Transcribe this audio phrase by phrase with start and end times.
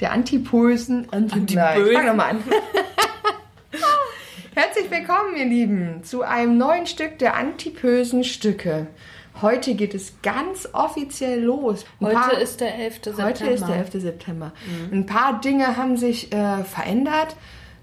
[0.00, 1.08] Der Antipulsen.
[1.10, 2.42] Anti Nein, fang nochmal an.
[4.54, 8.86] Herzlich willkommen, ihr Lieben, zu einem neuen Stück der Antipösen Stücke.
[9.42, 11.84] Heute geht es ganz offiziell los.
[12.00, 12.94] Ein Heute paar- ist der 11.
[12.94, 13.24] September.
[13.24, 13.92] Heute ist der 11.
[13.92, 14.52] September.
[14.90, 17.36] Ein paar Dinge haben sich äh, verändert.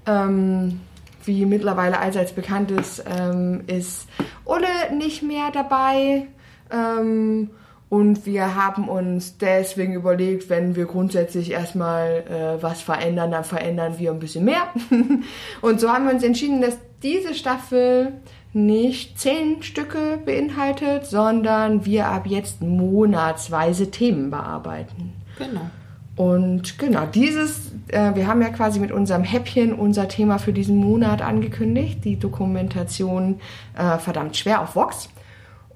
[0.07, 0.81] Ähm,
[1.23, 4.07] wie mittlerweile allseits bekannt ist, ähm, ist
[4.45, 6.27] Ulle nicht mehr dabei.
[6.71, 7.49] Ähm,
[7.89, 13.97] und wir haben uns deswegen überlegt, wenn wir grundsätzlich erstmal äh, was verändern, dann verändern
[13.97, 14.67] wir ein bisschen mehr.
[15.61, 18.13] und so haben wir uns entschieden, dass diese Staffel
[18.51, 25.13] nicht zehn Stücke beinhaltet, sondern wir ab jetzt monatsweise Themen bearbeiten.
[25.37, 25.69] Genau.
[26.17, 30.75] Und genau, dieses, äh, wir haben ja quasi mit unserem Häppchen unser Thema für diesen
[30.77, 33.39] Monat angekündigt, die Dokumentation
[33.77, 35.09] äh, verdammt schwer auf Vox.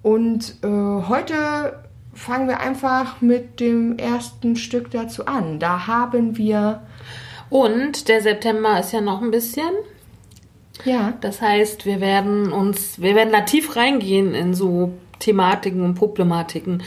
[0.02, 1.74] Und äh, heute
[2.14, 5.60] fangen wir einfach mit dem ersten Stück dazu an.
[5.60, 6.82] Da haben wir,
[7.50, 9.72] Und der September ist ja noch ein bisschen.
[10.84, 15.96] ja, Das heißt, wir werden uns, wir werden da tief reingehen in so Thematiken und
[15.96, 16.84] Problematiken.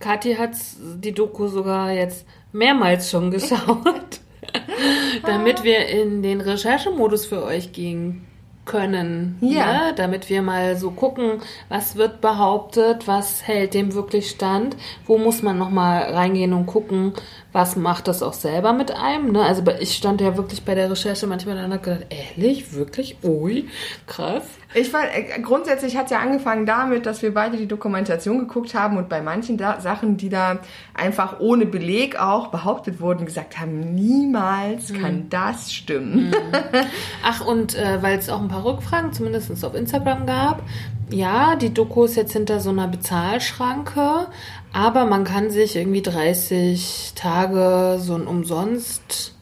[0.00, 4.20] Kathi hat die Doku sogar jetzt mehrmals schon geschaut,
[5.26, 8.26] damit wir in den Recherchemodus für euch gehen
[8.66, 9.38] können.
[9.40, 9.72] Ja.
[9.72, 9.94] Ne?
[9.96, 15.42] Damit wir mal so gucken, was wird behauptet, was hält dem wirklich stand, wo muss
[15.42, 17.14] man nochmal reingehen und gucken,
[17.52, 19.32] was macht das auch selber mit einem.
[19.32, 19.42] Ne?
[19.42, 23.16] Also ich stand ja wirklich bei der Recherche manchmal da und hab gedacht, ehrlich, wirklich,
[23.22, 23.68] ui,
[24.06, 24.44] krass.
[24.76, 28.74] Ich war, äh, grundsätzlich hat es ja angefangen damit, dass wir beide die Dokumentation geguckt
[28.74, 30.58] haben und bei manchen da Sachen, die da
[30.92, 36.34] einfach ohne Beleg auch behauptet wurden, gesagt haben, niemals kann das stimmen.
[37.24, 40.62] Ach, und äh, weil es auch ein paar Rückfragen, zumindest auf Instagram gab,
[41.08, 44.26] ja, die Doku ist jetzt hinter so einer Bezahlschranke,
[44.74, 49.35] aber man kann sich irgendwie 30 Tage so ein umsonst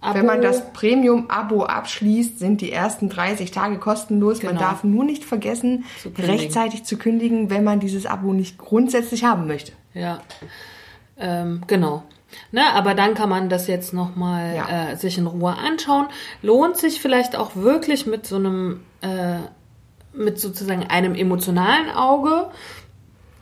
[0.00, 4.42] Abo, Wenn man das Premium-Abo abschließt, sind die ersten 30 Tage kostenlos.
[4.42, 4.60] Man Genau.
[4.68, 9.46] darf nur nicht vergessen, Zu rechtzeitig zu kündigen, wenn man dieses Abo nicht grundsätzlich haben
[9.46, 9.72] möchte.
[9.94, 10.20] Ja,
[11.18, 12.02] ähm, genau.
[12.52, 14.90] Ne, aber dann kann man das jetzt nochmal Ja.
[14.92, 16.06] äh, sich in Ruhe anschauen.
[16.42, 19.38] Lohnt sich vielleicht auch wirklich mit so einem, äh,
[20.12, 22.48] mit sozusagen einem emotionalen Auge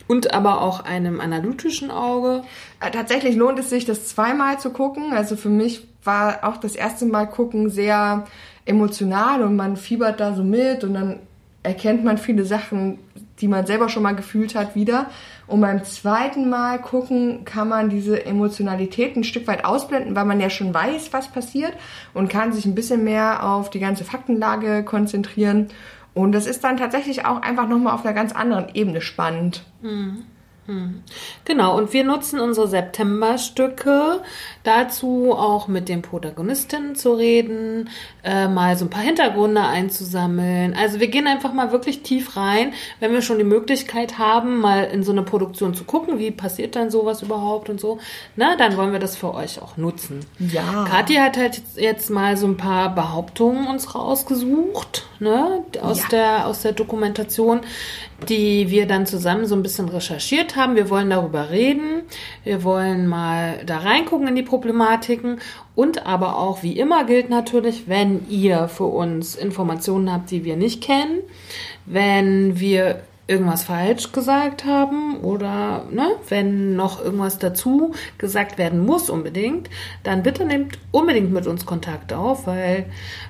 [0.06, 2.44] und aber auch einem analytischen Auge.
[2.80, 5.12] Äh, Tatsächlich lohnt es sich, das zweimal zu gucken.
[5.12, 8.24] Also für mich war auch das erste Mal gucken sehr
[8.64, 11.20] emotional und man fiebert da so mit und dann
[11.62, 12.98] erkennt man viele Sachen,
[13.40, 15.06] die man selber schon mal gefühlt hat, wieder.
[15.46, 20.40] Und beim zweiten Mal gucken kann man diese Emotionalität ein Stück weit ausblenden, weil man
[20.40, 21.72] ja schon weiß, was passiert
[22.12, 25.68] und kann sich ein bisschen mehr auf die ganze Faktenlage konzentrieren.
[26.14, 29.64] Und das ist dann tatsächlich auch einfach nochmal auf einer ganz anderen Ebene spannend.
[31.44, 34.22] Genau, und wir nutzen unsere Septemberstücke
[34.62, 37.90] dazu, auch mit den Protagonistinnen zu reden,
[38.22, 40.74] äh, mal so ein paar Hintergründe einzusammeln.
[40.74, 44.84] Also wir gehen einfach mal wirklich tief rein, wenn wir schon die Möglichkeit haben, mal
[44.84, 47.98] in so eine Produktion zu gucken, wie passiert dann sowas überhaupt und so.
[48.36, 50.20] Na, dann wollen wir das für euch auch nutzen.
[50.38, 50.86] Ja.
[50.88, 56.08] Kathi hat halt jetzt, jetzt mal so ein paar Behauptungen uns rausgesucht, ne, aus Ja.
[56.10, 57.60] der aus der Dokumentation,
[58.28, 60.76] die wir dann zusammen so ein bisschen recherchiert haben.
[60.76, 62.02] Wir wollen darüber reden,
[62.44, 65.40] wir wollen mal da reingucken in die Problematiken
[65.74, 70.56] und aber auch wie immer gilt natürlich, wenn ihr für uns Informationen habt, die wir
[70.56, 71.20] nicht kennen,
[71.86, 79.08] wenn wir irgendwas falsch gesagt haben oder ne, wenn noch irgendwas dazu gesagt werden muss
[79.08, 79.70] unbedingt,
[80.02, 82.86] dann bitte nehmt unbedingt mit uns Kontakt auf, weil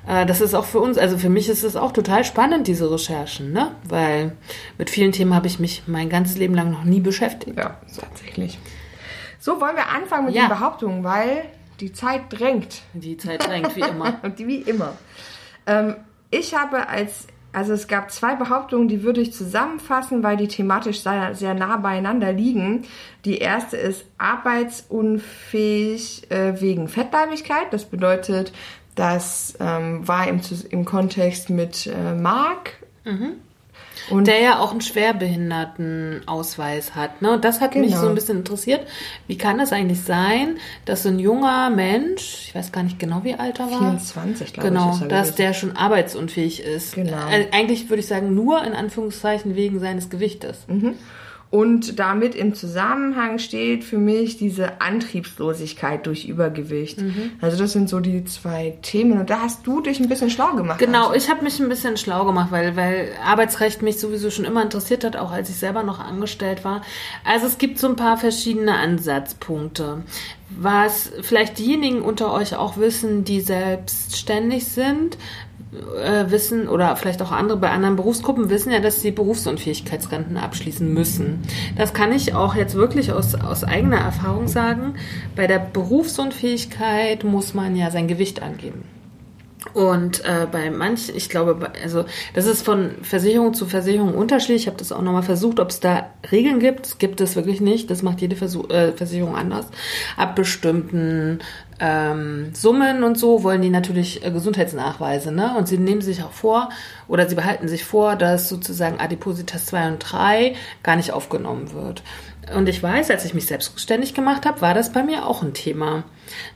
[0.09, 2.91] äh, das ist auch für uns, also für mich ist es auch total spannend, diese
[2.91, 3.71] Recherchen, ne?
[3.89, 4.33] Weil
[4.79, 7.57] mit vielen Themen habe ich mich mein ganzes Leben lang noch nie beschäftigt.
[7.57, 8.59] Ja, tatsächlich.
[9.39, 10.47] So, wollen wir anfangen mit Ja.
[10.47, 11.45] den Behauptungen, weil
[11.81, 12.83] die Zeit drängt.
[12.95, 14.19] Die Zeit drängt wie immer.
[14.23, 14.95] Und wie immer.
[15.67, 15.97] Ähm,
[16.31, 21.03] ich habe als, also es gab zwei Behauptungen, die würde ich zusammenfassen, weil die thematisch
[21.03, 22.83] sehr, sehr nah beieinander liegen.
[23.25, 27.73] Die erste ist arbeitsunfähig äh, wegen Fettleibigkeit.
[27.73, 28.53] Das bedeutet,
[28.95, 30.41] das ähm, war im,
[30.71, 32.75] im Kontext mit äh, Mark
[34.11, 37.23] Und der ja auch einen Schwerbehindertenausweis hat.
[37.23, 37.33] Ne?
[37.33, 37.87] Und das hat genau.
[37.87, 38.87] mich so ein bisschen interessiert.
[39.27, 43.25] Wie kann das eigentlich sein, dass so ein junger Mensch, ich weiß gar nicht genau,
[43.25, 43.79] wie alt er war.
[43.79, 45.01] 24, glaube genau, ich.
[45.01, 46.95] Genau, dass der schon arbeitsunfähig ist.
[46.95, 47.29] Genau.
[47.31, 50.65] Äh, eigentlich würde ich sagen, nur in Anführungszeichen wegen seines Gewichtes.
[50.69, 50.95] Mhm.
[51.55, 57.01] Und damit im Zusammenhang steht für mich diese Antriebslosigkeit durch Übergewicht.
[57.01, 57.31] Mhm.
[57.41, 59.21] Also das sind so die zwei Themen.
[59.21, 60.81] Und da hast du dich ein bisschen schlau gemacht.
[60.81, 61.15] Genau, also.
[61.15, 65.05] ich habe mich ein bisschen schlau gemacht, weil, weil Arbeitsrecht mich sowieso schon immer interessiert
[65.05, 66.83] hat, auch als ich selber noch angestellt war.
[67.25, 70.03] Also es gibt so ein paar verschiedene Ansatzpunkte.
[70.59, 75.19] Was vielleicht diejenigen unter euch auch wissen, die selbstständig sind,
[76.03, 80.93] äh, wissen oder vielleicht auch andere bei anderen Berufsgruppen wissen ja, dass sie Berufsunfähigkeitsrenten abschließen
[80.93, 81.43] müssen.
[81.77, 84.95] Das kann ich auch jetzt wirklich aus, aus eigener Erfahrung sagen.
[85.37, 88.85] Bei der Berufsunfähigkeit muss man ja sein Gewicht angeben.
[89.73, 94.63] Und äh, bei manchen, ich glaube, also das ist von Versicherung zu Versicherung unterschiedlich.
[94.63, 96.85] Ich habe das auch nochmal versucht, ob es da Regeln gibt.
[96.85, 97.91] Das gibt es wirklich nicht.
[97.91, 99.67] Das macht jede Versuch, äh, Versicherung anders.
[100.17, 101.41] Ab bestimmten
[101.81, 105.33] ähm, Summen und so wollen die natürlich äh, Gesundheitsnachweise.
[105.33, 105.57] Ne?
[105.57, 106.69] Und sie nehmen sich auch vor
[107.09, 112.03] oder sie behalten sich vor, dass sozusagen Adipositas 2 und 3 gar nicht aufgenommen wird.
[112.55, 115.55] Und ich weiß, als ich mich selbstständig gemacht habe, war das bei mir auch ein
[115.55, 116.05] Thema.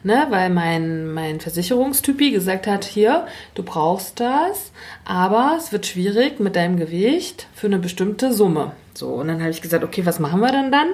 [0.03, 0.27] Ne?
[0.31, 4.73] Weil mein, mein Versicherungstypi gesagt hat, hier, du brauchst das,
[5.05, 8.73] aber es wird schwierig mit deinem Gewicht für eine bestimmte Summe.
[8.95, 10.89] So, und dann habe ich gesagt, okay, was machen wir denn dann?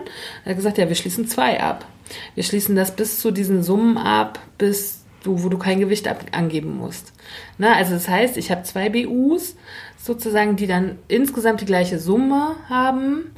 [0.45, 1.87] Er hat gesagt, ja, wir schließen zwei ab.
[2.35, 6.25] Wir schließen das bis zu diesen Summen ab, bis du, wo du kein Gewicht ab,
[6.33, 7.13] angeben musst.
[7.59, 7.75] Ne?
[7.75, 9.57] Also das heißt, ich habe zwei BUs
[9.97, 13.33] sozusagen, die dann insgesamt die gleiche Summe haben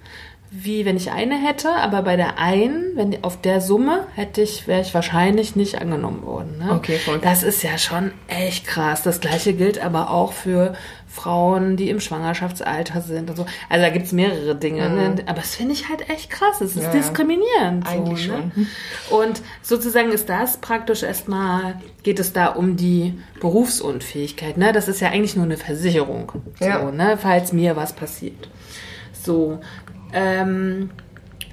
[0.51, 4.69] wie wenn ich eine hätte, aber bei der einen, wenn auf der Summe hätte ich,
[4.69, 6.59] wäre ich wahrscheinlich nicht angenommen worden.
[6.59, 6.73] Ne?
[6.73, 7.19] Okay, voll.
[7.19, 9.03] Das ist ja schon echt krass.
[9.03, 10.75] Das gleiche gilt aber auch für
[11.09, 13.47] Frauen, die im Schwangerschaftsalter sind und so.
[13.69, 14.89] Also da gibt's mehrere Dinge.
[14.89, 15.09] Ne?
[15.09, 15.15] Mhm.
[15.17, 15.23] Ne?
[15.27, 16.61] Aber das finde ich halt echt krass.
[16.61, 17.87] Es ist ja, diskriminierend.
[17.87, 18.53] Eigentlich so, ne?
[18.55, 19.19] schon.
[19.19, 24.59] Und sozusagen ist das praktisch erstmal, geht es da um die Berufsunfähigkeit.
[24.59, 24.73] Ne?
[24.73, 26.33] Das ist ja eigentlich nur eine Versicherung.
[26.61, 26.83] Ja.
[26.83, 27.19] So, ne?
[27.21, 28.49] Falls mir was passiert.
[29.13, 29.59] So,
[30.13, 30.91] ähm,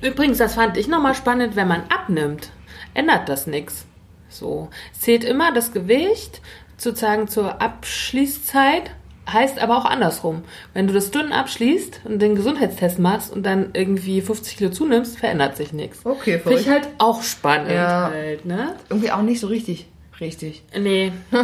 [0.02, 2.52] übrigens, das fand ich nochmal spannend, wenn man abnimmt,
[2.94, 3.86] ändert das nichts.
[4.30, 4.70] So.
[4.98, 6.42] Zählt immer das Gewicht
[6.78, 8.92] sozusagen zur Abschließzeit,
[9.32, 10.44] heißt aber auch andersrum.
[10.74, 15.18] Wenn du das dünn abschließt und den Gesundheitstest machst und dann irgendwie 50 Kilo zunimmst,
[15.18, 16.06] verändert sich nichts.
[16.06, 18.10] Okay, Finde ich halt auch spannend ja.
[18.12, 18.76] halt, ne?
[18.90, 19.88] Irgendwie auch nicht so richtig.
[20.20, 20.64] Richtig.
[20.78, 21.12] Nee.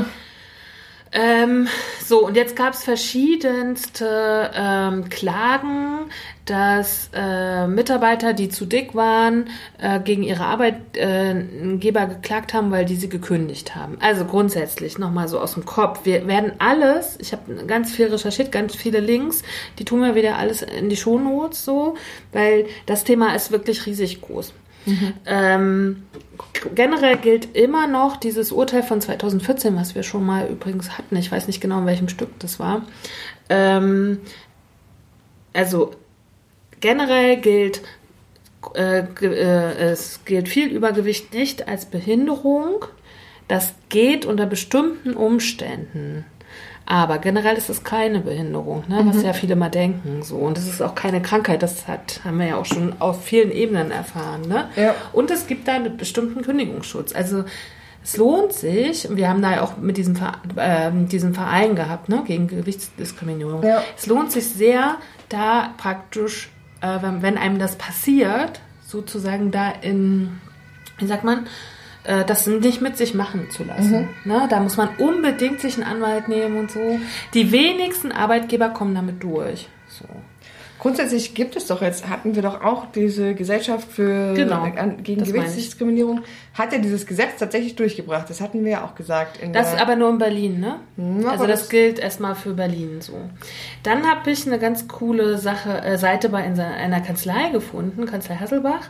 [1.12, 1.68] Ähm,
[2.06, 6.12] so, und jetzt gab es verschiedenste ähm, Klagen,
[6.46, 12.96] dass äh, Mitarbeiter, die zu dick waren, äh, gegen ihre Arbeitgeber geklagt haben, weil die
[12.96, 13.98] sie gekündigt haben.
[14.02, 16.02] Also grundsätzlich nochmal so aus dem Kopf.
[16.04, 19.44] Wir werden alles, ich habe ganz viel recherchiert, ganz viele Links,
[19.78, 21.96] die tun wir wieder alles in die Shownotes so,
[22.32, 24.54] weil das Thema ist wirklich riesig groß.
[24.90, 25.14] Mhm.
[25.26, 26.04] Ähm,
[26.76, 31.16] generell gilt immer noch dieses Urteil von 2014, was wir schon mal übrigens hatten.
[31.16, 32.86] Ich weiß nicht genau, in welchem Stück das war.
[33.50, 34.20] Ähm,
[35.54, 35.92] also
[36.80, 37.82] generell gilt,
[38.76, 42.86] äh, äh, es gilt viel Übergewicht nicht als Behinderung.
[43.48, 46.26] Das geht unter bestimmten Umständen.
[46.92, 49.04] Aber generell ist es keine Behinderung, ne?
[49.06, 49.26] was mhm.
[49.26, 50.24] ja viele mal denken.
[50.24, 50.38] So.
[50.38, 53.52] Und es ist auch keine Krankheit, das hat, haben wir ja auch schon auf vielen
[53.52, 54.42] Ebenen erfahren.
[54.48, 54.70] Ne?
[54.76, 54.96] Ja.
[55.14, 57.14] Und es gibt da einen bestimmten Kündigungsschutz.
[57.14, 57.44] Also
[58.04, 60.16] es lohnt sich, wir haben da ja auch mit diesem,
[60.56, 63.62] äh, diesem Verein gehabt, ne, gegen Gewichtsdiskriminierung.
[63.62, 63.84] Ja.
[63.96, 64.98] Es lohnt sich sehr,
[65.30, 66.50] da praktisch,
[66.82, 70.40] äh, wenn, wenn einem das passiert, sozusagen da in,
[70.98, 71.46] wie sagt man,
[72.10, 74.10] äh, das nicht mit sich machen zu lassen.
[74.24, 74.32] Mhm.
[74.32, 74.48] Ne?
[74.50, 77.00] Da muss man unbedingt sich einen Anwalt nehmen und so.
[77.36, 79.70] Die wenigsten Arbeitgeber kommen damit durch.
[79.88, 80.06] So.
[80.80, 84.66] Grundsätzlich gibt es doch jetzt, hatten wir doch auch diese Gesellschaft für genau,
[85.04, 86.22] gegen Gewichtsdiskriminierung,
[86.54, 88.30] hat ja dieses Gesetz tatsächlich durchgebracht.
[88.30, 89.40] Das hatten wir ja auch gesagt.
[89.52, 90.80] das aber nur in Berlin, ne?
[91.22, 93.14] Ja, also das, das, gilt erstmal für Berlin so.
[93.84, 98.90] Dann habe ich eine ganz coole Sache, äh, Seite bei einer Kanzlei gefunden, Kanzlei Hasselbach.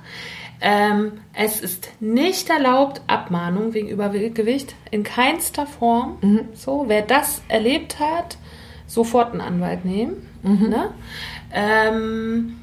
[0.62, 6.18] Ähm, es ist nicht erlaubt, Abmahnung wegen Übergewicht in keinster Form.
[6.22, 6.50] Mhm.
[6.54, 8.38] So, wer das erlebt hat,
[8.86, 10.28] sofort einen Anwalt nehmen.
[10.44, 10.70] Mhm.
[10.70, 10.94] Ne?
[11.54, 12.56] Ähm,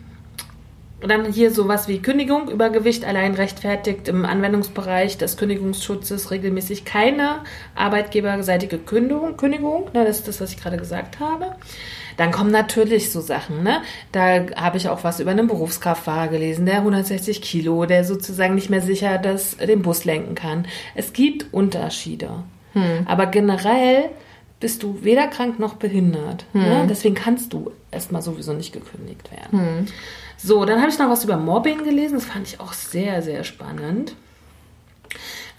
[1.01, 7.43] dann hier sowas wie Kündigung, Übergewicht allein rechtfertigt im Anwendungsbereich des Kündigungsschutzes regelmäßig keine
[7.75, 9.37] arbeitgeberseitige Kündigung.
[9.37, 11.57] Kündigung ne, das ist das, was ich gerade gesagt habe.
[12.17, 13.83] Dann kommen natürlich so Sachen, ne?
[14.13, 18.71] Da habe ich auch was über einen Berufskraftfahrer gelesen, der 160 Kilo, der sozusagen nicht
[18.71, 20.67] mehr sicher das, den Bus lenken kann.
[20.95, 22.31] Es gibt Unterschiede.
[22.73, 23.07] Hm.
[23.07, 24.11] Aber generell
[24.61, 26.47] bist du weder krank noch behindert.
[26.55, 26.87] Ne?
[26.89, 29.87] Deswegen kannst du erstmal sowieso nicht gekündigt werden.
[30.39, 32.15] So, dann habe ich noch was über Mobbing gelesen.
[32.15, 34.15] Das fand ich auch sehr, sehr spannend.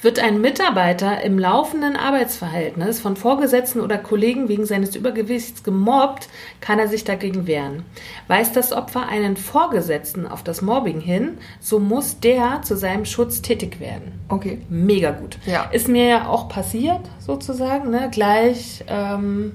[0.01, 6.29] Wird ein Mitarbeiter im laufenden Arbeitsverhältnis von Vorgesetzten oder Kollegen wegen seines Übergewichts gemobbt,
[6.61, 7.83] kann er sich dagegen wehren.
[8.27, 13.41] Weist das Opfer einen Vorgesetzten auf das Mobbing hin, so muss der zu seinem Schutz
[13.41, 14.19] tätig werden.
[14.29, 14.61] Okay.
[14.69, 15.39] Mega gut.
[15.47, 15.63] Ja.
[15.71, 17.89] Ist mir ja auch passiert, sozusagen.
[17.89, 18.09] Ne?
[18.11, 19.53] Gleich ähm,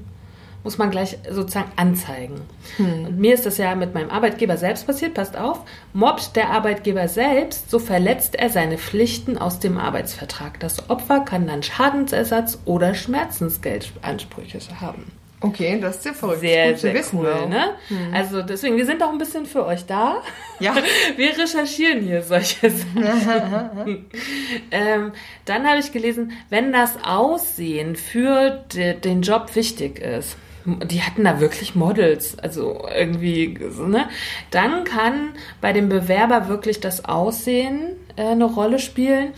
[0.64, 2.40] muss man gleich sozusagen anzeigen.
[2.78, 5.14] Und mir ist das ja mit meinem Arbeitgeber selbst passiert.
[5.14, 5.61] Passt auf.
[5.92, 10.61] Mobbt der Arbeitgeber selbst, so verletzt er seine Pflichten aus dem Arbeitsvertrag.
[10.61, 15.12] Das Opfer kann dann Schadensersatz oder Schmerzensgeldansprüche haben.
[15.42, 16.40] Okay, das ist sehr verrückt.
[16.40, 17.47] Sehr, sehr wissen, cool, ja.
[17.47, 17.75] ne?
[18.12, 20.23] Also deswegen, wir sind auch ein bisschen für euch da.
[20.61, 20.76] Ja.
[21.16, 24.07] Wir recherchieren hier solche Sachen.
[24.71, 25.12] ähm,
[25.45, 31.25] dann habe ich gelesen, wenn das Aussehen für de, den Job wichtig ist, die hatten
[31.25, 34.09] da wirklich Models, also irgendwie, ne?
[34.50, 39.33] Dann kann bei dem Bewerber wirklich das Aussehen äh, eine Rolle spielen,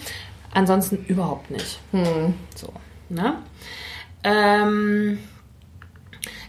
[0.52, 1.80] ansonsten überhaupt nicht.
[2.54, 2.72] So,
[3.08, 3.36] ne?
[4.22, 5.18] Ähm,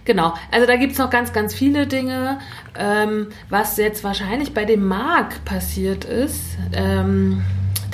[0.06, 2.38] Genau, also da gibt's noch ganz, ganz viele Dinge.
[2.78, 7.44] Ähm, was jetzt wahrscheinlich bei dem Marc passiert ist, ähm,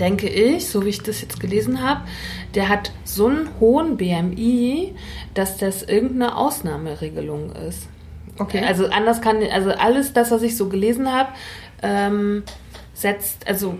[0.01, 2.01] denke ich, so wie ich das jetzt gelesen habe,
[2.55, 4.95] der hat so einen hohen BMI,
[5.33, 7.87] dass das irgendeine Ausnahmeregelung ist.
[8.37, 8.63] Okay.
[8.65, 11.29] Also anders kann, also alles das, was ich so gelesen habe,
[11.83, 12.43] ähm,
[12.93, 13.77] setzt, also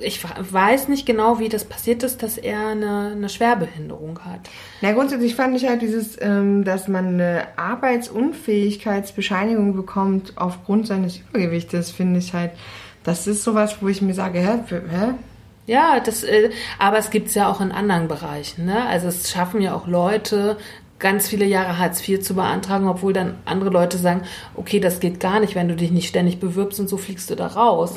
[0.00, 4.40] ich weiß nicht genau, wie das passiert ist, dass er eine, eine Schwerbehinderung hat.
[4.80, 11.90] Na, grundsätzlich fand ich halt dieses, ähm, dass man eine Arbeitsunfähigkeitsbescheinigung bekommt aufgrund seines Übergewichtes,
[11.90, 12.52] finde ich halt,
[13.04, 15.14] das ist sowas, wo ich mir sage, hä, hä?
[15.66, 18.66] Ja, das, äh, aber es gibt's ja auch in anderen Bereichen.
[18.66, 18.84] Ne?
[18.86, 20.56] Also es schaffen ja auch Leute,
[21.02, 24.22] ganz viele Jahre Hartz IV zu beantragen, obwohl dann andere Leute sagen,
[24.54, 27.34] okay, das geht gar nicht, wenn du dich nicht ständig bewirbst und so fliegst du
[27.34, 27.94] da raus.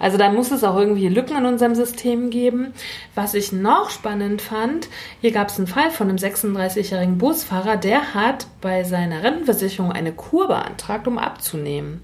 [0.00, 2.74] Also da muss es auch irgendwie Lücken in unserem System geben.
[3.14, 4.88] Was ich noch spannend fand,
[5.20, 10.12] hier gab es einen Fall von einem 36-jährigen Busfahrer, der hat bei seiner Rentenversicherung eine
[10.12, 12.02] Kur beantragt, um abzunehmen.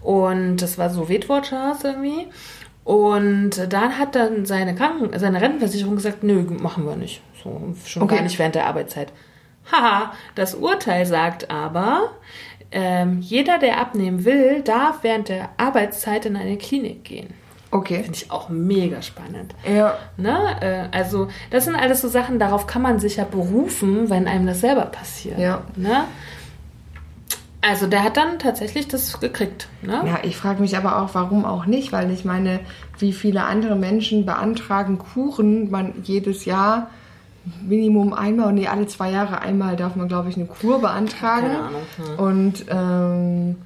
[0.00, 2.26] Und das war so Weight-Watchers irgendwie.
[2.84, 7.22] Und dann hat dann seine Kranken seine Rentenversicherung gesagt, nö, machen wir nicht.
[7.42, 8.16] So, schon Okay.
[8.16, 9.10] gar nicht während der Arbeitszeit.
[9.72, 12.10] Haha, das Urteil sagt aber,
[12.70, 17.32] ähm, jeder, der abnehmen will, darf während der Arbeitszeit in eine Klinik gehen.
[17.70, 18.02] Okay.
[18.02, 19.54] Finde ich auch mega spannend.
[19.66, 19.96] Ja.
[20.16, 20.38] Ne?
[20.60, 24.46] Äh, also, das sind alles so Sachen, darauf kann man sich ja berufen, wenn einem
[24.46, 25.38] das selber passiert.
[25.38, 25.62] Ja.
[25.74, 26.04] Ne?
[27.66, 29.68] Also, der hat dann tatsächlich das gekriegt.
[29.80, 30.02] Ne?
[30.06, 32.60] Ja, ich frage mich aber auch, warum auch nicht, weil ich meine,
[32.98, 36.90] wie viele andere Menschen beantragen Kuren, man jedes Jahr
[37.62, 41.48] Minimum einmal, nee, alle zwei Jahre einmal darf man, glaube ich, eine Kur beantragen.
[41.48, 42.18] Keine Ahnung, hm.
[42.18, 43.56] Und ähm,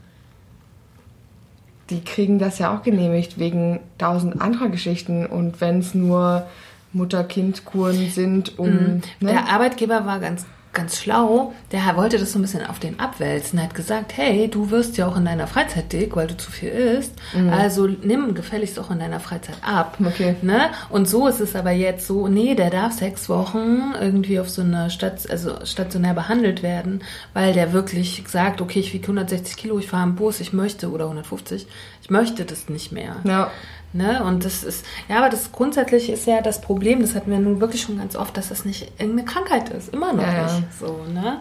[1.90, 5.26] die kriegen das ja auch genehmigt wegen tausend anderer Geschichten.
[5.26, 6.46] Und wenn es nur
[6.92, 8.68] Mutter-Kind-Kuren sind, um.
[8.68, 9.02] Ne?
[9.22, 10.44] Der Arbeitgeber war ganz,
[10.78, 11.52] ganz schlau.
[11.72, 13.58] Der wollte das so ein bisschen auf den abwälzen.
[13.58, 16.50] Er hat gesagt, hey, du wirst ja auch in deiner Freizeit dick, weil du zu
[16.52, 17.12] viel isst.
[17.50, 19.98] Also nimm gefälligst auch in deiner Freizeit ab.
[20.04, 20.36] Okay.
[20.42, 20.70] Ne?
[20.88, 24.62] Und so ist es aber jetzt so, nee, der darf sechs Wochen irgendwie auf so
[24.62, 27.02] einer Stat also stationär behandelt werden,
[27.34, 30.90] weil der wirklich sagt, okay, ich wiege 160 Kilo, ich fahre im Bus, ich möchte,
[30.90, 31.66] oder 150,
[32.08, 33.16] ich möchte das nicht mehr.
[33.24, 33.50] Ja.
[33.92, 34.24] Ne?
[34.24, 37.60] Und das ist, ja, aber das grundsätzlich ist ja das Problem, das hatten wir nun
[37.60, 39.92] wirklich schon ganz oft, dass das nicht irgendeine Krankheit ist.
[39.92, 40.72] Immer noch Ja, nicht.
[40.80, 41.40] So, ne?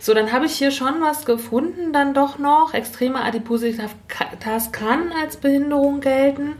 [0.00, 2.74] So, dann habe ich hier schon was gefunden, dann doch noch.
[2.74, 6.54] Extreme Adipositas kann als Behinderung gelten.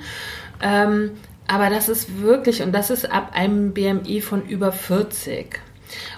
[0.63, 1.11] Ähm,
[1.49, 5.61] aber das ist wirklich, und das ist ab einem BMI von über 40.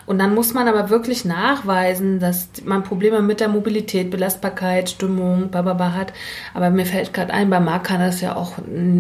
[0.06, 5.50] Und dann muss man aber wirklich nachweisen, dass man Probleme mit der Mobilität, Belastbarkeit, Stimmung,
[5.50, 6.12] bababa hat.
[6.54, 8.54] Aber mir fällt gerade ein, bei Marc kann das ja auch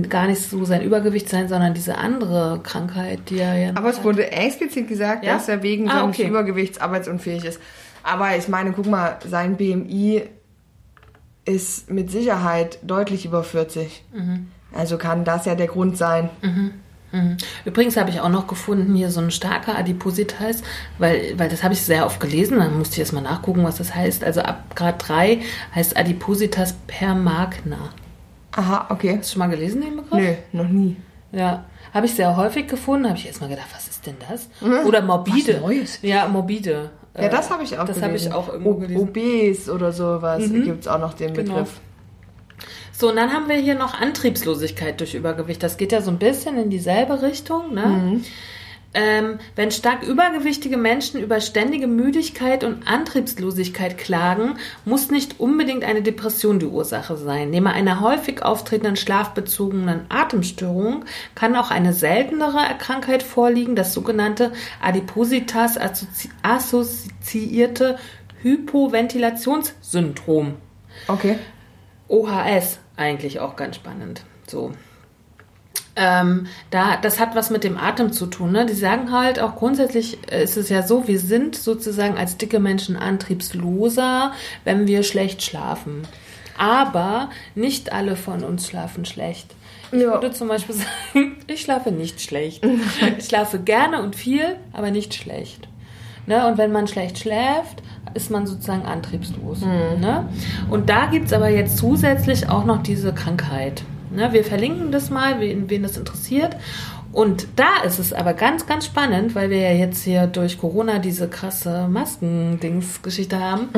[0.08, 3.70] gar nicht so sein Übergewicht sein, sondern diese andere Krankheit, die er ja.
[3.74, 5.34] Aber es wurde explizit gesagt, Ja?
[5.34, 6.28] dass er wegen Ah, seines okay.
[6.28, 7.60] Übergewichts arbeitsunfähig ist.
[8.02, 10.22] Aber ich meine, guck mal, sein BMI
[11.44, 14.04] ist mit Sicherheit deutlich über 40.
[14.12, 14.48] Mhm.
[14.72, 16.30] Also kann das ja der Grund sein.
[16.42, 16.72] Mhm.
[17.64, 20.62] Übrigens habe ich auch noch gefunden hier so ein starker Adipositas,
[20.98, 23.76] weil, weil das habe ich sehr oft gelesen, dann musste ich erst mal nachgucken, was
[23.78, 24.22] das heißt.
[24.24, 25.40] Also ab Grad 3
[25.74, 27.78] heißt Adipositas per Magna.
[28.52, 29.16] Aha, okay.
[29.18, 30.20] Hast du schon mal gelesen, den Begriff?
[30.52, 30.96] Nö, noch nie.
[31.32, 31.64] Ja,
[31.94, 33.06] habe ich sehr häufig gefunden.
[33.08, 34.48] Habe ich erst mal gedacht, was ist denn das?
[34.86, 35.54] Oder morbide.
[35.54, 35.98] Was Neues.
[36.02, 36.90] Ja, morbide.
[37.20, 39.02] Ja, das habe ich auch Das habe ich auch irgendwo O- gelesen.
[39.02, 39.08] Mhm.
[39.08, 41.66] Obes oder sowas gibt es auch noch den Genau.
[43.00, 45.62] So, und dann haben wir hier noch Antriebslosigkeit durch Übergewicht.
[45.62, 47.72] Das geht ja so ein bisschen in dieselbe Richtung.
[47.72, 48.20] Ne?
[48.92, 56.02] Ähm, wenn stark übergewichtige Menschen über ständige Müdigkeit und Antriebslosigkeit klagen, muss nicht unbedingt eine
[56.02, 57.48] Depression die Ursache sein.
[57.48, 64.52] Neben einer häufig auftretenden schlafbezogenen Atemstörung kann auch eine seltenere Krankheit vorliegen, das sogenannte
[64.82, 65.78] Adipositas
[66.42, 67.98] assoziierte
[68.42, 70.56] Hypoventilationssyndrom.
[71.08, 71.38] Okay.
[72.08, 74.22] OHS eigentlich auch ganz spannend.
[74.46, 74.72] So.
[75.96, 78.52] Ähm, da, das hat was mit dem Atem zu tun.
[78.52, 78.66] Ne?
[78.66, 82.96] Die sagen halt auch grundsätzlich ist es ja so, wir sind sozusagen als dicke Menschen
[82.96, 84.32] antriebsloser,
[84.64, 86.02] wenn wir schlecht schlafen.
[86.56, 89.54] Aber nicht alle von uns schlafen schlecht.
[89.92, 90.12] Ich Ja.
[90.12, 90.74] würde zum Beispiel
[91.12, 92.64] sagen, ich schlafe nicht schlecht.
[93.18, 95.68] Ich schlafe gerne und viel, aber nicht schlecht.
[96.26, 96.46] Ne?
[96.46, 97.82] Und wenn man schlecht schläft,
[98.14, 99.62] ist man sozusagen antriebslos.
[99.62, 100.28] Ne?
[100.68, 103.82] Und da gibt's aber jetzt zusätzlich auch noch diese Krankheit.
[104.10, 104.32] Ne?
[104.32, 106.56] Wir verlinken das mal, wen, wen das interessiert.
[107.12, 111.00] Und da ist es aber ganz, ganz spannend, weil wir ja jetzt hier durch Corona
[111.00, 113.68] diese krasse Maskendingsgeschichte haben.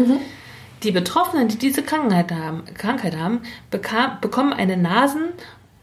[0.82, 5.30] Die Betroffenen, die diese Krankheit haben, Krankheit haben bekam, bekommen eine Nasen-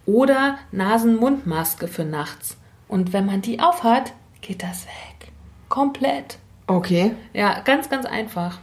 [0.05, 2.57] oder Nasen-Mund-Maske für nachts.
[2.87, 5.31] Und wenn man die aufhat, geht das weg.
[5.69, 6.37] Komplett.
[6.69, 7.13] Okay.
[7.33, 8.59] Ja, ganz, ganz einfach.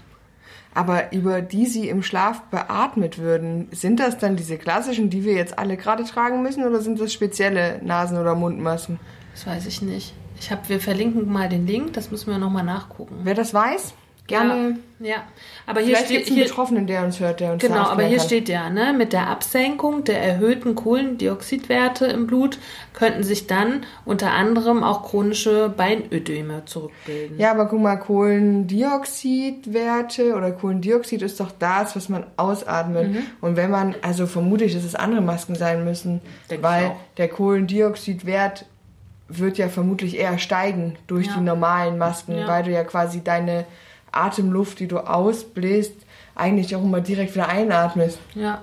[0.75, 5.34] Aber über die sie im Schlaf beatmet würden, sind das dann diese klassischen, die wir
[5.34, 9.00] jetzt alle gerade tragen müssen, oder sind das spezielle Nasen- oder Mundmasken?
[9.32, 10.14] Das weiß ich nicht.
[10.38, 13.20] Ich hab, wir verlinken mal den Link, das müssen wir nochmal nachgucken.
[13.25, 13.94] Wer das weiß,
[14.26, 14.78] gerne.
[14.99, 15.16] Ja, ja.
[15.66, 17.83] aber hier Vielleicht steht gibt es einen hier, Betroffenen, der uns hört, der uns Genau,
[17.85, 18.26] aber hier kann.
[18.26, 22.59] steht ja, ne, mit der Absenkung der erhöhten Kohlendioxidwerte im Blut
[22.95, 27.38] könnten sich dann unter anderem auch chronische Beinödeme zurückbilden.
[27.38, 27.97] Ja, aber guck mal,
[29.16, 33.12] Kohlendioxidwerte oder Kohlendioxid ist doch das, was man ausatmet.
[33.12, 33.23] Mhm.
[33.40, 37.28] Und wenn man, also vermute ich, dass es andere Masken sein müssen, Denk weil der
[37.28, 38.64] Kohlendioxidwert
[39.28, 41.35] wird ja vermutlich eher steigen durch Ja.
[41.35, 42.47] die normalen Masken, Ja.
[42.47, 43.64] weil du ja quasi deine
[44.12, 45.94] Atemluft, die du ausbläst,
[46.34, 48.18] eigentlich auch immer direkt wieder einatmest.
[48.34, 48.62] Ja.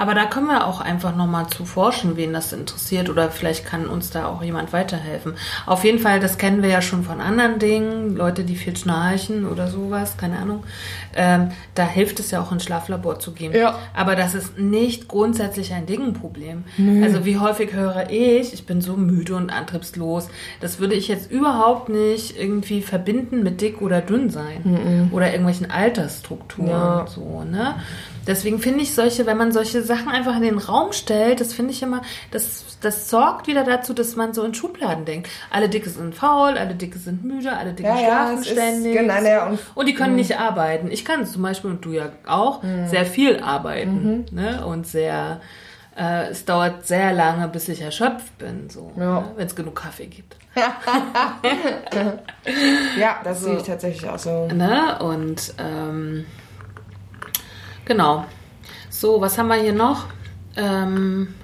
[0.00, 3.86] Aber da können wir auch einfach nochmal zu forschen, wen das interessiert oder vielleicht kann
[3.86, 5.34] uns da auch jemand weiterhelfen.
[5.66, 9.44] Auf jeden Fall, das kennen wir ja schon von anderen Dingen, Leute, die viel schnarchen
[9.46, 10.64] oder sowas, keine Ahnung.
[11.14, 13.52] Ähm, da hilft es ja auch ins Schlaflabor zu gehen.
[13.54, 13.78] Ja.
[13.94, 16.64] Aber das ist nicht grundsätzlich ein Dingenproblem.
[17.02, 20.28] Also wie häufig höre ich, ich bin so müde und antriebslos.
[20.62, 25.70] Das würde ich jetzt überhaupt nicht irgendwie verbinden mit dick oder dünn sein oder irgendwelchen
[25.70, 27.00] Altersstrukturen Ja.
[27.00, 27.74] und so, ne?
[28.30, 31.72] Deswegen finde ich solche, wenn man solche Sachen einfach in den Raum stellt, das finde
[31.72, 35.28] ich immer, das, das sorgt wieder dazu, dass man so in Schubladen denkt.
[35.50, 38.96] Alle Dicke sind faul, alle Dicke sind müde, alle Dicke Ja, ja, schlafen ist ständig.
[38.96, 40.90] genau, ja, und- und die können nicht arbeiten.
[40.92, 44.26] Ich kann zum Beispiel, und du ja auch, sehr viel arbeiten.
[44.30, 44.64] Ne?
[44.64, 45.40] Und sehr,
[45.98, 49.20] äh, es dauert sehr lange, bis ich erschöpft bin, so, Ja.
[49.22, 49.24] ne?
[49.36, 50.36] wenn es genug Kaffee gibt.
[52.98, 54.46] Ja, das sehe ich tatsächlich auch so.
[54.48, 54.98] Ne?
[55.00, 56.26] Und ähm,
[57.84, 58.24] genau.
[58.88, 60.06] So, was haben wir hier noch?
[60.56, 61.34] Ähm,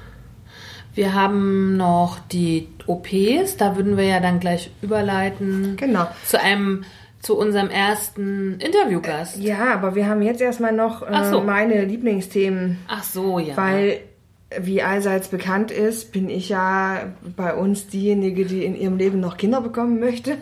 [0.94, 6.08] wir haben noch die OPs, da würden wir ja dann gleich überleiten Genau.
[6.24, 6.84] zu einem
[7.20, 9.38] zu unserem ersten Interviewgast.
[9.38, 11.40] Ja, aber wir haben jetzt erstmal noch äh, so.
[11.40, 12.78] meine Lieblingsthemen.
[12.88, 13.56] Ach so, ja.
[13.56, 14.00] Weil,
[14.60, 19.36] wie allseits bekannt ist, bin ich ja bei uns diejenige, die in ihrem Leben noch
[19.36, 20.38] Kinder bekommen möchte.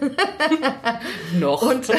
[1.41, 1.63] noch.
[1.63, 1.91] Und,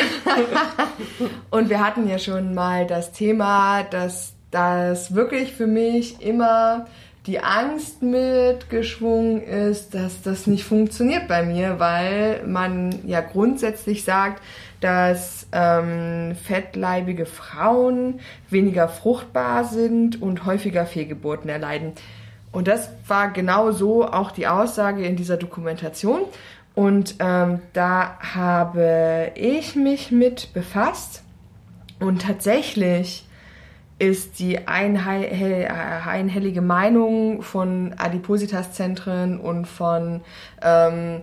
[1.49, 6.85] und wir hatten ja schon mal das Thema, dass das wirklich für mich immer
[7.25, 14.43] die Angst mitgeschwungen ist, dass das nicht funktioniert bei mir, weil man ja grundsätzlich sagt,
[14.81, 21.93] dass ähm, fettleibige Frauen weniger fruchtbar sind und häufiger Fehlgeburten erleiden.
[22.51, 26.21] Und das war genau so auch die Aussage in dieser Dokumentation.
[26.73, 31.23] Und ähm, da habe ich mich mit befasst.
[31.99, 33.25] Und tatsächlich
[33.97, 40.21] ist die einhellige Meinung von Adipositas-Zentren und von
[40.61, 41.21] ähm,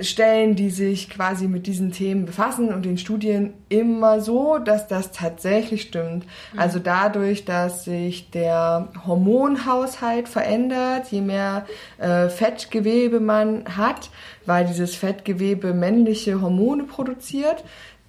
[0.00, 5.12] Stellen, die sich quasi mit diesen Themen befassen und den Studien immer so, dass das
[5.12, 6.26] tatsächlich stimmt.
[6.56, 11.66] Also dadurch, dass sich der Hormonhaushalt verändert, je mehr
[11.98, 14.10] äh, Fettgewebe man hat,
[14.46, 17.64] weil dieses Fettgewebe männliche Hormone produziert,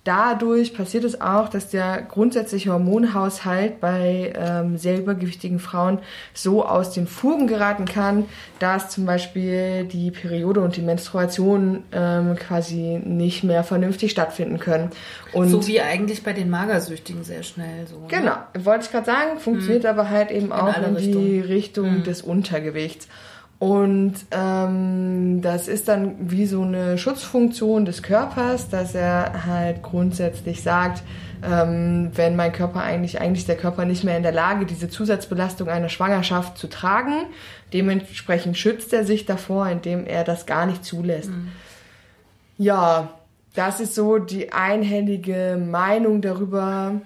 [0.05, 5.99] Dadurch passiert es auch, dass der grundsätzliche Hormonhaushalt bei ähm, sehr übergewichtigen Frauen
[6.33, 8.25] so aus den Fugen geraten kann,
[8.59, 14.91] dass zum Beispiel die Periode und die Menstruation ähm, quasi nicht mehr vernünftig stattfinden können.
[15.33, 17.99] Und so wie eigentlich bei den Magersüchtigen sehr schnell so.
[17.99, 18.05] ne?
[18.07, 21.65] Genau, wollte ich gerade sagen, funktioniert aber halt eben auch alle in die Richtungen.
[21.65, 23.07] Richtung des Untergewichts.
[23.57, 30.61] Und ähm, das ist dann wie so eine Schutzfunktion des Körpers, dass er halt grundsätzlich
[30.61, 31.03] sagt,
[31.43, 35.69] ähm, wenn mein Körper eigentlich, eigentlich der Körper nicht mehr in der Lage, diese Zusatzbelastung
[35.69, 37.13] einer Schwangerschaft zu tragen.
[37.71, 41.29] Dementsprechend schützt er sich davor, indem er das gar nicht zulässt.
[41.29, 41.51] Mhm.
[42.57, 43.09] Ja,
[43.53, 47.01] das ist so die einhellige Meinung darüber.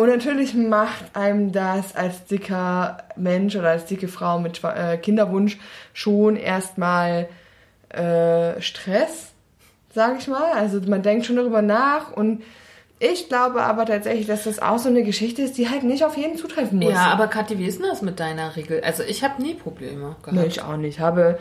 [0.00, 5.58] Und natürlich macht einem das als dicker Mensch oder als dicke Frau mit äh, Kinderwunsch
[5.92, 7.28] schon erstmal
[7.90, 9.32] äh, Stress,
[9.94, 10.52] sage ich mal.
[10.52, 12.42] Also man denkt schon darüber nach und
[12.98, 16.16] ich glaube aber tatsächlich, dass das auch so eine Geschichte ist, die halt nicht auf
[16.16, 16.94] jeden zutreffen muss.
[16.94, 18.80] Ja, aber Kathi, wie ist denn das mit deiner Regel?
[18.82, 20.32] Also ich habe nie Probleme gehabt.
[20.32, 20.96] Nee, ich auch nicht.
[20.96, 21.38] Ich habe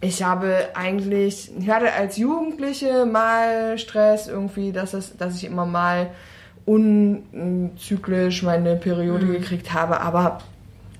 [0.00, 5.66] ich habe eigentlich, ich hatte als Jugendliche mal Stress irgendwie, dass, es, dass ich immer
[5.66, 6.08] mal
[6.64, 9.32] unzyklisch meine Periode mhm.
[9.32, 10.38] gekriegt habe, aber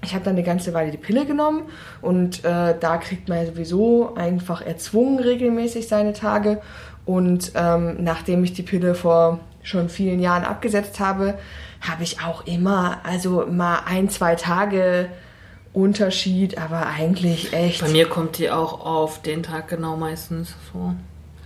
[0.05, 1.63] ich habe dann eine ganze Weile die Pille genommen
[2.01, 6.61] und äh, da kriegt man sowieso einfach erzwungen regelmäßig seine Tage.
[7.05, 11.39] Und ähm, nachdem ich die Pille vor schon vielen Jahren abgesetzt habe,
[11.81, 15.09] habe ich auch immer, also mal ein, zwei Tage
[15.73, 17.81] Unterschied, aber eigentlich echt.
[17.81, 20.95] Bei mir kommt die auch auf den Tag genau meistens so.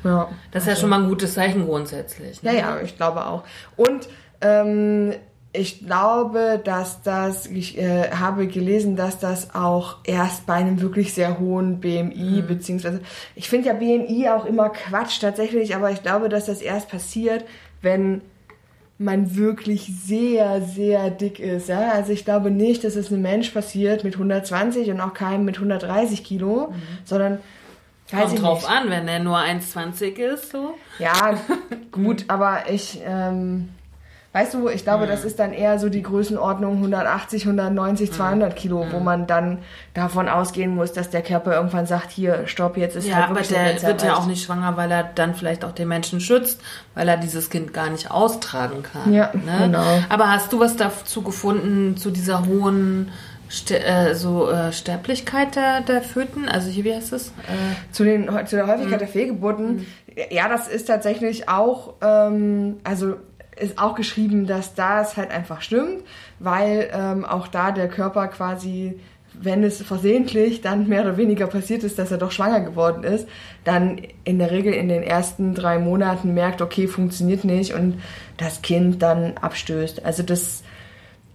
[0.07, 0.29] Ja.
[0.53, 2.43] Das ist also, ja schon mal ein gutes Zeichen grundsätzlich.
[2.43, 2.55] Ne?
[2.55, 3.45] Ja, ja, ich glaube auch.
[3.77, 4.09] Und
[4.41, 5.13] ähm,
[5.53, 11.15] ich glaube, dass das, ich äh, habe gelesen, dass das auch erst bei einem wirklich
[11.15, 12.47] sehr hohen BMI, mhm.
[12.47, 13.01] beziehungsweise,
[13.35, 17.45] ich finde ja BMI auch immer Quatsch tatsächlich, aber ich glaube, dass das erst passiert,
[17.83, 18.21] wenn
[18.99, 21.69] man wirklich sehr, sehr dick ist.
[21.69, 21.93] Ja?
[21.93, 25.57] Also ich glaube nicht, dass es einem Mensch passiert mit 120 und auch keinem mit
[25.57, 26.75] 130 Kilo, mhm.
[27.05, 27.39] sondern
[28.11, 28.71] Kommt drauf nicht.
[28.71, 30.75] an, wenn der nur 1,20 ist, so.
[30.99, 31.35] Ja,
[31.91, 33.71] gut, aber ich, ähm,
[34.33, 35.09] weißt du, ich glaube, mhm.
[35.09, 38.93] das ist dann eher so die Größenordnung 180, 190, 200 Kilo, mhm.
[38.93, 39.59] wo man dann
[39.93, 43.59] davon ausgehen muss, dass der Körper irgendwann sagt, hier, stopp, jetzt ist ja, halt wirklich
[43.59, 46.61] aber der wird ja auch nicht schwanger, weil er dann vielleicht auch den Menschen schützt,
[46.95, 49.13] weil er dieses Kind gar nicht austragen kann.
[49.13, 49.65] Ja, ne?
[49.65, 49.85] genau.
[50.11, 53.11] Aber hast du was dazu gefunden, zu dieser hohen
[53.51, 57.29] Ster äh, so äh, Sterblichkeit der, der Föten, also hier, wie heißt es?
[57.29, 58.99] Äh, zu, den, zu der Häufigkeit mhm.
[58.99, 59.87] der Fehlgeburten, mhm.
[60.31, 63.17] ja, das ist tatsächlich auch, ähm, also
[63.59, 66.03] ist auch geschrieben, dass das halt einfach stimmt,
[66.39, 68.99] weil ähm, auch da der Körper quasi,
[69.33, 73.27] wenn es versehentlich dann mehr oder weniger passiert ist, dass er doch schwanger geworden ist,
[73.65, 78.01] dann in der Regel in den ersten drei Monaten merkt, okay, funktioniert nicht und
[78.37, 80.05] das Kind dann abstößt.
[80.05, 80.63] Also das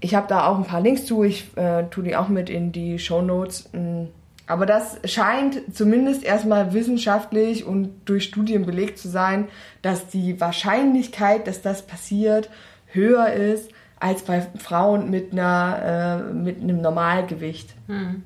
[0.02, 2.72] ich habe da auch ein paar Links zu, ich äh, tue die auch mit in
[2.72, 3.70] die Show Notes.
[3.72, 4.06] Mm.
[4.48, 9.48] Aber das scheint zumindest erstmal wissenschaftlich und durch Studien belegt zu sein,
[9.82, 12.50] dass die Wahrscheinlichkeit, dass das passiert,
[12.88, 17.74] höher ist als bei Frauen mit, einer, äh, mit einem Normalgewicht.
[17.88, 18.24] Hm.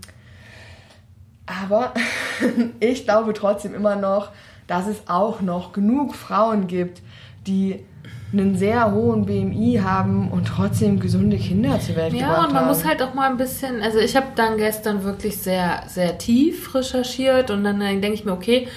[1.46, 1.94] Aber
[2.80, 4.32] ich glaube trotzdem immer noch,
[4.68, 7.04] dass es auch noch genug Frauen gibt,
[7.46, 7.86] die
[8.34, 12.42] einen sehr hohen BMI haben und trotzdem gesunde Kinder zur Welt ja, gebracht haben.
[12.42, 12.68] Ja, und man haben.
[12.68, 16.74] muss halt auch mal ein bisschen, also ich habe dann gestern wirklich sehr, sehr tief
[16.76, 18.68] recherchiert und dann, dann denke ich mir, okay,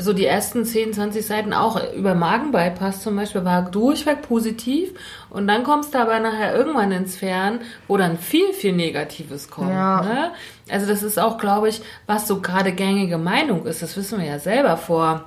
[0.00, 4.90] so die ersten 10, 20 Seiten auch über Magenbypass zum Beispiel war durchweg positiv
[5.28, 9.70] und dann kommst du aber nachher irgendwann ins Fern, wo dann viel, viel Negatives kommt.
[9.70, 10.02] Ja.
[10.02, 10.30] Ne?
[10.70, 13.82] Also das ist auch, glaube ich, was so gerade gängige Meinung ist.
[13.82, 14.76] Das wissen wir ja selber.
[14.76, 15.24] Vor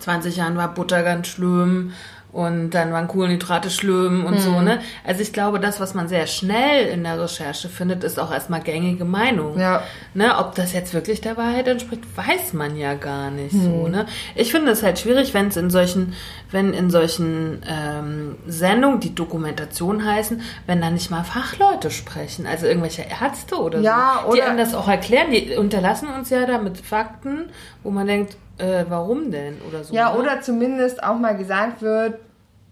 [0.00, 1.92] 20 Jahren war Butter ganz schlimm
[2.36, 4.40] und dann waren Kohlenhydrate schlimm und mhm.
[4.40, 4.80] so, ne?
[5.04, 8.60] Also ich glaube, das, was man sehr schnell in der Recherche findet, ist auch erstmal
[8.60, 9.58] gängige Meinung.
[9.58, 9.82] Ja.
[10.12, 10.36] Ne?
[10.36, 13.62] Ob das jetzt wirklich der Wahrheit entspricht, weiß man ja gar nicht mhm.
[13.62, 14.04] so, ne?
[14.34, 16.12] Ich finde es halt schwierig, wenn es in solchen,
[16.50, 22.66] wenn in solchen ähm, Sendungen, die Dokumentation heißen, wenn da nicht mal Fachleute sprechen, also
[22.66, 26.58] irgendwelche Ärzte oder ja, so, die einem das auch erklären, die unterlassen uns ja da
[26.58, 27.48] mit Fakten,
[27.82, 29.94] wo man denkt, äh, warum denn oder so.
[29.94, 30.18] Ja, ne?
[30.18, 32.18] oder zumindest auch mal gesagt wird,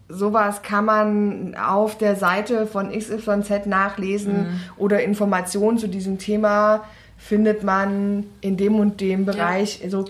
[0.09, 4.61] sowas kann man auf der Seite von XYZ nachlesen mhm.
[4.77, 6.85] oder Informationen zu diesem Thema
[7.17, 9.79] findet man in dem und dem Bereich.
[9.79, 9.85] Ja.
[9.85, 10.05] Also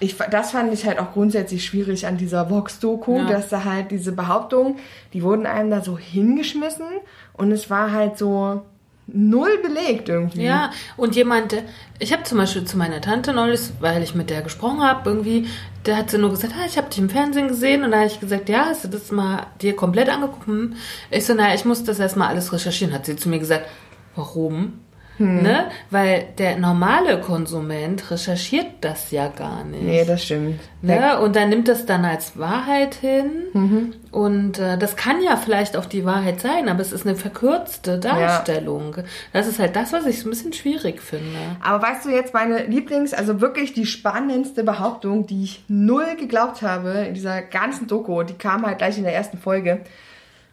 [0.00, 3.26] ich, das fand ich halt auch grundsätzlich schwierig an dieser Vox-Doku, ja.
[3.26, 4.76] dass da halt diese Behauptungen,
[5.12, 6.86] die wurden einem da so hingeschmissen
[7.32, 8.62] und es war halt so,
[9.08, 10.44] null belegt irgendwie.
[10.44, 11.54] Ja, und jemand,
[11.98, 15.46] ich habe zum Beispiel zu meiner Tante neulich, weil ich mit der gesprochen habe, irgendwie,
[15.88, 18.06] der hat sie nur gesagt, ah, ich habe dich im Fernsehen gesehen und da habe
[18.06, 20.46] ich gesagt, ja, hast du das mal dir komplett angeguckt?
[20.46, 20.76] Hm.
[21.10, 23.66] Ich so, naja, ich muss das erstmal alles recherchieren, hat sie zu mir gesagt,
[24.14, 24.80] warum?
[25.18, 25.70] Ne?
[25.90, 29.82] Weil der normale Konsument recherchiert das ja gar nicht.
[29.82, 30.60] Nee, das stimmt.
[30.80, 31.18] Ne?
[31.20, 33.30] Und dann nimmt das dann als Wahrheit hin.
[33.52, 33.94] Mhm.
[34.12, 37.98] Und äh, das kann ja vielleicht auch die Wahrheit sein, aber es ist eine verkürzte
[37.98, 38.96] Darstellung.
[39.32, 41.38] Das ist halt das, was ich so ein bisschen schwierig finde.
[41.60, 46.62] Aber weißt du jetzt meine Lieblings, also wirklich die spannendste Behauptung, die ich null geglaubt
[46.62, 49.80] habe in dieser ganzen Doku, die kam halt gleich in der ersten Folge,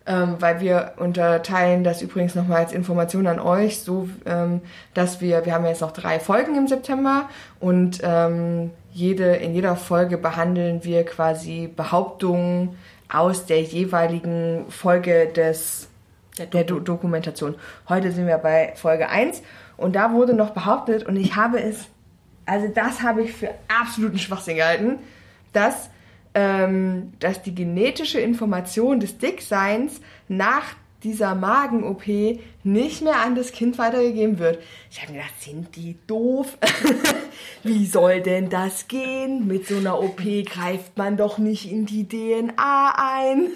[0.07, 4.61] ähm, weil wir unterteilen das übrigens nochmal als Information an euch, so ähm,
[4.93, 9.75] dass wir, wir haben jetzt noch drei Folgen im September und ähm, jede, in jeder
[9.75, 12.77] Folge behandeln wir quasi Behauptungen
[13.11, 15.89] aus der jeweiligen Folge des
[16.37, 17.55] Der der Do Dokumentation.
[17.87, 19.41] Heute sind wir bei Folge 1
[19.77, 21.85] und da wurde noch behauptet, und ich habe es,
[22.45, 24.99] also das habe ich für absoluten Schwachsinn gehalten,
[25.53, 25.89] dass,
[26.35, 32.07] ähm, dass die genetische Information des Dickseins nach dieser Magen-OP
[32.63, 34.57] nicht mehr an das Kind weitergegeben wird.
[34.89, 36.57] Ich habe mir gedacht, sind die doof?
[37.63, 39.45] Wie soll denn das gehen?
[39.45, 43.49] Mit so einer OP greift man doch nicht in die DNA ein.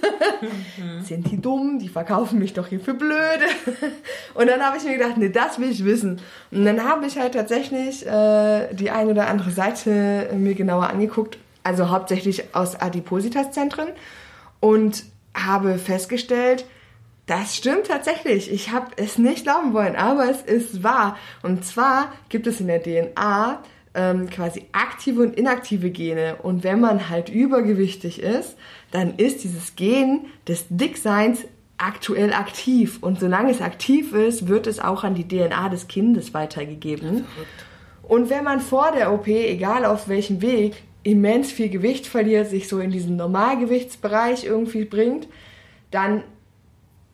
[1.03, 1.79] sind die dumm?
[1.79, 3.45] Die verkaufen mich doch hier für blöde.
[4.35, 6.21] Und dann habe ich mir gedacht, nee, das will ich wissen.
[6.51, 11.39] Und dann habe ich halt tatsächlich äh, die eine oder andere Seite mir genauer angeguckt,
[11.63, 13.89] also hauptsächlich aus Adipositas-Zentren
[14.59, 16.65] und habe festgestellt,
[17.25, 18.51] das stimmt tatsächlich.
[18.51, 21.15] Ich habe es nicht glauben wollen, aber es ist wahr.
[21.43, 23.61] Und zwar gibt es in der DNA
[23.93, 26.37] ähm, quasi aktive und inaktive Gene.
[26.41, 28.55] Und wenn man halt übergewichtig ist,
[28.91, 31.45] dann ist dieses Gen des Dickseins
[31.77, 32.97] aktuell aktiv.
[33.01, 37.25] Und solange es aktiv ist, wird es auch an die DNA des Kindes weitergegeben.
[38.01, 42.67] Und wenn man vor der OP, egal auf welchem Weg, immens viel Gewicht verliert, sich
[42.67, 45.27] so in diesen Normalgewichtsbereich irgendwie bringt,
[45.91, 46.23] dann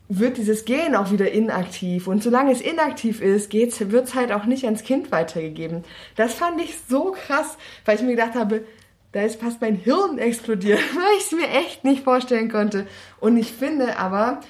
[0.08, 2.08] wird dieses Gen auch wieder inaktiv.
[2.08, 5.84] Und solange es inaktiv ist, wird es halt auch nicht ans Kind weitergegeben.
[6.16, 8.66] Das fand ich so krass, weil ich mir gedacht habe,
[9.14, 12.86] da ist fast mein Hirn explodiert, weil ich es mir echt nicht vorstellen konnte.
[13.20, 14.42] Und ich finde aber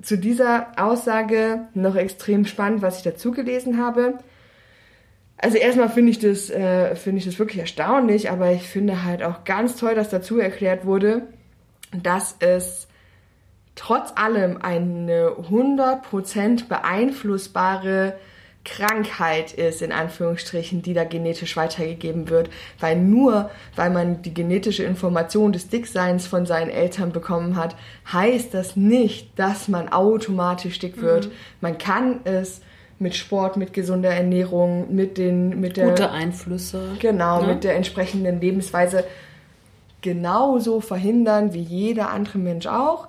[0.00, 4.18] zu dieser Aussage noch extrem spannend, was ich dazu gelesen habe.
[5.40, 9.22] Also erstmal finde ich das äh, finde ich das wirklich erstaunlich, aber ich finde halt
[9.22, 11.22] auch ganz toll, dass dazu erklärt wurde,
[12.02, 12.88] dass es
[13.76, 18.18] trotz allem eine 100% beeinflussbare
[18.64, 22.50] Krankheit ist, in Anführungsstrichen, die da genetisch weitergegeben wird.
[22.80, 27.76] Weil nur, weil man die genetische Information des Dickseins von seinen Eltern bekommen hat,
[28.12, 31.26] heißt das nicht, dass man automatisch dick wird.
[31.26, 31.32] Mhm.
[31.60, 32.60] Man kann es
[32.98, 36.96] mit Sport, mit gesunder Ernährung, mit den, mit der, Gute Einflüsse.
[36.98, 37.54] genau, ne?
[37.54, 39.04] mit der entsprechenden Lebensweise
[40.00, 43.08] genauso verhindern wie jeder andere Mensch auch.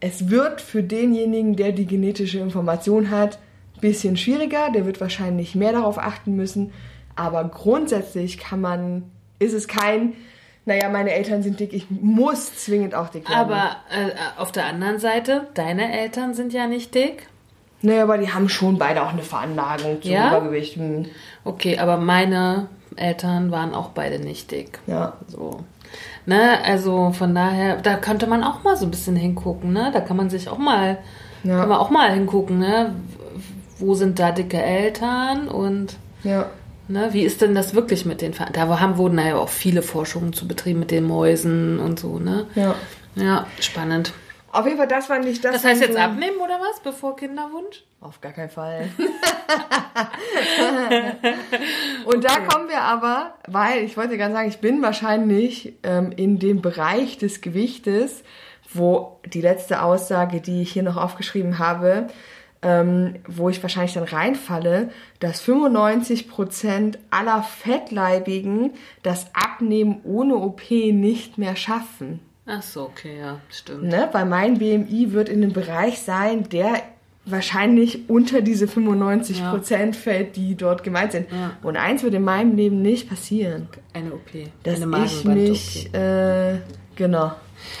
[0.00, 3.38] Es wird für denjenigen, der die genetische Information hat,
[3.76, 4.70] ein bisschen schwieriger.
[4.74, 6.72] Der wird wahrscheinlich mehr darauf achten müssen.
[7.16, 10.14] Aber grundsätzlich kann man, ist es kein,
[10.64, 13.38] naja, meine Eltern sind dick, ich muss zwingend auch dick werden.
[13.38, 17.26] Aber äh, auf der anderen Seite, deine Eltern sind ja nicht dick.
[17.82, 20.36] Naja, aber die haben schon beide auch eine Veranlagung zum Ja?
[20.36, 20.76] Übergewicht.
[20.76, 21.06] Hm,
[21.44, 24.78] Okay, aber meine Eltern waren auch beide nicht dick.
[24.86, 25.14] Ja.
[25.28, 25.60] So.
[26.26, 29.90] Ne, also von daher, da könnte man auch mal so ein bisschen hingucken, ne?
[29.92, 30.98] Da kann man sich auch mal,
[31.42, 31.60] Ja.
[31.60, 32.94] kann man auch mal hingucken, ne?
[33.78, 36.46] Wo sind da dicke Eltern und Ja.
[36.88, 39.80] ne, wie ist denn das wirklich mit den Ver Da haben, wurden ja auch viele
[39.82, 42.46] Forschungen zu betrieben mit den Mäusen und so, ne?
[42.54, 42.74] Ja.
[43.16, 44.12] Ja, spannend.
[44.52, 45.52] Auf jeden Fall, das war nicht das.
[45.54, 47.84] Das heißt jetzt so- abnehmen oder was, bevor Kinderwunsch?
[48.00, 48.88] Auf gar keinen Fall.
[52.04, 56.38] Und da kommen wir aber, weil ich wollte ganz sagen, ich bin wahrscheinlich ähm, in
[56.38, 58.22] dem Bereich des Gewichtes,
[58.72, 62.06] wo die letzte Aussage, die ich hier noch aufgeschrieben habe,
[62.62, 71.38] ähm, wo ich wahrscheinlich dann reinfalle, dass 95% aller Fettleibigen das Abnehmen ohne OP nicht
[71.38, 72.20] mehr schaffen.
[72.50, 73.84] Ach so, okay, ja, stimmt.
[73.84, 74.08] Ne?
[74.12, 76.82] Weil mein BMI wird in einem Bereich sein, der
[77.26, 81.30] wahrscheinlich unter diese 95% fällt, die dort gemeint sind.
[81.30, 81.52] Ja.
[81.62, 84.30] Und eins wird in meinem Leben nicht passieren, Eine OP,
[84.62, 86.58] dass eine ich mich, äh,
[86.96, 87.32] genau.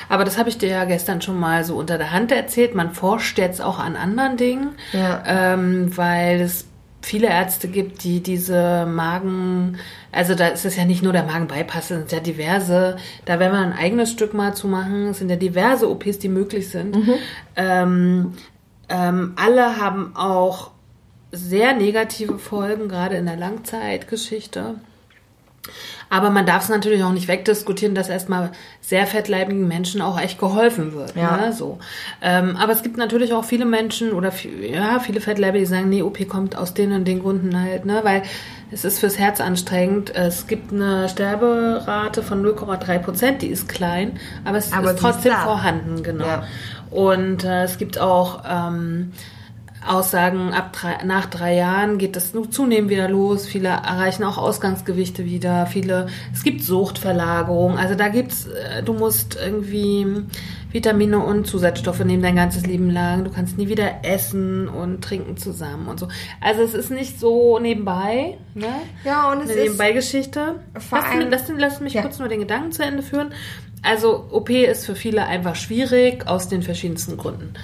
[0.08, 2.74] Aber das habe ich dir ja gestern schon mal so unter der Hand erzählt.
[2.74, 5.22] Man forscht jetzt auch an anderen Dingen, Ja.
[5.26, 6.66] ähm, weil es
[7.02, 9.78] viele Ärzte gibt, die diese Magen,
[10.12, 13.52] also da ist es ja nicht nur der Magenbypass, es sind ja diverse, da werden
[13.52, 16.96] wir ein eigenes Stück mal zu machen, es sind ja diverse OPs, die möglich sind.
[17.56, 18.32] Ähm,
[18.88, 20.72] ähm, alle haben auch
[21.32, 24.76] sehr negative Folgen, gerade in der Langzeitgeschichte.
[26.08, 30.38] Aber man darf es natürlich auch nicht wegdiskutieren, dass erstmal sehr fettleibigen Menschen auch echt
[30.40, 31.14] geholfen wird.
[31.14, 31.36] Ja.
[31.36, 31.52] Ne?
[31.52, 31.78] So.
[32.20, 36.02] Ähm, aber es gibt natürlich auch viele Menschen oder ja, viele Fettleibige, die sagen, nee,
[36.02, 38.00] OP kommt aus den und den Gründen halt, ne?
[38.02, 38.22] Weil
[38.72, 40.14] es ist fürs Herz anstrengend.
[40.14, 45.00] Es gibt eine Sterberate von 0,3 Prozent, die ist klein, aber es Aber ist ist
[45.00, 45.44] trotzdem da.
[45.44, 46.26] vorhanden, genau.
[46.26, 46.44] Ja.
[46.90, 49.12] Und äh, es gibt auch ähm,
[49.86, 53.46] Aussagen, ab drei, nach drei Jahren geht das nur zunehmend wieder los.
[53.46, 55.66] Viele erreichen auch Ausgangsgewichte wieder.
[55.66, 57.78] Viele, es gibt Suchtverlagerung.
[57.78, 60.06] Also da gibt's, äh, du musst irgendwie
[60.70, 63.24] Vitamine und Zusatzstoffe nehmen dein ganzes Leben lang.
[63.24, 66.08] Du kannst nie wieder essen und trinken zusammen und so.
[66.40, 68.66] Also es ist nicht so nebenbei, ne?
[69.04, 70.54] Ja, und es Eine ist Nebenbeigeschichte.
[70.78, 72.02] vor Lass, allem- lass, lass mich Ja.
[72.02, 73.32] kurz nur den Gedanken zu Ende führen.
[73.82, 77.54] Also OP ist für viele einfach schwierig aus den verschiedensten Gründen.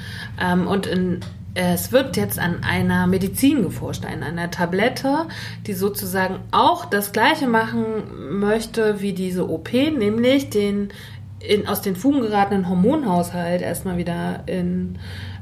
[0.43, 1.21] Ähm, und in,
[1.57, 5.27] es wird jetzt an einer Medizin geforscht, an einer Tablette,
[5.67, 10.91] die sozusagen auch das Gleiche machen möchte wie diese OP, nämlich den
[11.39, 14.99] in, aus den Fugen geratenen Hormonhaushalt erstmal wieder in,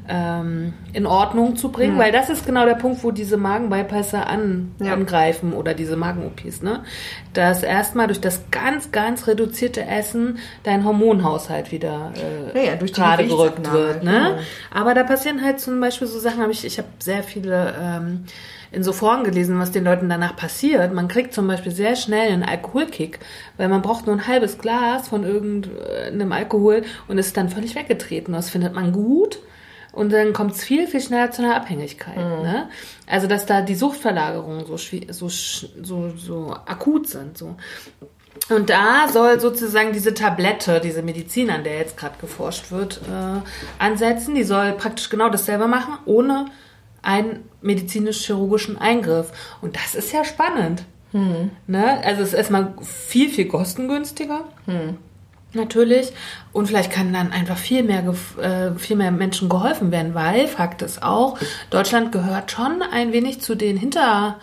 [0.07, 4.75] ähm, in Ordnung zu bringen, weil das ist genau der Punkt, wo diese Magenbypasse an,
[4.79, 4.93] Ja.
[4.93, 6.83] angreifen oder diese Magen-OPs, ne?
[7.33, 12.13] Dass erstmal durch das ganz, ganz reduzierte Essen dein Hormonhaushalt wieder
[12.55, 14.13] äh, Ja, ja, gerade gerückt wird, ne?
[14.13, 14.39] genau.
[14.71, 18.25] Aber da passieren halt zum Beispiel so Sachen, habe ich, ich habe sehr viele ähm,
[18.73, 20.93] in so Foren gelesen, was den Leuten danach passiert.
[20.93, 23.21] Man kriegt zum Beispiel sehr schnell einen Alkoholkick,
[23.57, 28.35] weil man braucht nur ein halbes Glas von irgendeinem Alkohol und ist dann völlig weggetreten.
[28.35, 29.39] Das findet man gut.
[29.95, 32.17] Und dann kommt es viel, viel schneller zu einer Abhängigkeit.
[32.43, 32.69] Ne?
[33.07, 37.39] Also, dass da die Suchtverlagerungen so, so, so, so akut sind.
[37.39, 37.57] So.
[38.51, 43.41] Und da soll sozusagen diese Tablette, diese Medizin, an der jetzt gerade geforscht wird, äh,
[43.79, 44.35] ansetzen.
[44.35, 46.47] Die soll praktisch genau dasselbe machen, ohne
[47.03, 49.31] einen medizinisch-chirurgischen Eingriff.
[49.63, 50.85] Und das ist ja spannend.
[51.69, 52.03] Ne?
[52.05, 54.45] Also es ist erstmal viel, viel kostengünstiger.
[55.55, 56.13] Natürlich.
[56.53, 58.03] Und vielleicht kann dann einfach viel mehr,
[58.41, 61.39] äh, viel mehr Menschen geholfen werden, weil Fakt ist auch,
[61.71, 64.39] Deutschland gehört schon ein wenig zu den Hinter,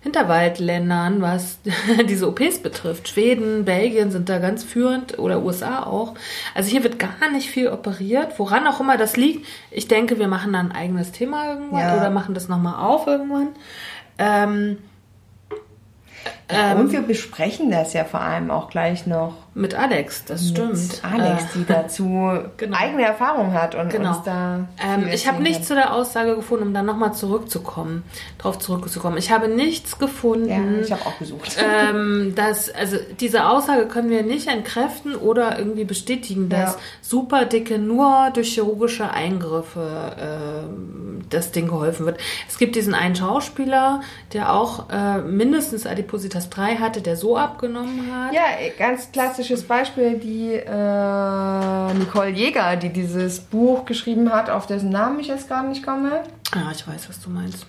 [0.00, 1.58] Hinterwaldländern, was
[2.08, 3.08] diese OPs betrifft.
[3.08, 6.14] Schweden, Belgien sind da ganz führend oder USA auch.
[6.54, 9.46] Also hier wird gar nicht viel operiert, woran auch immer das liegt.
[9.70, 11.96] Ich denke, wir machen da ein eigenes Thema irgendwann Ja.
[11.96, 13.48] oder machen das nochmal auf irgendwann.
[14.18, 14.78] Ähm,
[16.78, 20.74] und wir besprechen das ja vor allem auch gleich noch mit Alex, das stimmt.
[20.76, 22.76] mit Alex, Äh, die dazu Genau.
[22.76, 24.10] eigene Erfahrung hat und Genau.
[24.10, 24.68] uns da.
[24.84, 28.04] Ähm, ich habe nichts zu der Aussage gefunden, um dann nochmal zurückzukommen,
[28.38, 29.16] drauf zurückzukommen.
[29.18, 30.48] Ich habe nichts gefunden.
[30.48, 31.56] Ja, ich habe auch gesucht.
[31.90, 36.78] ähm, dass, also diese Aussage können wir nicht entkräften oder irgendwie bestätigen, dass Ja.
[37.00, 42.18] Superdicke nur durch chirurgische Eingriffe ähm, das Ding geholfen wird.
[42.48, 44.00] Es gibt diesen einen Schauspieler,
[44.32, 48.32] der auch äh, mindestens Adipositas 3 hatte, der so abgenommen hat.
[48.34, 48.42] Ja,
[48.78, 49.10] ganz
[49.46, 55.28] klassisches Beispiel, die äh, Nicole Jäger, die dieses Buch geschrieben hat, auf dessen Namen ich
[55.28, 56.24] jetzt gar nicht komme.
[56.52, 57.66] Ah, ich weiß, was du meinst.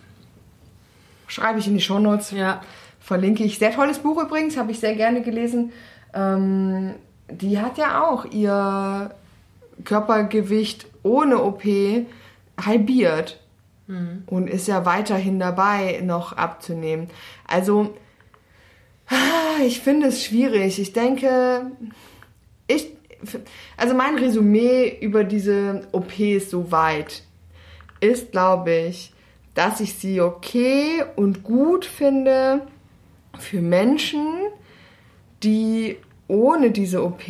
[1.27, 2.31] Schreibe ich in die Shownotes.
[2.31, 2.61] Ja.
[2.99, 3.59] Verlinke ich.
[3.59, 5.71] Sehr tolles Buch übrigens, habe ich sehr gerne gelesen.
[6.13, 6.95] Ähm,
[7.29, 9.11] die hat ja auch ihr
[9.83, 11.63] Körpergewicht ohne OP
[12.59, 13.39] halbiert
[14.25, 17.09] und ist ja weiterhin dabei, noch abzunehmen.
[17.47, 17.95] Also,
[19.65, 20.79] ich finde es schwierig.
[20.79, 21.71] Ich denke,
[22.67, 22.91] ich,
[23.75, 27.23] also mein Resümee über diese OPs soweit
[27.99, 29.13] ist, glaube ich,
[29.53, 32.67] dass ich sie okay und gut finde
[33.39, 34.25] für Menschen,
[35.43, 37.23] die ohne diese OP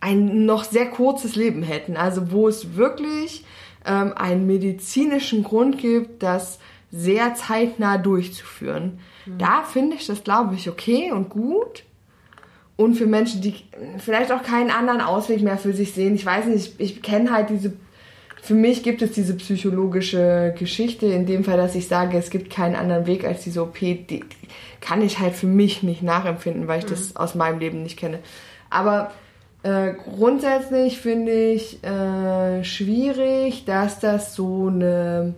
[0.00, 1.96] ein noch sehr kurzes Leben hätten.
[1.96, 3.44] Also wo es wirklich
[3.84, 6.58] ähm, einen medizinischen Grund gibt, das
[6.90, 9.00] sehr zeitnah durchzuführen.
[9.38, 11.82] Da finde ich das, glaube ich, okay und gut.
[12.76, 13.54] Und für Menschen, die
[13.98, 16.14] vielleicht auch keinen anderen Ausweg mehr für sich sehen.
[16.14, 17.72] Ich weiß nicht, ich, ich kenne halt diese.
[18.42, 22.52] Für mich gibt es diese psychologische Geschichte, in dem Fall, dass ich sage, es gibt
[22.52, 23.78] keinen anderen Weg als diese OP.
[23.80, 24.22] Die, die
[24.80, 28.20] kann ich halt für mich nicht nachempfinden, weil ich das aus meinem Leben nicht kenne.
[28.70, 29.10] Aber
[29.64, 35.34] äh, grundsätzlich finde ich äh, schwierig, dass das so eine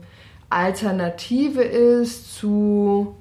[0.51, 3.15] Alternative ist zu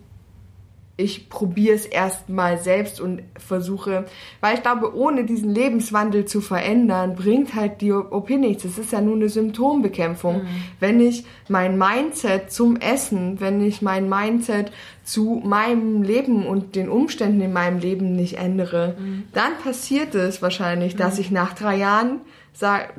[0.99, 4.05] ich probiere es erstmal selbst und versuche,
[4.41, 8.65] weil ich glaube, ohne diesen Lebenswandel zu verändern, bringt halt die OP nichts.
[8.65, 10.41] Es ist ja nur eine Symptombekämpfung.
[10.79, 14.71] Wenn ich mein Mindset zum Essen, wenn ich mein Mindset
[15.03, 19.25] zu meinem Leben und den Umständen in meinem Leben nicht ändere, Mhm.
[19.33, 22.21] dann passiert es wahrscheinlich, dass ich nach drei Jahren
[22.59, 22.93] sag,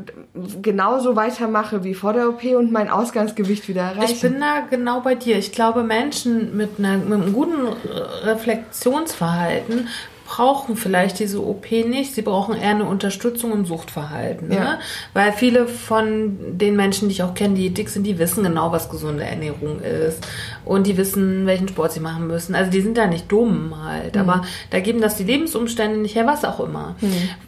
[0.62, 4.12] genauso weitermache wie vor der OP und mein Ausgangsgewicht wieder erreiche.
[4.12, 5.36] Ich bin da genau bei dir.
[5.36, 7.66] Ich glaube, Menschen mit, einer, mit einem guten
[8.22, 9.88] Reflexionsverhalten
[10.28, 12.14] brauchen vielleicht diese OP nicht.
[12.14, 14.52] Sie brauchen eher eine Unterstützung im Suchtverhalten.
[14.52, 14.60] Ja.
[14.60, 14.78] Ne?
[15.14, 18.70] Weil viele von den Menschen, die ich auch kenne, die dick sind, die wissen genau,
[18.70, 20.24] was gesunde Ernährung ist.
[20.68, 22.54] Und die wissen, welchen Sport sie machen müssen.
[22.54, 24.18] Also die sind da nicht dumm halt.
[24.18, 26.94] Aber da geben das die Lebensumstände nicht her, was auch immer.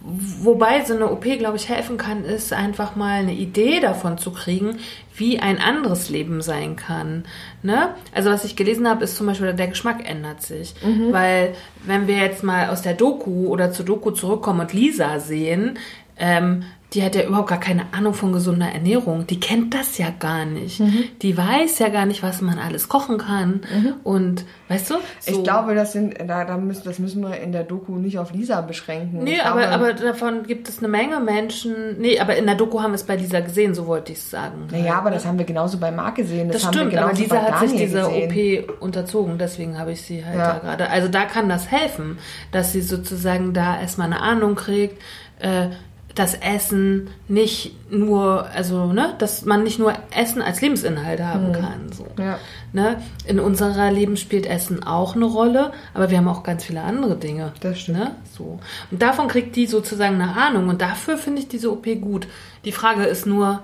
[0.03, 4.31] Wobei so eine OP, glaube ich, helfen kann, ist einfach mal eine Idee davon zu
[4.31, 4.79] kriegen,
[5.14, 7.25] wie ein anderes Leben sein kann.
[7.62, 7.91] Ne?
[8.14, 10.75] Also was ich gelesen habe, ist zum Beispiel, der Geschmack ändert sich.
[11.12, 11.55] Weil
[11.85, 15.79] wenn wir jetzt mal aus der Doku oder zur Doku zurückkommen und Lisa sehen,
[16.21, 16.62] ähm,
[16.93, 19.25] die hat ja überhaupt gar keine Ahnung von gesunder Ernährung.
[19.25, 20.83] Die kennt das ja gar nicht.
[21.23, 23.61] Die weiß ja gar nicht, was man alles kochen kann.
[24.03, 24.95] Und weißt du?
[25.25, 28.18] Ich so- glaube, das, sind, da, da müssen, das müssen wir in der Doku nicht
[28.18, 29.23] auf Lisa beschränken.
[29.23, 32.01] Nee, ich aber, aber davon gibt es eine Menge Menschen.
[32.01, 34.29] Nee, aber in der Doku haben wir es bei Lisa gesehen, so wollte ich es
[34.29, 34.66] sagen.
[34.73, 36.49] Naja, aber das haben wir genauso bei Marc gesehen.
[36.49, 38.64] Das, Das stimmt, aber Lisa hat sich Daniel diese gesehen.
[38.68, 40.55] OP unterzogen, deswegen habe ich sie halt Ja.
[40.55, 40.91] da gerade.
[40.91, 42.18] Also da kann das helfen,
[42.51, 45.01] dass sie sozusagen da erstmal eine Ahnung kriegt,
[45.39, 45.68] äh,
[46.14, 51.92] dass Essen nicht nur, also, ne, dass man nicht nur Essen als Lebensinhalt haben kann.
[51.92, 52.06] So.
[52.18, 52.38] Ja.
[52.72, 53.00] Ne?
[53.26, 57.16] In unserer Leben spielt Essen auch eine Rolle, aber wir haben auch ganz viele andere
[57.16, 57.52] Dinge.
[57.61, 57.98] Das stimmt.
[57.98, 58.14] Ne?
[58.36, 58.58] So.
[58.90, 62.26] Und davon kriegt die sozusagen eine Ahnung und dafür finde ich diese OP gut.
[62.64, 63.61] Die Frage ist nur,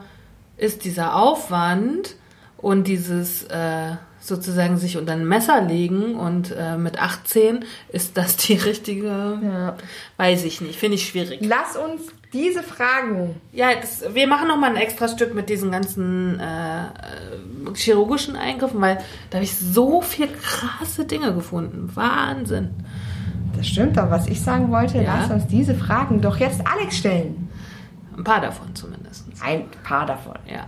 [0.57, 2.15] ist dieser Aufwand
[2.59, 8.37] und dieses äh, sozusagen sich unter ein Messer legen und äh, mit 18, ist das
[8.37, 9.41] die richtige?
[9.43, 9.77] Ja.
[10.17, 11.41] Weiß ich nicht, finde ich schwierig.
[11.43, 12.03] Lass uns
[12.37, 13.37] diese Fragen.
[13.53, 18.81] Ja, das, wir machen noch mal ein extra Stück mit diesen ganzen äh, chirurgischen Eingriffen,
[18.81, 18.99] weil
[19.31, 21.91] da habe ich so viel krasse Dinge gefunden.
[21.95, 22.71] Wahnsinn.
[23.57, 25.17] Das stimmt, aber was ich sagen wollte, Ja.
[25.21, 27.49] lass uns diese Fragen doch jetzt Alex stellen.
[28.17, 29.25] Ein paar davon zumindest.
[29.43, 30.35] Ein paar davon.
[30.51, 30.67] Ja,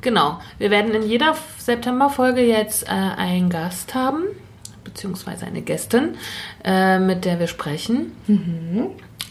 [0.00, 0.38] genau.
[0.58, 4.22] Wir werden in jeder September-Folge jetzt äh, einen Gast haben,
[4.84, 6.16] beziehungsweise eine Gästin,
[6.64, 8.12] äh, mit der wir sprechen.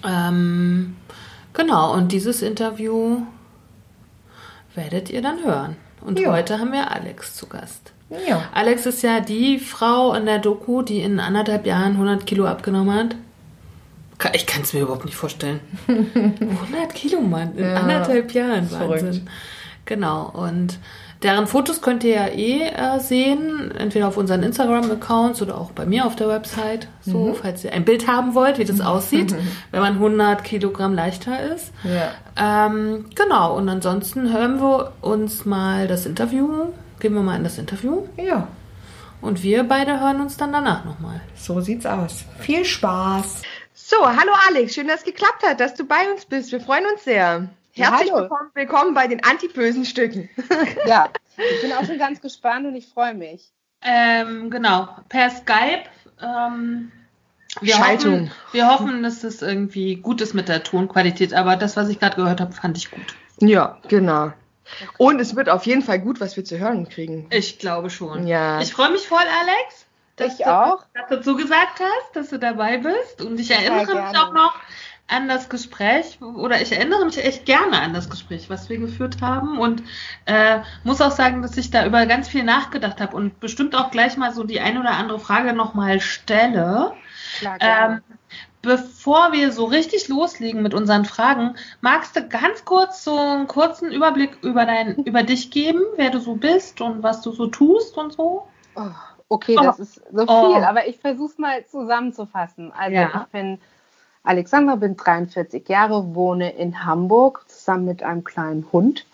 [0.05, 0.95] Ähm,
[1.53, 3.21] genau, und dieses Interview
[4.75, 5.75] werdet ihr dann hören.
[6.01, 6.31] Und Ja.
[6.33, 7.93] heute haben wir Alex zu Gast.
[8.27, 8.43] Ja.
[8.53, 12.93] Alex ist ja die Frau in der Doku, die in anderthalb Jahren 100 Kilo abgenommen
[12.93, 13.15] hat.
[14.33, 15.59] Ich kann es mir überhaupt nicht vorstellen.
[15.87, 18.67] 100 Kilo, Mann, in Ja, anderthalb Jahren.
[18.67, 19.03] verrückt.
[19.03, 19.27] Wahnsinn.
[19.85, 20.77] Genau, und
[21.23, 25.85] deren Fotos könnt ihr ja eh äh, sehen, entweder auf unseren Instagram-Accounts oder auch bei
[25.85, 26.87] mir auf der Website.
[27.01, 27.35] So, Mhm.
[27.35, 29.33] falls ihr ein Bild haben wollt, wie das aussieht,
[29.71, 31.71] wenn man 100 Kilogramm leichter ist.
[31.83, 32.65] Ja.
[32.67, 36.67] Ähm, genau, und ansonsten hören wir uns mal das Interview,
[36.99, 38.47] gehen wir mal in das Interview Ja,
[39.21, 41.21] und wir beide hören uns dann danach nochmal.
[41.35, 42.25] so sieht's aus.
[42.39, 43.41] Viel Spaß.
[43.73, 46.51] So, hallo Alex, schön, dass es geklappt hat, dass du bei uns bist.
[46.51, 47.47] Wir freuen uns sehr.
[47.75, 48.21] Herzlich hallo.
[48.21, 50.29] willkommen, willkommen bei den antibösen Stücken.
[50.85, 53.51] Ja, ich bin auch schon ganz gespannt und ich freue mich.
[53.81, 55.85] Ähm, genau, per Skype.
[56.21, 56.91] Ähm,
[57.61, 58.13] wir Schaltung.
[58.13, 61.99] Hoffen, wir hoffen, dass es irgendwie gut ist mit der Tonqualität, aber das, was ich
[61.99, 63.15] gerade gehört habe, fand ich gut.
[63.39, 64.31] Ja, genau.
[64.97, 67.25] Und es wird auf jeden Fall gut, was wir zu hören kriegen.
[67.31, 68.27] Ich glaube schon.
[68.27, 68.61] Ja.
[68.61, 69.87] Ich freue mich voll, Alex.
[70.15, 70.85] Dass Ich du, auch.
[70.93, 73.23] Dass du zugesagt hast, dass du dabei bist.
[73.23, 74.53] Und ich erinnere mich auch noch
[75.13, 79.21] an das Gespräch, oder ich erinnere mich echt gerne an das Gespräch, was wir geführt
[79.21, 79.59] haben.
[79.59, 79.83] Und
[80.25, 83.91] äh, muss auch sagen, dass ich da über ganz viel nachgedacht habe und bestimmt auch
[83.91, 86.93] gleich mal so die ein oder andere Frage nochmal stelle.
[87.39, 87.57] Klar.
[87.59, 88.01] Ähm,
[88.61, 93.91] bevor wir so richtig loslegen mit unseren Fragen, magst du ganz kurz so einen kurzen
[93.91, 97.97] Überblick über dein, über dich geben, wer du so bist und was du so tust
[97.97, 98.47] und so?
[98.75, 98.89] Oh,
[99.29, 99.63] okay, Oh.
[99.63, 100.53] das ist so Oh.
[100.55, 102.71] viel, aber ich versuche es mal zusammenzufassen.
[102.71, 103.21] Also Ja.
[103.25, 103.59] ich bin
[104.23, 109.05] Alexandra, bin 43 Jahre, wohne in Hamburg zusammen mit einem kleinen Hund.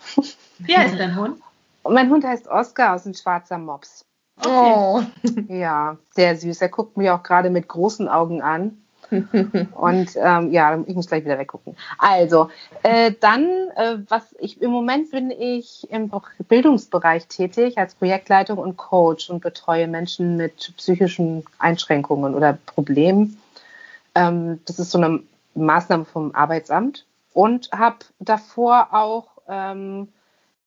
[0.58, 1.40] Wie heißt dein Hund?
[1.82, 4.04] Und mein Hund heißt Oscar aus ein schwarzer Mops.
[4.46, 5.02] Oh.
[5.48, 6.60] Ja, sehr süß.
[6.62, 8.78] Er guckt mich auch gerade mit großen Augen an.
[9.10, 11.76] Und ähm, ja, ich muss gleich wieder weggucken.
[11.98, 12.48] Also,
[12.84, 16.10] äh, dann, äh, was ich im Moment bin ich im
[16.48, 23.40] Bildungsbereich tätig als Projektleitung und Coach und betreue Menschen mit psychischen Einschränkungen oder Problemen.
[24.14, 25.22] Ähm, das ist so eine
[25.54, 30.08] Maßnahme vom Arbeitsamt und habe davor auch ähm,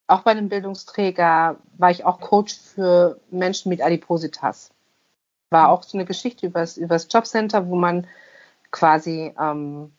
[0.08, 4.72] auch bei einem Bildungsträger war ich auch Coach für Menschen mit Adipositas.
[5.50, 8.06] War auch so eine Geschichte übers, übers Jobcenter, wo man
[8.72, 9.94] quasi ähm,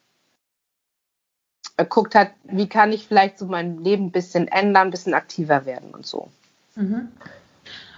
[1.77, 5.65] geguckt hat, wie kann ich vielleicht so mein Leben ein bisschen ändern, ein bisschen aktiver
[5.65, 6.29] werden und so.
[6.77, 7.11] Mhm.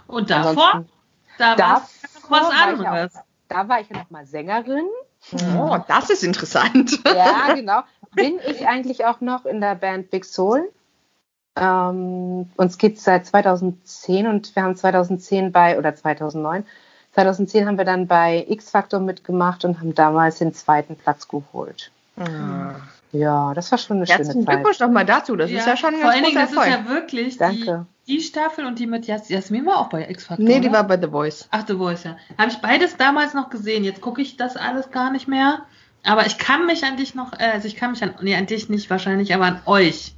[0.06, 0.74] Und davor?
[0.74, 0.92] Ansonsten-
[1.38, 1.82] Da
[2.28, 3.16] was war ja anderes.
[3.16, 4.86] auch, da war ich ja noch mal Sängerin.
[5.32, 7.00] Oh, das ist interessant.
[7.04, 7.80] Ja, genau.
[8.14, 10.70] Bin ich eigentlich auch noch in der Band Big Soul.
[11.56, 16.64] Ähm, uns gibt es seit 2010 und wir haben 2010 bei, oder 2009,
[17.12, 21.90] 2010 haben wir dann bei X Factor mitgemacht und haben damals den zweiten Platz geholt.
[23.12, 24.54] Ja, das war schon eine Herzlichen schöne Zeit.
[24.56, 25.36] Glückwunsch nochmal dazu.
[25.36, 26.72] Das ist ja schon ein Vor allen Dingen, das ist Erfolg.
[26.72, 27.86] ja wirklich die, Danke.
[28.08, 30.44] Die Staffel und die mit Jas Jasmin war auch bei X Factor.
[30.44, 30.78] nee, die oder?
[30.78, 31.48] war bei The Voice.
[31.50, 32.16] Ach, The Voice, ja.
[32.38, 33.84] Habe ich beides damals noch gesehen.
[33.84, 35.62] Jetzt gucke ich das alles gar nicht mehr.
[36.04, 38.46] Aber ich kann mich an dich noch, äh, also ich kann mich an, nee, an
[38.46, 40.14] dich nicht wahrscheinlich, aber an euch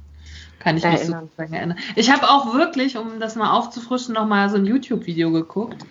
[0.59, 1.21] kann ich mich Erinnern.
[1.21, 1.77] sozusagen erinnern.
[1.95, 5.83] Ich habe auch wirklich, um das mal aufzufrischen, noch mal so ein YouTube-Video geguckt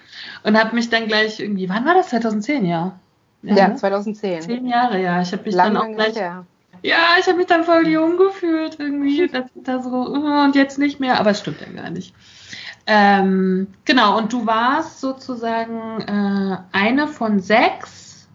[0.45, 2.11] und habe mich dann gleich irgendwie, wann war das?
[2.11, 2.99] 2010, ja.
[3.43, 3.77] Ja, ne?
[3.77, 4.43] 2010.
[4.43, 5.21] Zehn Jahre, ja.
[5.23, 6.45] Ich habe mich Lang, dann auch gleich, her.
[6.83, 9.29] Ja, ich habe mich dann voll jung gefühlt irgendwie.
[9.29, 12.15] Das, da so, äh, und jetzt nicht mehr, aber es stimmt ja gar nicht.
[12.87, 18.29] Ähm, genau, und du warst sozusagen äh, eine von sechs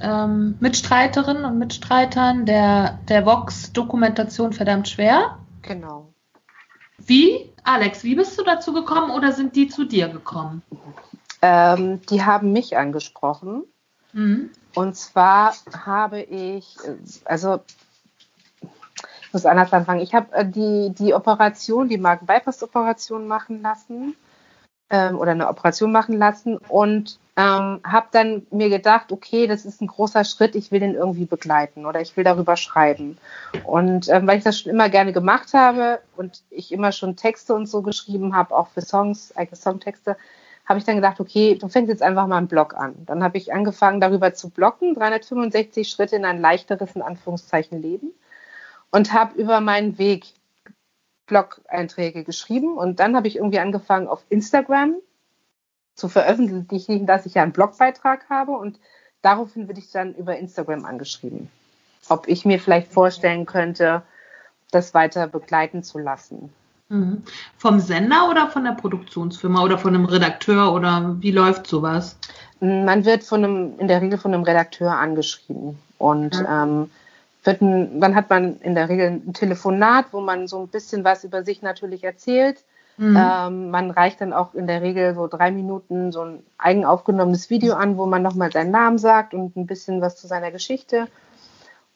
[0.00, 5.38] ähm, Mitstreiterinnen und Mitstreitern der, der Vox-Dokumentation verdammt schwer.
[5.62, 6.12] Genau.
[6.98, 7.52] Wie?
[7.64, 10.62] Alex, wie bist du dazu gekommen oder sind die zu dir gekommen?
[11.42, 13.64] Ähm, die haben mich angesprochen.
[14.14, 14.50] Mhm.
[14.74, 15.54] Und zwar
[15.84, 17.60] habe ich, äh, also
[18.60, 20.00] ich muss anders anfangen.
[20.00, 24.16] Ich habe äh, die, die Operation, die Magen-Bypass-Operation machen lassen
[24.90, 29.82] ähm, oder eine Operation machen lassen und ähm, habe dann mir gedacht, okay, das ist
[29.82, 33.18] ein großer Schritt, ich will den irgendwie begleiten oder ich will darüber schreiben.
[33.64, 37.54] Und ähm, weil ich das schon immer gerne gemacht habe und ich immer schon Texte
[37.54, 40.16] und so geschrieben habe, auch für Songs, eigene Songtexte,
[40.66, 42.94] habe ich dann gedacht, okay, du fängst jetzt einfach mal einen Blog an.
[43.06, 48.12] Dann habe ich angefangen, darüber zu bloggen, 365 Schritte in ein leichteres, in Anführungszeichen, Leben.
[48.90, 50.26] Und habe über meinen Weg
[51.26, 52.78] Blog-Einträge geschrieben.
[52.78, 54.96] Und dann habe ich irgendwie angefangen, auf Instagram
[55.94, 58.52] zu veröffentlichen, dass ich ja einen Blogbeitrag habe.
[58.52, 58.78] Und
[59.22, 61.50] daraufhin würde ich dann über Instagram angeschrieben,
[62.08, 64.02] ob ich mir vielleicht vorstellen könnte,
[64.70, 66.52] das weiter begleiten zu lassen.
[66.88, 67.22] Mhm.
[67.56, 72.18] Vom Sender oder von der Produktionsfirma oder von einem Redakteur oder wie läuft sowas?
[72.60, 75.78] Man wird von einem, in der Regel von einem Redakteur angeschrieben.
[75.98, 76.46] Und Mhm.
[76.48, 76.90] ähm,
[77.44, 81.04] wird ein, dann hat man in der Regel ein Telefonat, wo man so ein bisschen
[81.04, 82.64] was über sich natürlich erzählt.
[82.96, 83.16] Mhm.
[83.18, 87.50] Ähm, man reicht dann auch in der Regel so drei Minuten so ein eigen aufgenommenes
[87.50, 91.08] Video an, wo man nochmal seinen Namen sagt und ein bisschen was zu seiner Geschichte.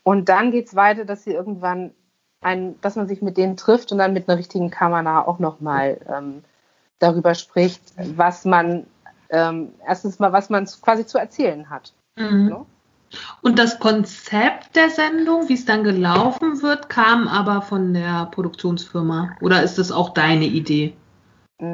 [0.03, 1.93] Und dann geht es weiter, dass sie irgendwann
[2.41, 5.99] ein, dass man sich mit denen trifft und dann mit einer richtigen Kamera auch nochmal
[6.09, 6.45] ähm,
[6.99, 7.83] darüber spricht,
[8.17, 8.87] was man
[9.31, 11.93] ähm, erstens mal, was man quasi zu erzählen hat.
[12.17, 12.67] Mhm.
[13.41, 19.37] Und das Konzept der Sendung, wie es dann gelaufen wird, kam aber von der Produktionsfirma.
[19.41, 20.95] Oder ist das auch deine Idee?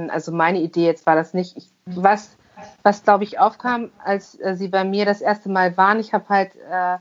[0.08, 1.56] Also meine Idee jetzt war das nicht.
[1.56, 2.36] Ich, was,
[2.82, 6.28] was glaube ich aufkam, als äh, sie bei mir das erste Mal waren, ich habe
[6.28, 6.98] halt äh,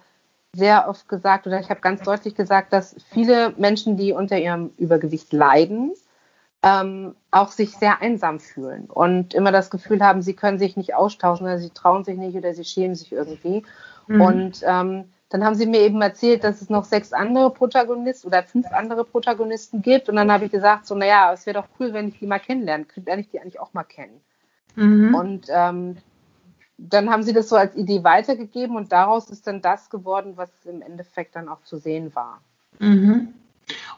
[0.56, 4.72] sehr oft gesagt oder ich habe ganz deutlich gesagt, dass viele Menschen, die unter ihrem
[4.78, 5.94] Übergewicht leiden,
[6.62, 10.96] ähm, auch sich sehr einsam fühlen und immer das Gefühl haben, sie können sich nicht
[10.96, 13.64] austauschen oder sie trauen sich nicht oder sie schämen sich irgendwie.
[14.08, 14.22] Mhm.
[14.22, 18.44] Und ähm, dann haben sie mir eben erzählt, dass es noch sechs andere Protagonisten oder
[18.44, 20.08] fünf andere Protagonisten gibt.
[20.08, 22.40] Und dann habe ich gesagt, so, naja, es wäre doch cool, wenn ich die mal
[22.40, 24.22] kennenlernen könnte, ich die eigentlich auch mal kennen.
[24.76, 25.16] Mhm.
[25.16, 25.98] Und ähm,
[26.78, 30.50] dann haben sie das so als Idee weitergegeben und daraus ist dann das geworden, was
[30.66, 32.42] im Endeffekt dann auch zu sehen war.
[32.80, 33.34] Mhm.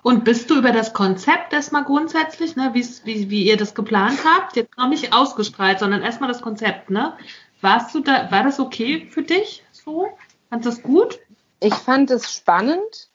[0.04, 4.56] Und bist du über das Konzept erstmal grundsätzlich, ne, wie, wie ihr das geplant habt,
[4.56, 7.14] jetzt noch nicht ausgestrahlt, sondern erstmal das Konzept, ne?
[7.62, 10.08] Warst du da, war das okay für dich so?
[10.50, 11.20] Fandest du das gut?
[11.60, 13.10] Ich fand es spannend.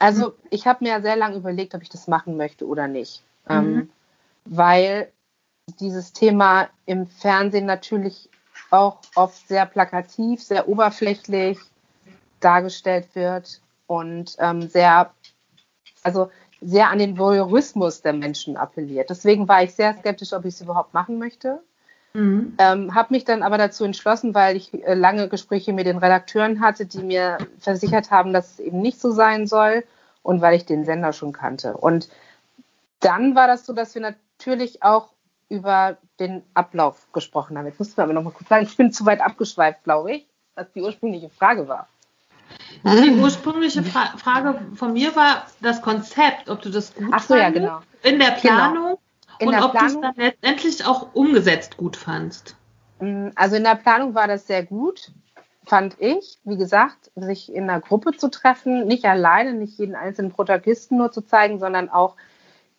[0.00, 3.22] Also ich habe mir ja sehr lange überlegt, ob ich das machen möchte oder nicht.
[3.48, 3.54] Mhm.
[3.54, 3.90] Ähm,
[4.46, 5.12] weil
[5.78, 8.28] dieses Thema im Fernsehen natürlich
[8.74, 11.58] auch oft sehr plakativ, sehr oberflächlich
[12.40, 15.10] dargestellt wird und ähm, sehr,
[16.02, 19.10] also sehr an den Voyeurismus der Menschen appelliert.
[19.10, 21.60] Deswegen war ich sehr skeptisch, ob ich es überhaupt machen möchte.
[22.14, 22.54] Mhm.
[22.58, 26.60] Ähm, habe mich dann aber dazu entschlossen, weil ich äh, lange Gespräche mit den Redakteuren
[26.60, 29.84] hatte, die mir versichert haben, dass es eben nicht so sein soll
[30.22, 31.76] und weil ich den Sender schon kannte.
[31.76, 32.08] Und
[33.00, 35.13] dann war das so, dass wir natürlich auch
[35.48, 37.66] über den Ablauf gesprochen haben.
[37.66, 40.26] Jetzt mussten wir aber noch mal kurz sagen, ich bin zu weit abgeschweift, glaube ich,
[40.54, 41.88] was die ursprüngliche Frage war.
[42.84, 47.34] Die ursprüngliche Fra Frage von mir war das Konzept, ob du das gut Ach so,
[47.34, 47.80] ja, genau.
[48.02, 48.98] in der Planung
[49.38, 52.56] In und der ob du es dann letztendlich auch umgesetzt gut fandst.
[53.00, 55.12] Mm, Also in der Planung war das sehr gut,
[55.66, 56.38] fand ich.
[56.44, 61.10] Wie gesagt, sich in einer Gruppe zu treffen, nicht alleine, nicht jeden einzelnen Protagonisten nur
[61.10, 62.16] zu zeigen, sondern auch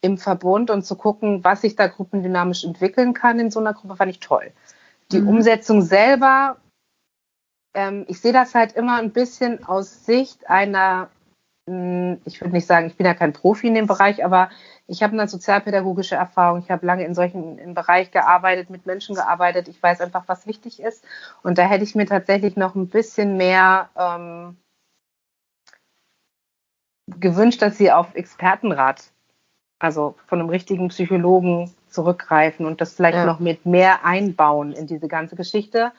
[0.06, 3.96] im Verbund und zu gucken, was sich da gruppendynamisch entwickeln kann in so einer Gruppe,
[3.96, 4.52] fand ich toll.
[5.12, 5.30] Die mhm.
[5.30, 6.58] Umsetzung selber,
[7.76, 11.10] ähm, ich sehe das halt immer ein bisschen aus Sicht einer,
[11.68, 14.50] mh, hm, ich würde nicht sagen, ich bin ja kein Profi in dem Bereich, aber
[14.88, 16.60] ich habe eine sozialpädagogische Erfahrung.
[16.60, 19.68] Ich habe lange in solchen im Bereich gearbeitet, mit Menschen gearbeitet.
[19.68, 21.04] Ich weiß einfach, was wichtig ist.
[21.42, 24.58] Und da hätte ich mir tatsächlich noch ein bisschen mehr ähm,
[27.08, 29.12] gewünscht, dass sie auf Expertenrat,
[29.80, 33.26] also von einem richtigen Psychologen zurückgreifen und das vielleicht ja.
[33.26, 35.92] noch mit mehr einbauen in diese ganze Geschichte.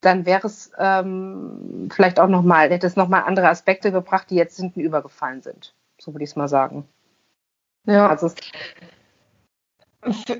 [0.00, 4.56] Dann wäre es ähm, vielleicht auch nochmal, hätte es nochmal andere Aspekte gebracht, die jetzt
[4.56, 5.74] hinten übergefallen sind.
[5.98, 6.88] So würde ich es mal sagen.
[7.86, 8.08] Ja.
[8.08, 8.30] Also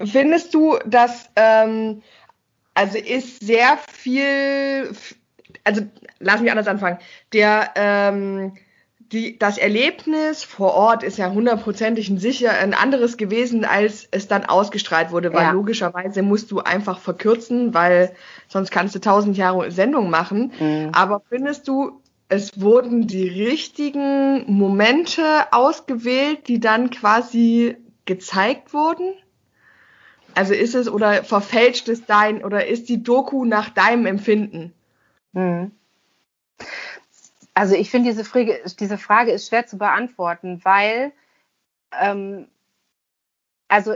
[0.04, 2.02] Findest du, dass ähm,
[2.74, 4.92] also ist sehr viel,
[5.64, 5.82] also
[6.18, 6.98] lass mich anders anfangen.
[7.32, 8.56] Der ähm,
[9.12, 14.46] die, das Erlebnis vor Ort ist ja hundertprozentig sicher ein anderes gewesen, als es dann
[14.46, 15.52] ausgestrahlt wurde, weil ja.
[15.52, 18.14] logischerweise musst du einfach verkürzen, weil
[18.48, 20.52] sonst kannst du tausend Jahre Sendung machen.
[20.58, 20.90] Mhm.
[20.92, 29.12] Aber findest du, es wurden die richtigen Momente ausgewählt, die dann quasi gezeigt wurden?
[30.34, 34.72] Also ist es oder verfälscht es dein oder ist die Doku nach deinem Empfinden?
[35.32, 35.72] Mhm.
[37.54, 41.12] Also ich finde diese Frage, diese Frage ist schwer zu beantworten, weil
[42.00, 42.48] ähm,
[43.68, 43.94] also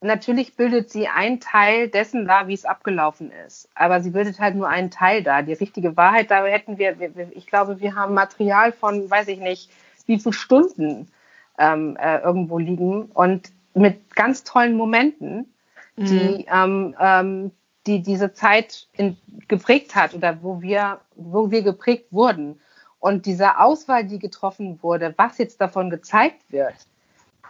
[0.00, 3.68] natürlich bildet sie einen Teil dessen da, wie es abgelaufen ist.
[3.74, 5.42] Aber sie bildet halt nur einen Teil da.
[5.42, 6.96] Die richtige Wahrheit, da hätten wir,
[7.32, 9.70] ich glaube, wir haben Material von, weiß ich nicht,
[10.06, 11.08] wie viele Stunden
[11.58, 15.52] ähm, äh, irgendwo liegen und mit ganz tollen Momenten,
[15.96, 16.06] mhm.
[16.06, 17.50] die, ähm, ähm,
[17.86, 19.16] die diese Zeit in,
[19.48, 22.60] geprägt hat oder wo wir, wo wir geprägt wurden.
[23.00, 26.74] Und diese Auswahl, die getroffen wurde, was jetzt davon gezeigt wird,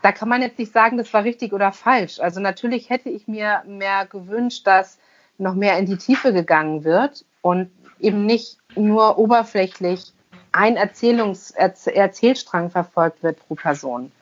[0.03, 2.21] da kann man jetzt nicht sagen, das war richtig oder falsch.
[2.21, 4.99] Also natürlich hätte ich mir mehr gewünscht, dass
[5.39, 10.13] noch mehr in die Tiefe gegangen wird und eben nicht nur oberflächlich
[10.53, 14.13] ein Erzählungs Erzählstrang verfolgt wird pro Person.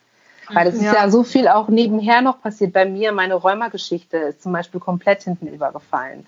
[0.52, 0.90] Weil es ja.
[0.90, 2.72] ist ja so viel auch nebenher noch passiert.
[2.72, 6.26] Bei mir, meine Rheuma-Geschichte ist zum Beispiel komplett hinten übergefallen.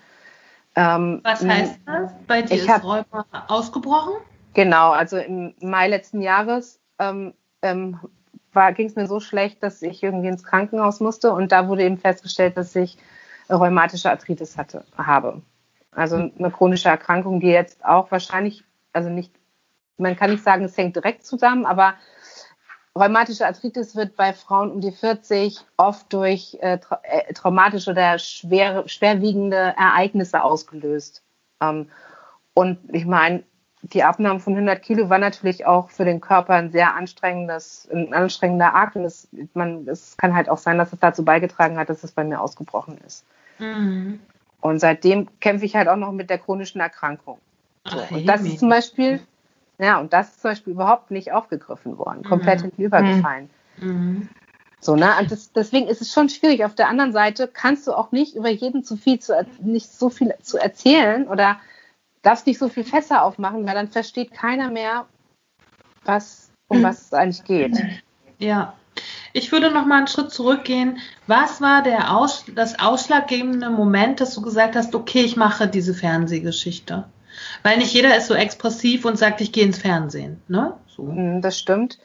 [0.75, 2.11] Ähm, Was heißt das?
[2.25, 4.13] Bei dir ist hab, Rheuma ausgebrochen?
[4.57, 7.99] Genau, also im Mai letzten Jahres ähm, ähm,
[8.75, 11.99] ging es mir so schlecht, dass ich irgendwie ins Krankenhaus musste und da wurde eben
[11.99, 12.97] festgestellt, dass ich
[13.51, 15.43] rheumatische Arthritis hatte, habe.
[15.91, 19.31] Also eine chronische Erkrankung, die jetzt auch wahrscheinlich, also nicht,
[19.97, 21.93] man kann nicht sagen, es hängt direkt zusammen, aber
[22.95, 28.17] rheumatische Arthritis wird bei Frauen um die 40 oft durch äh, tra äh, traumatische oder
[28.17, 31.21] schwer, schwerwiegende Ereignisse ausgelöst.
[31.61, 31.91] Ähm,
[32.55, 33.43] und ich meine,
[33.93, 38.13] die Abnahme von 100 Kilo war natürlich auch für den Körper ein sehr anstrengendes, ein
[38.13, 38.95] anstrengender Akt.
[38.95, 42.11] Und es, man, es kann halt auch sein, dass es dazu beigetragen hat, dass es
[42.11, 43.25] bei mir ausgebrochen ist.
[43.59, 44.19] Mhm.
[44.61, 47.39] Und seitdem kämpfe ich halt auch noch mit der chronischen Erkrankung.
[47.85, 47.97] So.
[47.99, 49.21] Ach, und das ist zum Beispiel,
[49.77, 52.63] ja, und das ist zum Beispiel überhaupt nicht aufgegriffen worden, komplett mhm.
[52.63, 53.49] hintenübergefallen.
[53.77, 54.29] Mhm.
[54.79, 55.11] So, ne?
[55.19, 56.65] Und das, deswegen ist es schon schwierig.
[56.65, 60.09] Auf der anderen Seite kannst du auch nicht über jeden zu viel zu, nicht so
[60.09, 61.57] viel zu erzählen oder
[62.21, 65.05] darfst nicht so viel Fässer aufmachen, weil dann versteht keiner mehr,
[66.03, 67.77] was, um was es eigentlich geht.
[68.39, 68.73] Ja.
[69.33, 70.99] Ich würde noch mal einen Schritt zurückgehen.
[71.27, 75.93] Was war der Aus, das ausschlaggebende Moment, dass du gesagt hast, okay, ich mache diese
[75.93, 77.05] Fernsehgeschichte?
[77.63, 80.41] Weil nicht jeder ist so expressiv und sagt, ich gehe ins Fernsehen.
[80.47, 80.73] Ne?
[80.87, 81.03] So.
[81.03, 81.99] Mm, das stimmt.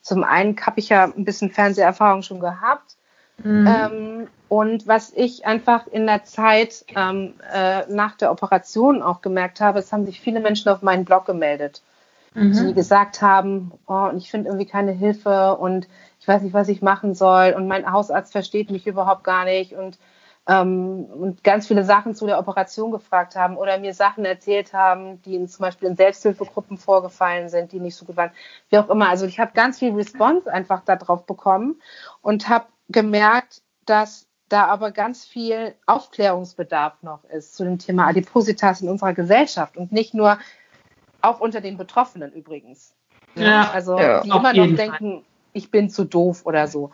[0.00, 2.97] Zum einen habe ich ja ein bisschen Fernseherfahrung schon gehabt.
[3.42, 3.66] Mhm.
[3.66, 9.60] Ähm, und was ich einfach in der Zeit ähm, äh, nach der Operation auch gemerkt
[9.60, 11.82] habe, es haben sich viele Menschen auf meinen Blog gemeldet,
[12.34, 12.52] mhm.
[12.52, 15.86] die gesagt haben, oh, ich finde irgendwie keine Hilfe und
[16.18, 19.74] ich weiß nicht, was ich machen soll und mein Hausarzt versteht mich überhaupt gar nicht
[19.74, 19.98] und,
[20.48, 25.20] ähm, und ganz viele Sachen zu der Operation gefragt haben oder mir Sachen erzählt haben,
[25.22, 28.30] die in, zum Beispiel in Selbsthilfegruppen vorgefallen sind, die nicht so gut waren,
[28.70, 29.10] wie auch immer.
[29.10, 31.80] Also ich habe ganz viel Response einfach darauf bekommen
[32.22, 38.80] und habe gemerkt, dass da aber ganz viel Aufklärungsbedarf noch ist zu dem Thema Adipositas
[38.80, 40.38] in unserer Gesellschaft und nicht nur
[41.20, 42.94] auch unter den Betroffenen übrigens.
[43.34, 46.90] Ja, also ja, die immer noch denken, ich bin zu doof oder so.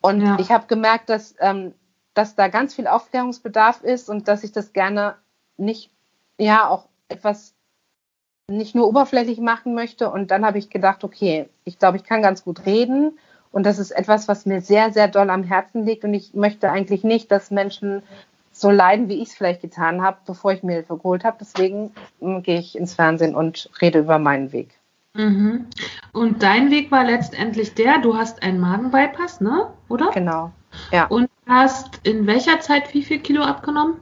[0.00, 0.36] Und ja.
[0.38, 1.74] ich habe gemerkt, dass, ähm,
[2.14, 5.16] dass da ganz viel Aufklärungsbedarf ist und dass ich das gerne
[5.56, 5.90] nicht,
[6.38, 7.54] ja, auch etwas
[8.48, 10.10] nicht nur oberflächlich machen möchte.
[10.10, 13.18] Und dann habe ich gedacht, okay, ich glaube, ich kann ganz gut reden
[13.52, 16.04] und das ist etwas, was mir sehr, sehr doll am Herzen liegt.
[16.04, 18.02] Und ich möchte eigentlich nicht, dass Menschen
[18.50, 21.36] so leiden, wie ich es vielleicht getan habe, bevor ich mir Hilfe geholt habe.
[21.40, 24.78] Deswegen hm, gehe ich ins Fernsehen und rede über meinen Weg.
[25.14, 25.66] Mhm.
[26.12, 29.68] Und dein Weg war letztendlich der, du hast einen Magenbypass, ne?
[29.88, 30.10] Oder?
[30.10, 30.52] Genau.
[30.90, 31.06] Ja.
[31.06, 33.96] Und hast in welcher Zeit wie viel Kilo abgenommen?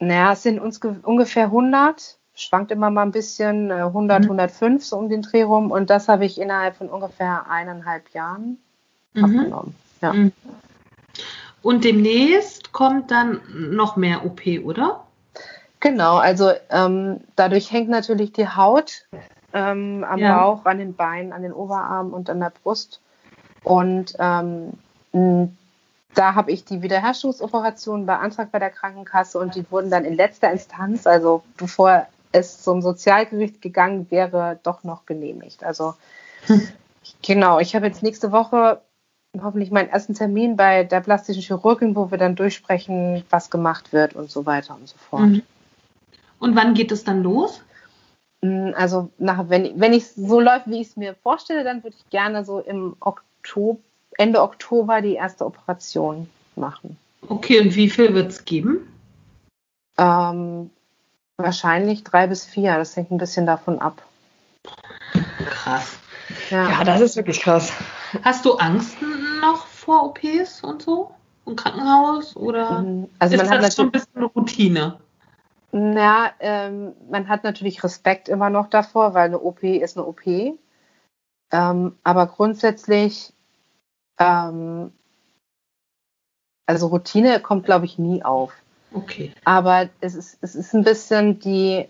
[0.00, 4.24] Naja, es sind uns ungefähr 100, schwankt immer mal ein bisschen, 100, mhm.
[4.24, 8.58] 105 so um den Dreh rum und das habe ich innerhalb von ungefähr eineinhalb Jahren
[9.14, 9.24] mhm.
[9.24, 9.74] abgenommen.
[10.00, 10.12] Ja.
[10.12, 10.32] Mhm.
[11.62, 15.04] Und demnächst kommt dann noch mehr OP, oder?
[15.80, 19.06] Genau, also ähm, dadurch hängt natürlich die Haut
[19.52, 20.38] ähm, am ja.
[20.38, 23.00] Bauch, an den Beinen, an den Oberarmen und an der Brust.
[23.62, 24.72] Und ähm,
[26.14, 30.50] da habe ich die Wiederherstellungsoperation beantragt bei der Krankenkasse und die wurden dann in letzter
[30.50, 35.64] Instanz, also bevor es zum Sozialgericht gegangen wäre, doch noch genehmigt.
[35.64, 35.94] Also
[36.46, 36.68] hm.
[37.22, 38.80] genau, ich habe jetzt nächste Woche
[39.40, 44.14] hoffentlich meinen ersten Termin bei der plastischen Chirurgin, wo wir dann durchsprechen, was gemacht wird
[44.14, 45.22] und so weiter und so fort.
[45.22, 45.42] Mhm.
[46.38, 47.62] Und wann geht es dann los?
[48.40, 51.96] Mm, also nach, wenn, wenn ich so läuft, wie ich es mir vorstelle, dann würde
[51.98, 53.78] ich gerne so im Oktober,
[54.16, 56.98] Ende Oktober die erste Operation machen.
[57.28, 58.92] Okay, und wie viel wird es geben?
[59.96, 60.70] Ähm,
[61.42, 62.76] wahrscheinlich drei bis vier.
[62.76, 64.02] Das hängt ein bisschen davon ab.
[65.46, 65.98] Krass.
[66.50, 66.68] Ja.
[66.68, 67.72] ja, das ist wirklich krass.
[68.22, 68.96] Hast du Angst
[69.40, 71.10] noch vor OPs und so?
[71.46, 72.36] Im Krankenhaus?
[72.36, 74.98] Oder mm, also ist das schon ein bisschen Routine?
[75.72, 80.26] Ja, ähm, man hat natürlich Respekt immer noch davor, weil eine OP ist eine OP.
[81.52, 83.32] Ähm, aber grundsätzlich,
[84.18, 84.92] ähm,
[86.66, 88.52] also Routine kommt, glaube ich, nie auf.
[88.92, 89.32] Okay.
[89.44, 91.86] Aber es ist, es ist ein bisschen die,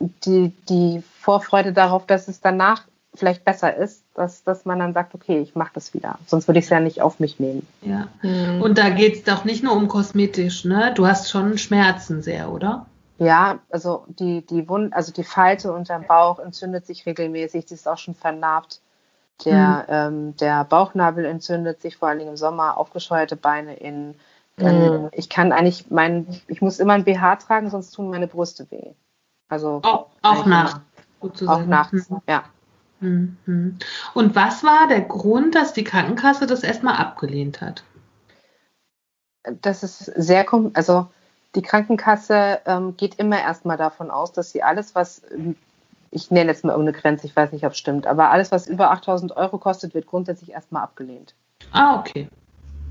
[0.00, 2.84] die, die Vorfreude darauf, dass es danach
[3.14, 6.18] vielleicht besser ist, dass, dass man dann sagt, okay, ich mache das wieder.
[6.26, 7.66] Sonst würde ich es ja nicht auf mich nehmen.
[7.82, 8.08] Ja.
[8.22, 8.60] Mhm.
[8.60, 10.92] Und da geht es doch nicht nur um kosmetisch, ne?
[10.94, 12.86] Du hast schon Schmerzen sehr, oder?
[13.18, 17.74] Ja, also die, die Wund, also die Falte unter dem Bauch entzündet sich regelmäßig, die
[17.74, 18.80] ist auch schon vernarbt.
[19.44, 20.26] Der, mhm.
[20.28, 24.14] ähm, der Bauchnabel entzündet sich, vor allem im Sommer, aufgescheuerte Beine in.
[24.56, 25.08] Mhm.
[25.12, 28.92] Ich kann eigentlich mein, ich muss immer ein BH tragen, sonst tun meine Brüste weh.
[29.48, 30.80] Also auch, auch nachts.
[31.46, 32.20] Auch nachts, mhm.
[32.28, 32.44] ja.
[33.00, 33.78] Mhm.
[34.14, 37.82] Und was war der Grund, dass die Krankenkasse das erstmal abgelehnt hat?
[39.60, 41.08] Das ist sehr, also
[41.54, 45.22] die Krankenkasse ähm, geht immer erstmal davon aus, dass sie alles, was,
[46.10, 48.66] ich nenne jetzt mal irgendeine Grenze, ich weiß nicht, ob es stimmt, aber alles, was
[48.66, 51.34] über 8000 Euro kostet, wird grundsätzlich erstmal abgelehnt.
[51.72, 52.28] Ah, okay.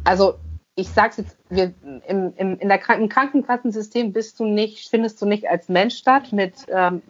[0.03, 0.35] Also
[0.75, 1.73] ich sage es jetzt, wir,
[2.07, 6.33] im, im, in der Kranken Krankenkassensystem bist du nicht, findest du nicht als Mensch statt
[6.33, 7.01] mit ähm,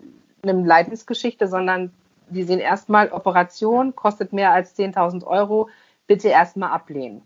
[0.42, 1.92] einem Leidensgeschichte, sondern
[2.30, 5.70] die sehen erstmal, Operation kostet mehr als 10.000 Euro,
[6.08, 7.22] bitte erstmal ablehnen.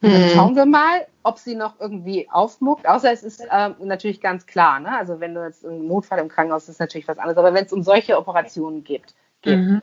[0.00, 0.10] Hm.
[0.10, 2.88] Dann schauen wir mal, ob sie noch irgendwie aufmuckt.
[2.88, 4.96] Außer es ist äh, natürlich ganz klar, ne?
[4.96, 7.36] also wenn du jetzt einen Notfall im Krankenhaus, ist natürlich was anderes.
[7.36, 9.58] Aber wenn es um solche Operationen geht, geht.
[9.58, 9.82] Mhm.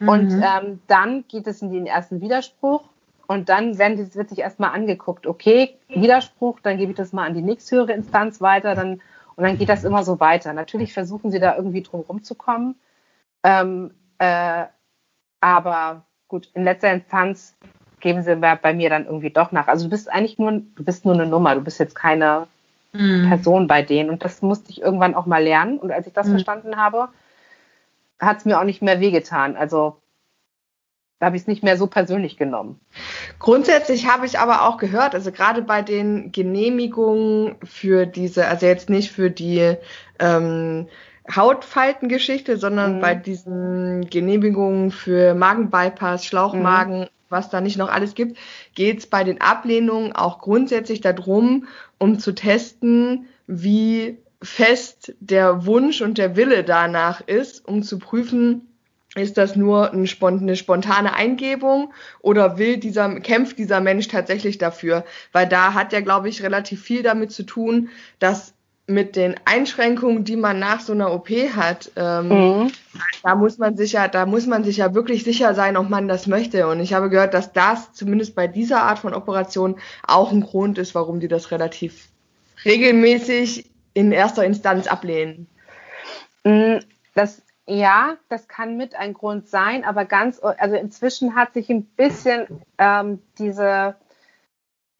[0.00, 0.42] Und mhm.
[0.42, 2.82] ähm, dann geht es in den ersten Widerspruch
[3.26, 7.34] und dann werden, wird sich erstmal angeguckt, okay, Widerspruch, dann gebe ich das mal an
[7.34, 9.00] die nächsthöhere Instanz weiter, dann
[9.36, 10.52] und dann geht das immer so weiter.
[10.52, 12.76] Natürlich versuchen sie da irgendwie drum rumzukommen.
[13.42, 14.66] Ähm, äh,
[15.40, 17.56] aber gut, in letzter Instanz
[18.00, 19.68] geben sie bei mir dann irgendwie doch nach.
[19.68, 22.46] Also du bist eigentlich nur, du bist nur eine Nummer, du bist jetzt keine
[22.92, 23.28] mm.
[23.28, 24.10] Person bei denen.
[24.10, 25.78] Und das musste ich irgendwann auch mal lernen.
[25.78, 26.30] Und als ich das mm.
[26.30, 27.08] verstanden habe,
[28.20, 29.56] hat es mir auch nicht mehr wehgetan.
[29.56, 29.96] Also
[31.22, 32.80] da habe ich es nicht mehr so persönlich genommen.
[33.38, 38.90] Grundsätzlich habe ich aber auch gehört, also gerade bei den Genehmigungen für diese, also jetzt
[38.90, 39.76] nicht für die
[40.18, 40.88] ähm,
[41.32, 43.00] Hautfaltengeschichte, sondern mhm.
[43.02, 47.08] bei diesen Genehmigungen für Magenbypass, Schlauchmagen, mhm.
[47.28, 48.36] was da nicht noch alles gibt,
[48.74, 51.68] geht es bei den Ablehnungen auch grundsätzlich darum,
[51.98, 58.66] um zu testen, wie fest der Wunsch und der Wille danach ist, um zu prüfen,
[59.14, 65.04] ist das nur eine spontane Eingebung oder will dieser, kämpft dieser Mensch tatsächlich dafür?
[65.32, 68.54] Weil da hat ja, glaube ich, relativ viel damit zu tun, dass
[68.86, 72.72] mit den Einschränkungen, die man nach so einer OP hat, ähm, mhm.
[73.22, 76.08] da muss man sich ja, da muss man sich ja wirklich sicher sein, ob man
[76.08, 76.66] das möchte.
[76.66, 80.78] Und ich habe gehört, dass das zumindest bei dieser Art von Operation auch ein Grund
[80.78, 82.08] ist, warum die das relativ
[82.64, 85.46] regelmäßig in erster Instanz ablehnen.
[86.44, 86.78] Mm,
[87.14, 91.84] das ja, das kann mit ein Grund sein, aber ganz, also inzwischen hat sich ein
[91.84, 92.46] bisschen
[92.78, 93.96] ähm, diese,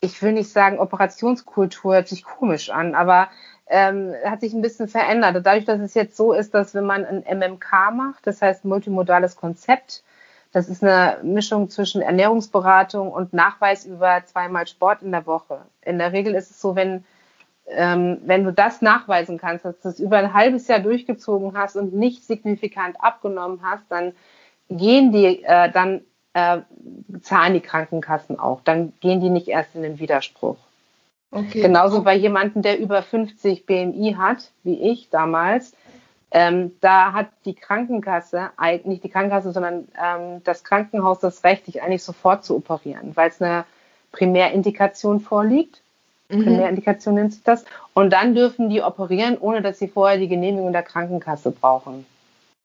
[0.01, 3.29] ich will nicht sagen Operationskultur, hört sich komisch an, aber
[3.67, 5.45] ähm, hat sich ein bisschen verändert.
[5.45, 9.37] Dadurch, dass es jetzt so ist, dass wenn man ein MMK macht, das heißt multimodales
[9.37, 10.05] Konzept,
[10.53, 15.63] das ist eine Mischung zwischen Ernährungsberatung und Nachweis über zweimal Sport in der Woche.
[15.81, 17.05] In der Regel ist es so, wenn,
[17.69, 21.77] ähm, wenn du das nachweisen kannst, dass du es über ein halbes Jahr durchgezogen hast
[21.77, 24.13] und nicht signifikant abgenommen hast, dann
[24.69, 26.03] gehen die, äh, dann
[26.35, 26.61] äh,
[27.21, 28.63] zahlen die Krankenkassen auch.
[28.63, 30.57] Dann gehen die nicht erst in den Widerspruch.
[31.31, 31.63] Okay.
[31.63, 35.75] Genauso bei jemandem, der über 50 BMI hat, wie ich damals.
[36.31, 38.51] Ähm, da hat die Krankenkasse,
[38.85, 43.29] nicht die Krankenkasse, sondern ähm, das Krankenhaus das Recht, dich eigentlich sofort zu operieren, weil
[43.29, 43.65] es eine
[44.13, 45.82] Primärindikation vorliegt.
[46.33, 46.45] Mhm.
[46.45, 47.65] Primärindikation nennt sich das.
[47.95, 52.07] Und dann dürfen die operieren, ohne dass sie vorher die Genehmigung der Krankenkasse brauchen.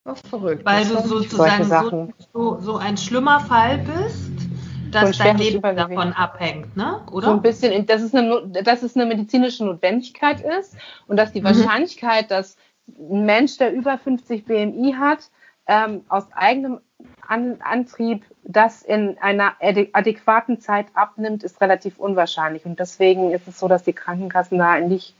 [0.03, 0.65] Was verrückt.
[0.65, 4.47] Weil du sozusagen so, so, so ein schlimmer Fall bist
[4.91, 7.01] dass dein Leben davon abhängt, ne?
[7.11, 7.27] oder?
[7.27, 10.75] So ein bisschen, dass es eine, dass es eine medizinische Notwendigkeit ist
[11.07, 11.45] und dass die mhm.
[11.45, 12.57] Wahrscheinlichkeit, dass
[12.87, 15.29] ein Mensch, der über 50 BMI hat,
[15.67, 16.79] ähm, aus eigenem
[17.27, 22.65] An Antrieb das in einer adäquaten Zeit abnimmt, ist relativ unwahrscheinlich.
[22.65, 25.13] Und deswegen ist es so, dass die Krankenkassen da eigentlich,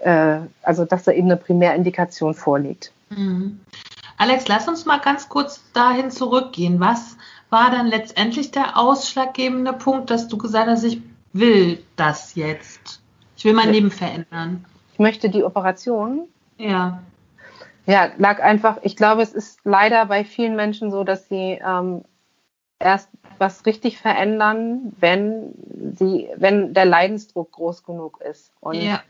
[0.00, 2.92] äh, also dass da eben eine Primärindikation vorliegt.
[3.08, 3.60] Mhm.
[4.18, 6.80] Alex, lass uns mal ganz kurz dahin zurückgehen.
[6.80, 7.16] Was
[7.50, 11.00] war dann letztendlich der ausschlaggebende Punkt, dass du gesagt hast, ich
[11.32, 13.00] will das jetzt?
[13.36, 14.64] Ich will mein Leben verändern.
[14.92, 16.28] Ich möchte die Operation.
[16.58, 17.02] Ja.
[17.86, 22.04] Ja, lag einfach, ich glaube, es ist leider bei vielen Menschen so, dass sie ähm,
[22.78, 23.08] erst
[23.38, 25.52] was richtig verändern, wenn
[25.96, 28.50] sie, wenn der Leidensdruck groß genug ist.
[28.60, 29.00] Und ja.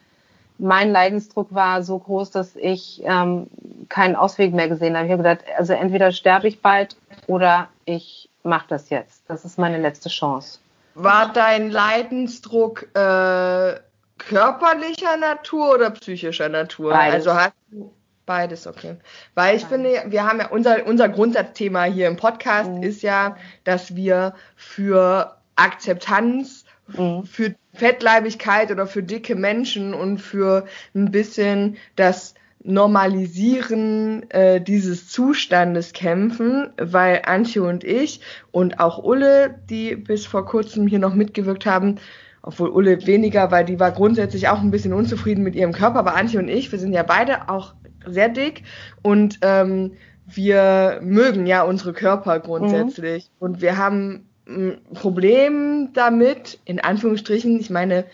[0.59, 3.49] mein Leidensdruck war so groß, dass ich ähm,
[3.89, 5.07] keinen Ausweg mehr gesehen habe.
[5.07, 6.97] Ich habe gesagt, also entweder sterbe ich bald
[7.27, 9.23] oder ich mache das jetzt.
[9.29, 10.59] Das ist meine letzte Chance.
[10.95, 13.81] War dein Leidensdruck äh,
[14.19, 16.91] körperlicher Natur oder psychischer Natur?
[16.91, 17.27] Beides.
[17.27, 17.93] Also hast du
[18.27, 18.97] beides, okay.
[19.35, 19.89] Weil ich beides.
[19.91, 22.83] finde, wir haben ja unser, unser Grundsatzthema hier im Podcast mhm.
[22.83, 27.25] ist ja, dass wir für Akzeptanz, mhm.
[27.25, 32.35] für Fettleibigkeit oder für dicke Menschen und für ein bisschen das
[32.69, 38.21] Normalisieren äh, dieses Zustandes kämpfen, weil Antje und ich
[38.51, 42.01] und auch Ulle, die bis vor kurzem hier noch mitgewirkt haben,
[42.43, 46.17] obwohl Ulle weniger, weil die war grundsätzlich auch ein bisschen unzufrieden mit ihrem Körper, aber
[46.17, 47.75] Antje und ich, wir sind ja beide auch
[48.07, 48.63] sehr dick
[49.03, 49.93] und ähm,
[50.27, 53.45] wir mögen ja unsere Körper grundsätzlich mhm.
[53.45, 58.05] und wir haben ein Problem damit, in Anführungsstrichen, ich meine,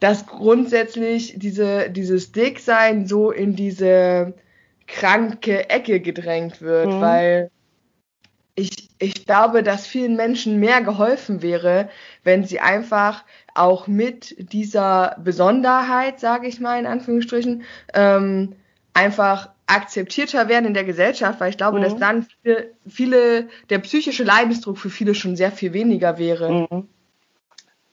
[0.00, 4.34] dass grundsätzlich diese, dieses Dicksein so in diese
[4.86, 7.00] kranke Ecke gedrängt wird, mhm.
[7.00, 7.50] weil
[8.56, 11.88] ich, ich glaube, dass vielen Menschen mehr geholfen wäre,
[12.24, 13.24] wenn sie einfach
[13.54, 17.62] auch mit dieser Besonderheit, sage ich mal in Anführungsstrichen,
[17.94, 18.54] ähm,
[18.94, 21.82] einfach akzeptierter werden in der Gesellschaft, weil ich glaube, mhm.
[21.82, 26.66] dass dann viele, viele, der psychische Leidensdruck für viele schon sehr viel weniger wäre.
[26.70, 26.88] Mhm.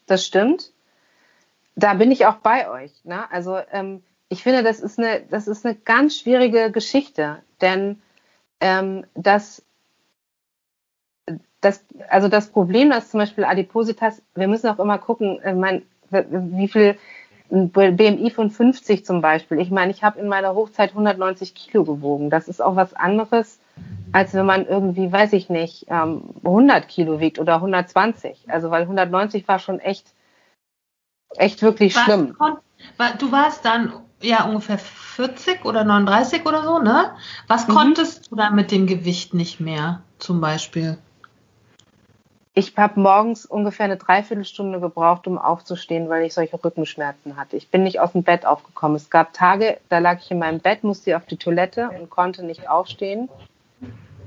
[0.06, 0.72] Das stimmt
[1.78, 2.92] da bin ich auch bei euch.
[3.04, 3.30] Ne?
[3.30, 8.02] Also ähm, ich finde, das ist eine, das ist eine ganz schwierige Geschichte, denn
[8.60, 9.62] ähm, das,
[11.60, 15.82] das, also das Problem, dass zum Beispiel Adipositas, wir müssen auch immer gucken, äh, mein,
[16.10, 16.98] wie viel
[17.50, 19.58] ein BMI von 50 zum Beispiel.
[19.60, 22.30] Ich meine, ich habe in meiner Hochzeit 190 Kilo gewogen.
[22.30, 23.58] Das ist auch was anderes,
[24.12, 28.46] als wenn man irgendwie, weiß ich nicht, 100 ähm, Kilo wiegt oder 120.
[28.48, 30.12] Also weil 190 war schon echt
[31.36, 32.36] echt wirklich Was schlimm.
[33.18, 37.12] du warst dann ja ungefähr 40 oder 39 oder so, ne?
[37.46, 37.72] Was mhm.
[37.72, 40.98] konntest du dann mit dem Gewicht nicht mehr, zum Beispiel?
[42.58, 47.56] Ich habe morgens ungefähr eine Dreiviertelstunde gebraucht, um aufzustehen, weil ich solche Rückenschmerzen hatte.
[47.56, 48.96] Ich bin nicht aus dem Bett aufgekommen.
[48.96, 52.44] Es gab Tage, da lag ich in meinem Bett, musste auf die Toilette und konnte
[52.44, 53.28] nicht aufstehen,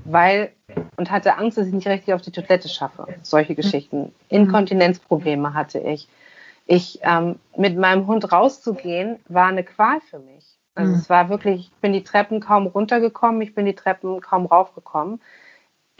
[0.05, 0.53] weil
[0.95, 3.05] und hatte Angst, dass ich nicht richtig auf die Toilette schaffe.
[3.21, 4.13] Solche Geschichten.
[4.29, 6.07] Inkontinenzprobleme hatte ich
[6.67, 10.45] ich ähm, mit meinem Hund rauszugehen, war eine Qual für mich.
[10.73, 10.99] Also mhm.
[10.99, 15.19] es war wirklich, ich bin die Treppen kaum runtergekommen, ich bin die Treppen kaum raufgekommen.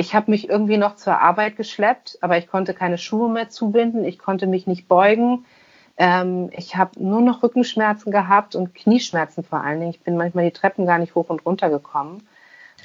[0.01, 4.03] Ich habe mich irgendwie noch zur Arbeit geschleppt, aber ich konnte keine Schuhe mehr zubinden,
[4.03, 5.45] ich konnte mich nicht beugen.
[5.95, 9.91] Ähm, ich habe nur noch Rückenschmerzen gehabt und Knieschmerzen vor allen Dingen.
[9.91, 12.27] Ich bin manchmal die Treppen gar nicht hoch und runter gekommen.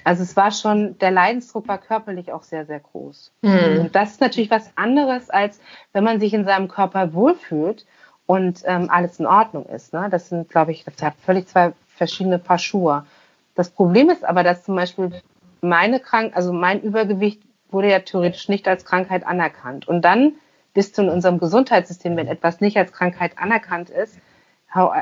[0.05, 3.33] Also es war schon, der Leidensdruck war körperlich auch sehr, sehr groß.
[3.41, 3.81] Mhm.
[3.81, 5.59] Und das ist natürlich was anderes, als
[5.95, 7.87] wenn man sich in seinem Körper wohlfühlt
[8.27, 9.95] und ähm, alles in Ordnung ist.
[9.95, 10.09] Ne?
[10.11, 13.07] Das sind, glaube ich, das hat völlig zwei verschiedene Paar Schuhe.
[13.55, 15.23] Das Problem ist aber, dass zum Beispiel
[15.61, 19.89] meine Krank, also mein Übergewicht wurde ja theoretisch nicht als Krankheit anerkannt.
[19.89, 20.35] Und dann
[20.75, 24.19] bist du in unserem Gesundheitssystem, wenn etwas nicht als Krankheit anerkannt ist,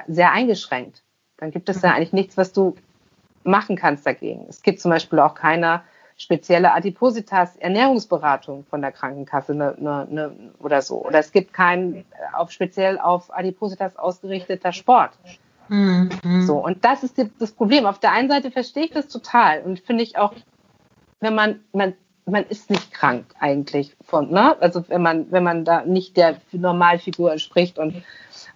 [0.06, 1.02] sehr eingeschränkt.
[1.36, 2.76] Dann gibt es da eigentlich nichts, was du
[3.42, 4.46] machen kannst dagegen.
[4.48, 5.82] Es gibt zum Beispiel auch keine
[6.16, 11.04] spezielle Adipositas Ernährungsberatung von der Krankenkasse ne, ne, ne, oder so.
[11.04, 12.02] Oder es gibt keinen äh,
[12.32, 15.12] auf speziell auf Adipositas ausgerichteter Sport.
[15.68, 16.10] Mhm.
[16.46, 17.86] So, und das ist das Problem.
[17.86, 20.34] Auf der einen Seite verstehe ich das total und finde ich auch,
[21.20, 21.94] wenn man, man,
[22.26, 24.56] man ist nicht krank eigentlich von, ne?
[24.60, 28.02] Also wenn man, wenn man da nicht der Normalfigur entspricht und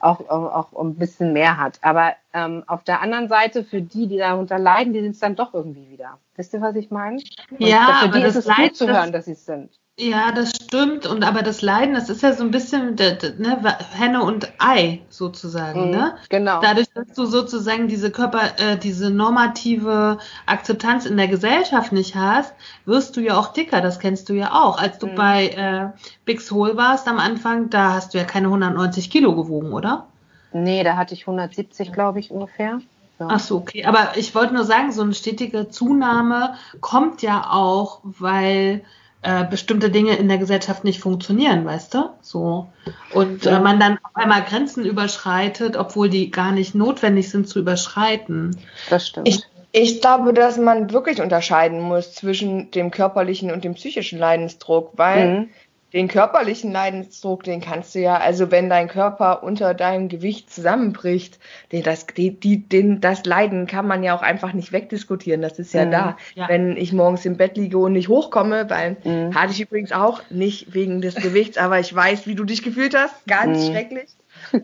[0.01, 1.79] auch, auch, auch ein bisschen mehr hat.
[1.83, 5.35] Aber ähm, auf der anderen Seite, für die, die darunter leiden, die sind es dann
[5.35, 6.19] doch irgendwie wieder.
[6.37, 7.21] Wisst ihr, was ich meine?
[7.59, 9.45] Ja, für die aber ist das es gut Leid, zu das- hören, dass sie es
[9.45, 9.71] sind.
[10.01, 11.07] Ja, das stimmt.
[11.07, 15.91] Und aber das Leiden, das ist ja so ein bisschen ne, Henne und Ei sozusagen,
[15.91, 16.15] ne?
[16.29, 16.61] Genau.
[16.61, 22.55] Dadurch, dass du sozusagen diese Körper, äh, diese normative Akzeptanz in der Gesellschaft nicht hast,
[22.85, 23.81] wirst du ja auch dicker.
[23.81, 24.79] Das kennst du ja auch.
[24.79, 25.15] Als du Mhm.
[25.17, 25.89] bei äh,
[26.25, 30.07] Big Soul warst am Anfang, da hast du ja keine 190 Kilo gewogen, oder?
[30.53, 32.81] Nee, da hatte ich 170, glaube ich, ungefähr.
[33.19, 33.27] Ja.
[33.31, 33.85] Ach so, okay.
[33.85, 38.83] Aber ich wollte nur sagen, so eine stetige Zunahme kommt ja auch, weil
[39.23, 42.11] äh, bestimmte Dinge in der Gesellschaft nicht funktionieren, weißt du?
[42.23, 42.69] So.
[43.13, 47.59] Und äh, man dann auf einmal Grenzen überschreitet, obwohl die gar nicht notwendig sind zu
[47.59, 48.57] überschreiten.
[48.91, 49.29] Das stimmt.
[49.29, 49.43] Ich,
[49.73, 55.29] ich glaube, dass man wirklich unterscheiden muss zwischen dem körperlichen und dem psychischen Leidensdruck, weil
[55.29, 55.49] Mhm.
[55.93, 61.39] Den körperlichen Leidensdruck, den kannst du ja, also wenn dein Körper unter deinem Gewicht zusammenbricht,
[61.73, 65.59] den, das, die, die, den, das Leiden kann man ja auch einfach nicht wegdiskutieren, das
[65.59, 65.91] ist ja Mhm.
[65.91, 66.17] da.
[66.35, 66.49] Ja.
[66.49, 69.35] Wenn ich morgens im Bett liege und nicht hochkomme, weil Mhm.
[69.35, 72.95] hatte ich übrigens auch, nicht wegen des Gewichts, aber ich weiß, wie du dich gefühlt
[72.95, 73.73] hast, ganz Mhm.
[73.73, 74.11] schrecklich.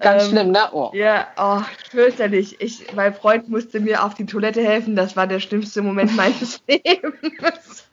[0.01, 0.61] Ganz ähm, schlimm, ne?
[0.72, 0.91] Oh.
[0.95, 2.61] Ja, oh, fürchterlich.
[2.61, 4.97] Ich, mein Freund musste mir auf die Toilette helfen.
[4.97, 7.89] Das war der schlimmste Moment meines Lebens.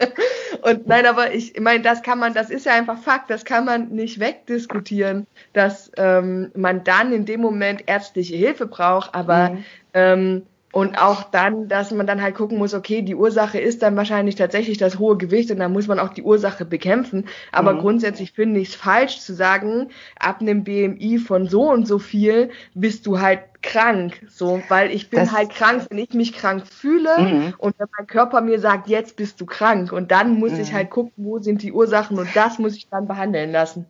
[0.61, 3.65] Und nein, aber ich, meine, das kann man, das ist ja einfach Fakt, das kann
[3.65, 9.65] man nicht wegdiskutieren, dass ähm, man dann in dem Moment ärztliche Hilfe braucht, aber Mhm.
[9.93, 13.95] ähm, und auch dann, dass man dann halt gucken muss, okay, die Ursache ist dann
[13.97, 17.27] wahrscheinlich tatsächlich das hohe Gewicht und dann muss man auch die Ursache bekämpfen.
[17.51, 17.79] Aber Mhm.
[17.79, 22.51] grundsätzlich finde ich es falsch zu sagen, ab einem BMI von so und so viel
[22.73, 24.21] bist du halt krank.
[24.27, 27.53] So, weil ich bin Das- halt krank, wenn ich mich krank fühle Mhm.
[27.57, 29.91] und wenn mein Körper mir sagt, jetzt bist du krank.
[29.91, 30.75] Und dann muss ich Mhm.
[30.77, 33.85] halt gucken, wo sind die Ursachen und das muss ich dann behandeln lassen.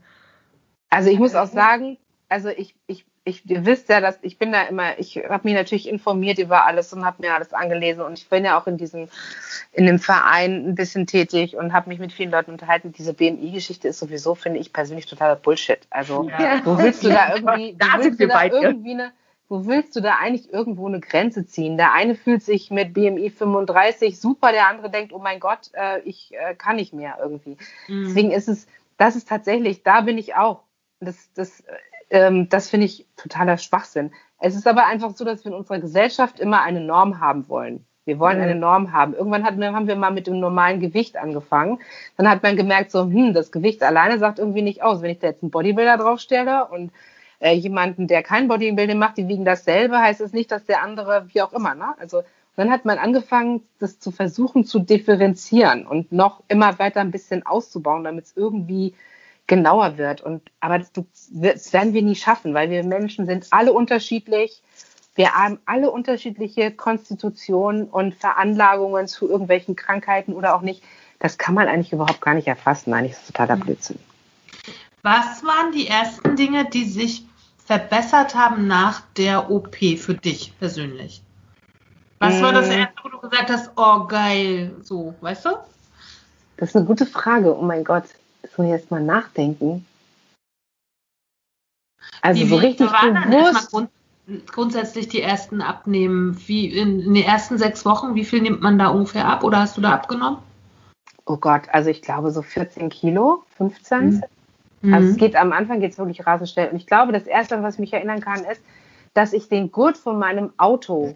[0.90, 4.52] Also ich muss auch sagen, also ich, ich, ich, ihr wisst ja, dass ich bin
[4.52, 8.18] da immer, ich habe mich natürlich informiert über alles und habe mir alles angelesen und
[8.18, 9.10] ich bin ja auch in diesem,
[9.74, 12.94] in dem Verein ein bisschen tätig und habe mich mit vielen Leuten unterhalten.
[12.94, 15.80] Diese BMI-Geschichte ist sowieso, finde ich persönlich, totaler Bullshit.
[15.92, 16.62] Also Ja.
[16.66, 19.12] wo willst du da irgendwie, Da wo willst du da irgendwie eine,
[19.50, 21.78] wo willst du da eigentlich irgendwo eine Grenze ziehen?
[21.78, 26.00] Der eine fühlt sich mit BMI 35 super, der andere denkt, oh mein Gott, äh,
[26.00, 27.58] ich äh, kann nicht mehr irgendwie.
[27.88, 28.06] Mhm.
[28.08, 28.66] Deswegen ist es,
[28.98, 30.64] das ist tatsächlich, da bin ich auch.
[31.02, 31.64] Das, das,
[32.12, 34.12] ähm, das finde ich totaler Schwachsinn.
[34.40, 37.86] Es ist aber einfach so, dass wir in unserer Gesellschaft immer eine Norm haben wollen.
[38.06, 38.44] Wir wollen Mhm.
[38.44, 39.14] eine Norm haben.
[39.14, 41.80] Irgendwann hatten wir, haben wir mal mit dem normalen Gewicht angefangen.
[42.18, 45.02] Dann hat man gemerkt, so, hm, das Gewicht alleine sagt irgendwie nicht aus.
[45.02, 46.92] Wenn ich da jetzt einen Bodybuilder draufstelle und
[47.40, 51.28] äh, jemanden, der kein Bodybuilding macht, die wiegen dasselbe, heißt es nicht, dass der andere,
[51.34, 51.94] wie auch immer, ne?
[52.00, 52.24] Also
[52.56, 57.46] dann hat man angefangen, das zu versuchen zu differenzieren und noch immer weiter ein bisschen
[57.46, 58.94] auszubauen, damit es irgendwie
[59.52, 60.22] genauer wird.
[60.22, 60.94] Und aber das,
[61.30, 64.64] das werden wir nie schaffen, weil wir Menschen sind alle unterschiedlich.
[65.14, 70.82] Wir haben alle unterschiedliche Konstitutionen und Veranlagungen zu irgendwelchen Krankheiten oder auch nicht.
[71.20, 72.94] Das kann man eigentlich überhaupt gar nicht erfassen.
[72.94, 74.00] Eigentlich ist das totaler Blödsinn.
[75.04, 77.26] Was waren die ersten Dinge, die sich
[77.66, 81.22] verbessert haben nach der OP für dich persönlich?
[82.20, 82.72] Was war das Mm.
[82.72, 85.50] erste, wo du gesagt hast, oh geil, so, weißt du?
[86.56, 87.58] Das ist eine gute Frage.
[87.58, 88.06] Oh mein Gott,
[88.58, 89.86] muss ich erst mal nachdenken.
[92.22, 93.72] Also Wie- so richtig waren dann erstmal bewusst.
[93.72, 93.90] grund,
[94.48, 96.38] grundsätzlich die ersten abnehmen?
[96.48, 99.60] Wie in, in den ersten sechs Wochen, wie viel nimmt man da ungefähr ab oder
[99.60, 100.40] hast du da abgenommen?
[101.26, 104.24] Oh Gott, also ich glaube so 14 Kilo, 15.
[104.82, 104.94] Mhm.
[104.94, 106.70] Also es geht am Anfang geht es wirklich rasend schnell.
[106.70, 108.62] Und ich glaube, das erste, was ich mich erinnern kann, ist,
[109.14, 111.16] dass ich den Gurt von meinem Auto,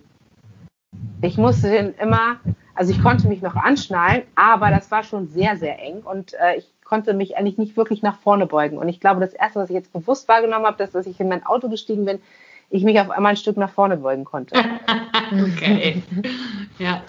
[1.22, 2.40] ich musste den immer,
[2.76, 6.58] also ich konnte mich noch anschnallen, aber das war schon sehr, sehr eng und äh,
[6.58, 8.78] ich konnte mich eigentlich nicht wirklich nach vorne beugen.
[8.78, 11.28] Und ich glaube, das erste, was ich jetzt bewusst wahrgenommen habe, ist, dass ich in
[11.28, 12.20] mein Auto gestiegen bin,
[12.70, 14.56] ich mich auf einmal ein Stück nach vorne beugen konnte.
[15.32, 16.02] okay.
[16.80, 17.02] ja.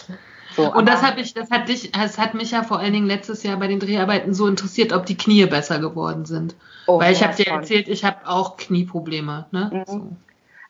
[0.54, 3.06] So, Und das hat mich, das hat dich, das hat mich ja vor allen Dingen
[3.06, 6.56] letztes Jahr bei den Dreharbeiten so interessiert, ob die Knie besser geworden sind.
[6.86, 9.46] oh, Weil ich habe dir erzählt, ich habe auch Knieprobleme.
[9.50, 9.70] Ne?
[9.72, 9.84] Mhm.
[9.86, 10.08] So.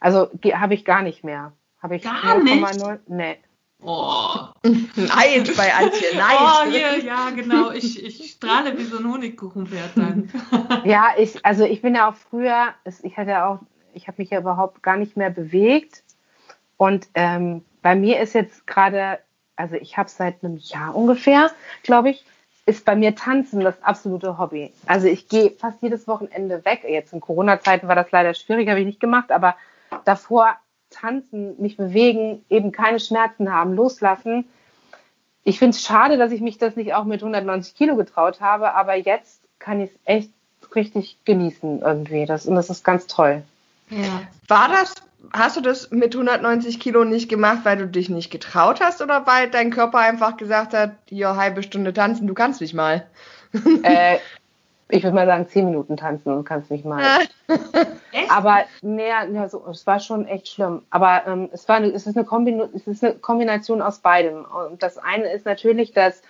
[0.01, 1.53] Also habe ich gar nicht mehr.
[1.81, 2.65] Habe ich Gar nicht?
[2.65, 3.37] 0,0 Nee.
[3.89, 4.49] Oh.
[4.97, 6.73] Neid bei Antje, oh, Neid.
[6.73, 7.71] hier, ja, genau.
[7.71, 10.29] Ich, ich strahle wie so ein Honigkuchenpferd dann.
[10.85, 13.61] Ja, ich, also ich bin ja auch früher, ich hatte auch,
[13.95, 16.03] ich habe mich ja überhaupt gar nicht mehr bewegt.
[16.77, 19.21] Und ähm, bei mir ist jetzt gerade,
[19.55, 21.53] also ich habe seit einem Jahr ungefähr,
[21.85, 22.25] glaube ich,
[22.67, 24.73] ist bei mir Tanzen das absolute Hobby.
[24.87, 26.85] Also ich gehe fast jedes Wochenende weg.
[26.89, 29.55] Jetzt in Corona-Zeiten war das leider schwierig, habe ich nicht gemacht, aber
[30.05, 30.57] davor
[30.97, 34.45] tanzen, mich bewegen, eben keine Schmerzen haben, loslassen.
[35.45, 38.75] Ich finde es schade, dass ich mich das nicht auch mit 190 Kilo getraut habe,
[38.75, 40.31] aber jetzt kann ich es echt
[40.75, 42.27] richtig genießen irgendwie.
[42.27, 43.43] Das, und das ist ganz toll.
[43.91, 44.23] Ja.
[44.49, 44.95] War das,
[45.33, 49.27] hast du das mit 190 Kilo nicht gemacht, weil du dich nicht getraut hast oder
[49.27, 53.07] weil dein Körper einfach gesagt hat, hier halbe Stunde tanzen, du kannst nicht mal?
[53.83, 54.19] Äh,
[54.89, 57.03] ich würde mal sagen, zehn Minuten tanzen und kannst mich mal.
[58.13, 58.31] echt?
[58.31, 60.83] Aber mehr, ja, so, es war schon echt schlimm.
[60.91, 62.27] Aber ähm, es, war eine, es, ist eine
[62.75, 64.45] es ist eine Kombination aus beidem.
[64.45, 66.23] Und das eine ist natürlich, dass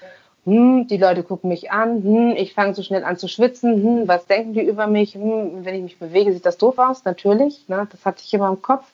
[0.46, 4.09] hm, die Leute gucken mich an, hm, ich fange so schnell an zu schwitzen, hm,
[4.09, 7.68] was denken die über mich, hm, wenn ich mich bewege, sieht das doof aus, natürlich,
[7.68, 8.84] ne, das hatte ich immer im Kopf.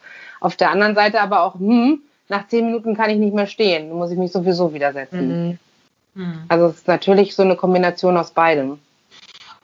[0.40, 3.90] Auf der anderen Seite aber auch, hm, nach zehn Minuten kann ich nicht mehr stehen,
[3.90, 5.48] dann muss ich mich sowieso wieder setzen.
[5.50, 5.58] Mhm.
[6.14, 6.44] Mhm.
[6.48, 8.78] Also es ist natürlich so eine Kombination aus beidem.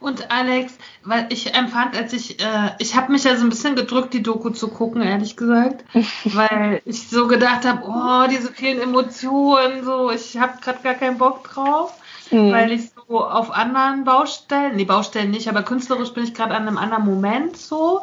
[0.01, 3.75] Und Alex, weil ich empfand, als ich, äh, ich habe mich ja so ein bisschen
[3.75, 5.85] gedrückt, die Doku zu gucken, ehrlich gesagt,
[6.25, 11.19] weil ich so gedacht habe, oh, diese vielen Emotionen, so, ich habe gerade gar keinen
[11.19, 11.95] Bock drauf,
[12.31, 12.53] mhm.
[12.53, 16.69] weil ich so auf anderen Baustellen, nee, Baustellen nicht, aber künstlerisch bin ich gerade an
[16.69, 18.03] einem anderen Moment so.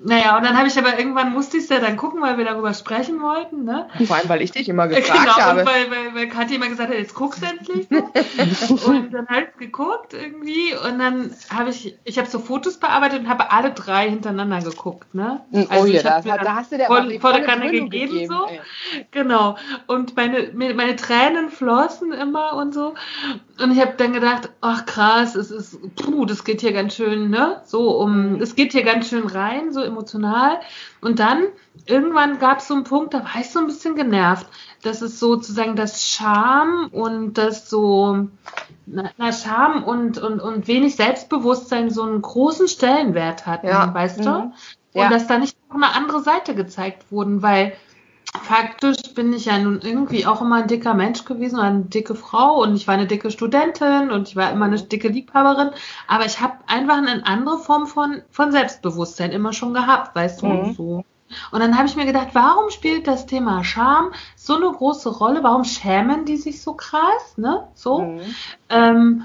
[0.00, 2.44] Naja, und dann habe ich aber irgendwann musste ich es ja dann gucken, weil wir
[2.44, 3.88] darüber sprechen wollten, ne?
[4.06, 5.60] Vor allem, weil ich dich immer gefragt genau, habe.
[5.60, 7.88] Genau, weil, weil, weil Katja immer gesagt hat, jetzt guckst du endlich.
[7.88, 8.74] So.
[8.90, 13.28] und dann halt geguckt irgendwie und dann habe ich, ich habe so Fotos bearbeitet und
[13.28, 15.40] habe alle drei hintereinander geguckt, ne?
[15.50, 18.46] Oh also oh ja, da, da hast du der voll, volle Kanne gegeben, gegeben, so.
[18.46, 18.60] Ey.
[19.10, 19.56] Genau.
[19.88, 22.94] Und meine, meine Tränen flossen immer und so.
[23.60, 27.30] Und ich habe dann gedacht, ach krass, es ist, puh, das geht hier ganz schön,
[27.30, 27.62] ne?
[27.64, 30.60] So um, es geht hier ganz schön rein, so emotional.
[31.00, 31.46] Und dann
[31.86, 34.46] irgendwann gab es so einen Punkt, da war ich so ein bisschen genervt,
[34.82, 38.28] dass es sozusagen das Scham und das so,
[38.86, 43.92] na, Scham und, und, und wenig Selbstbewusstsein so einen großen Stellenwert hatten, ja.
[43.92, 44.30] weißt du?
[44.30, 44.52] Mhm.
[44.94, 45.10] Und ja.
[45.10, 47.72] dass da nicht noch eine andere Seite gezeigt wurden, weil
[48.42, 52.62] faktisch bin ich ja nun irgendwie auch immer ein dicker Mensch gewesen, eine dicke Frau
[52.62, 55.70] und ich war eine dicke Studentin und ich war immer eine dicke Liebhaberin,
[56.06, 60.46] aber ich habe einfach eine andere Form von, von Selbstbewusstsein immer schon gehabt, weißt du,
[60.46, 60.74] mhm.
[60.74, 61.04] so.
[61.50, 65.42] Und dann habe ich mir gedacht, warum spielt das Thema Scham so eine große Rolle?
[65.42, 67.68] Warum schämen die sich so krass, ne?
[67.74, 68.00] So.
[68.00, 68.20] Mhm.
[68.70, 69.24] Ähm,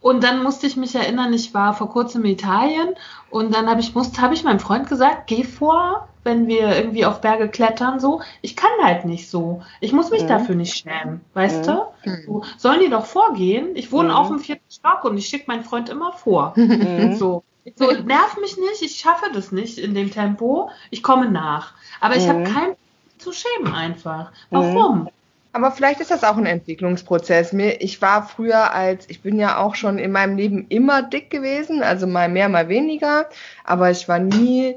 [0.00, 2.94] und dann musste ich mich erinnern, ich war vor kurzem in Italien
[3.30, 7.04] und dann habe ich, musste, habe ich meinem Freund gesagt, geh vor, wenn wir irgendwie
[7.04, 8.22] auf Berge klettern, so.
[8.42, 9.62] Ich kann halt nicht so.
[9.80, 10.28] Ich muss mich mhm.
[10.28, 11.72] dafür nicht schämen, weißt mhm.
[12.04, 12.22] du?
[12.26, 13.76] So, sollen die doch vorgehen?
[13.76, 14.14] Ich wohne mhm.
[14.14, 16.54] auf dem vierten Stock und ich schicke meinen Freund immer vor.
[16.64, 17.14] Mhm.
[17.16, 17.44] So.
[17.76, 20.70] So, nerv mich nicht, ich schaffe das nicht in dem Tempo.
[20.90, 21.72] Ich komme nach.
[22.00, 22.44] Aber ich habe mhm.
[22.44, 22.76] kein
[23.18, 24.32] zu schämen einfach.
[24.50, 25.08] Warum?
[25.52, 27.52] Aber vielleicht ist das auch ein Entwicklungsprozess.
[27.52, 31.30] Mir, ich war früher als, ich bin ja auch schon in meinem Leben immer dick
[31.30, 33.28] gewesen, also mal mehr, mal weniger,
[33.62, 34.74] aber ich war nie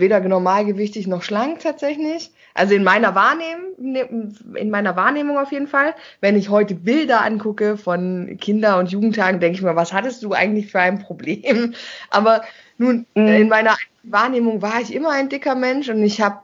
[0.00, 2.30] weder normalgewichtig noch schlank tatsächlich.
[2.54, 5.94] Also in meiner Wahrnehmung, in meiner Wahrnehmung auf jeden Fall.
[6.20, 10.32] Wenn ich heute Bilder angucke von Kinder- und Jugendtagen, denke ich mir, was hattest du
[10.32, 11.74] eigentlich für ein Problem?
[12.10, 12.42] Aber
[12.78, 13.26] nun, mhm.
[13.26, 16.40] in meiner Wahrnehmung war ich immer ein dicker Mensch und ich habe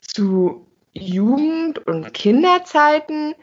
[0.00, 3.34] zu Jugend- und Kinderzeiten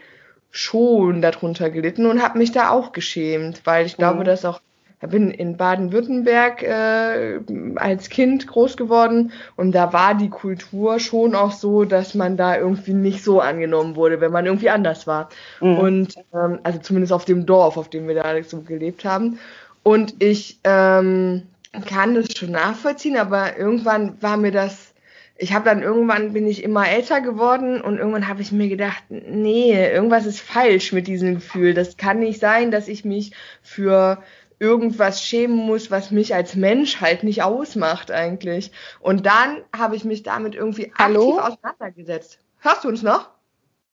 [0.49, 4.25] schon darunter gelitten und habe mich da auch geschämt, weil ich glaube, mhm.
[4.25, 4.61] dass auch
[5.07, 7.39] bin in Baden-Württemberg äh,
[7.75, 12.57] als Kind groß geworden und da war die Kultur schon auch so, dass man da
[12.57, 15.29] irgendwie nicht so angenommen wurde, wenn man irgendwie anders war.
[15.61, 15.77] Mhm.
[15.77, 19.39] Und ähm, also zumindest auf dem Dorf, auf dem wir da so gelebt haben.
[19.83, 21.43] Und ich ähm,
[21.87, 24.93] kann das schon nachvollziehen, aber irgendwann war mir das
[25.35, 29.03] ich habe dann irgendwann bin ich immer älter geworden und irgendwann habe ich mir gedacht,
[29.09, 31.73] nee, irgendwas ist falsch mit diesem Gefühl.
[31.73, 33.31] Das kann nicht sein, dass ich mich
[33.61, 34.21] für
[34.63, 38.71] irgendwas schämen muss, was mich als Mensch halt nicht ausmacht eigentlich.
[39.01, 41.37] Und dann habe ich mich damit irgendwie Hallo?
[41.37, 42.39] aktiv auseinandergesetzt.
[42.61, 43.29] Hörst du uns noch?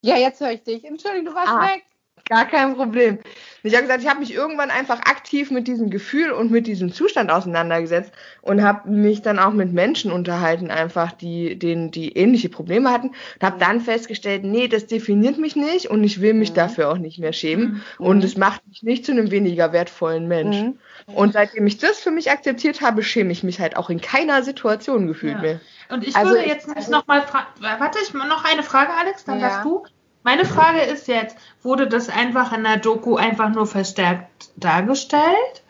[0.00, 0.84] Ja, jetzt höre ich dich.
[0.84, 1.62] Entschuldigung, du warst ah.
[1.62, 1.84] weg.
[2.30, 3.18] Gar kein Problem.
[3.64, 6.92] Ich habe gesagt, ich habe mich irgendwann einfach aktiv mit diesem Gefühl und mit diesem
[6.92, 12.48] Zustand auseinandergesetzt und habe mich dann auch mit Menschen unterhalten, einfach die, denen, die ähnliche
[12.48, 16.50] Probleme hatten und habe dann festgestellt, nee, das definiert mich nicht und ich will mich
[16.50, 16.54] mhm.
[16.54, 18.06] dafür auch nicht mehr schämen mhm.
[18.06, 20.56] und es macht mich nicht zu einem weniger wertvollen Mensch.
[20.56, 20.78] Mhm.
[21.12, 24.44] Und seitdem ich das für mich akzeptiert habe, schäme ich mich halt auch in keiner
[24.44, 25.40] Situation gefühlt ja.
[25.40, 25.60] mehr.
[25.88, 29.40] Und ich also würde jetzt also, nochmal fragen, warte, ich noch eine Frage, Alex, dann
[29.40, 29.48] ja.
[29.48, 29.84] darfst du.
[30.22, 35.62] Meine Frage ist jetzt, wurde das einfach in der Doku einfach nur verstärkt dargestellt?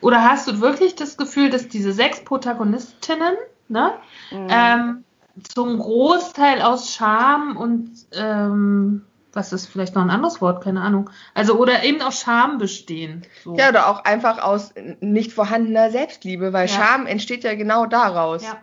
[0.00, 3.34] Oder hast du wirklich das Gefühl, dass diese sechs Protagonistinnen
[3.68, 3.94] ne,
[4.30, 4.46] mhm.
[4.48, 5.04] ähm,
[5.42, 11.10] zum Großteil aus Scham und ähm, was ist vielleicht noch ein anderes Wort, keine Ahnung.
[11.34, 13.22] Also oder eben aus Scham bestehen.
[13.44, 13.54] So.
[13.54, 16.74] Ja, oder auch einfach aus nicht vorhandener Selbstliebe, weil ja.
[16.74, 18.42] Scham entsteht ja genau daraus.
[18.42, 18.56] Ja.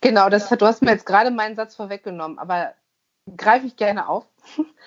[0.00, 2.72] Genau, das, du hast mir jetzt gerade meinen Satz vorweggenommen, aber
[3.36, 4.26] greife ich gerne auf.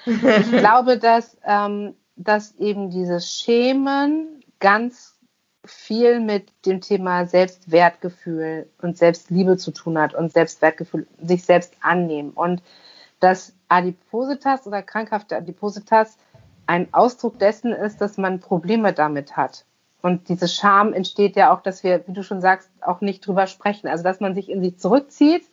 [0.05, 5.19] Ich glaube, dass, ähm, dass eben dieses Schämen ganz
[5.65, 12.31] viel mit dem Thema Selbstwertgefühl und Selbstliebe zu tun hat und Selbstwertgefühl, sich selbst annehmen.
[12.31, 12.61] Und
[13.19, 16.17] dass Adipositas oder krankhafte Adipositas
[16.65, 19.65] ein Ausdruck dessen ist, dass man Probleme damit hat.
[20.01, 23.47] Und diese Scham entsteht ja auch, dass wir, wie du schon sagst, auch nicht drüber
[23.47, 23.87] sprechen.
[23.87, 25.45] Also, dass man sich in sich zurückzieht,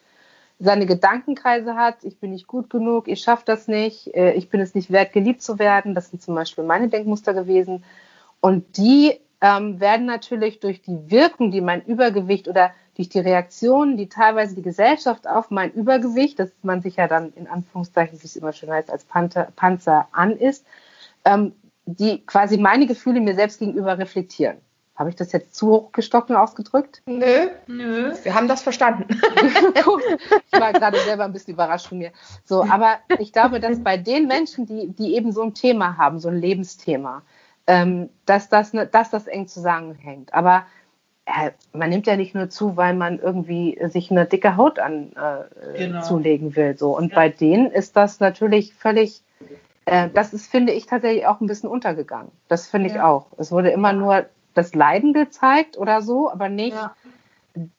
[0.61, 4.61] seine Gedankenkreise hat, ich bin nicht gut genug, ich schaffe das nicht, äh, ich bin
[4.61, 5.95] es nicht wert, geliebt zu werden.
[5.95, 7.83] Das sind zum Beispiel meine Denkmuster gewesen.
[8.41, 13.97] Und die ähm, werden natürlich durch die Wirkung, die mein Übergewicht oder durch die Reaktionen,
[13.97, 18.27] die teilweise die Gesellschaft auf mein Übergewicht, das man sich ja dann in Anführungszeichen, wie
[18.27, 20.67] es immer schon heißt, als Panzer, Panzer an ist,
[21.25, 21.55] ähm,
[21.87, 24.59] die quasi meine Gefühle mir selbst gegenüber reflektieren.
[25.01, 27.01] Habe ich das jetzt zu hochgestocken ausgedrückt?
[27.07, 28.13] Nö, nö.
[28.23, 29.07] Wir haben das verstanden.
[29.83, 30.03] Gut.
[30.53, 32.13] Ich war gerade selber ein bisschen überrascht von mir.
[32.45, 36.19] So, aber ich glaube, dass bei den Menschen, die, die eben so ein Thema haben,
[36.19, 37.23] so ein Lebensthema,
[37.67, 40.35] ähm, dass, das, ne, dass das eng zusammenhängt.
[40.35, 40.67] Aber
[41.25, 45.15] äh, man nimmt ja nicht nur zu, weil man irgendwie sich eine dicke Haut an
[45.15, 46.03] äh, genau.
[46.03, 46.77] zulegen will.
[46.77, 46.95] So.
[46.95, 47.17] Und ja.
[47.17, 49.23] bei denen ist das natürlich völlig
[49.87, 52.31] äh, das ist, finde ich, tatsächlich auch ein bisschen untergegangen.
[52.49, 53.09] Das finde ich ja.
[53.09, 53.29] auch.
[53.39, 54.27] Es wurde immer nur
[54.61, 56.95] das Leiden gezeigt oder so, aber nicht ja.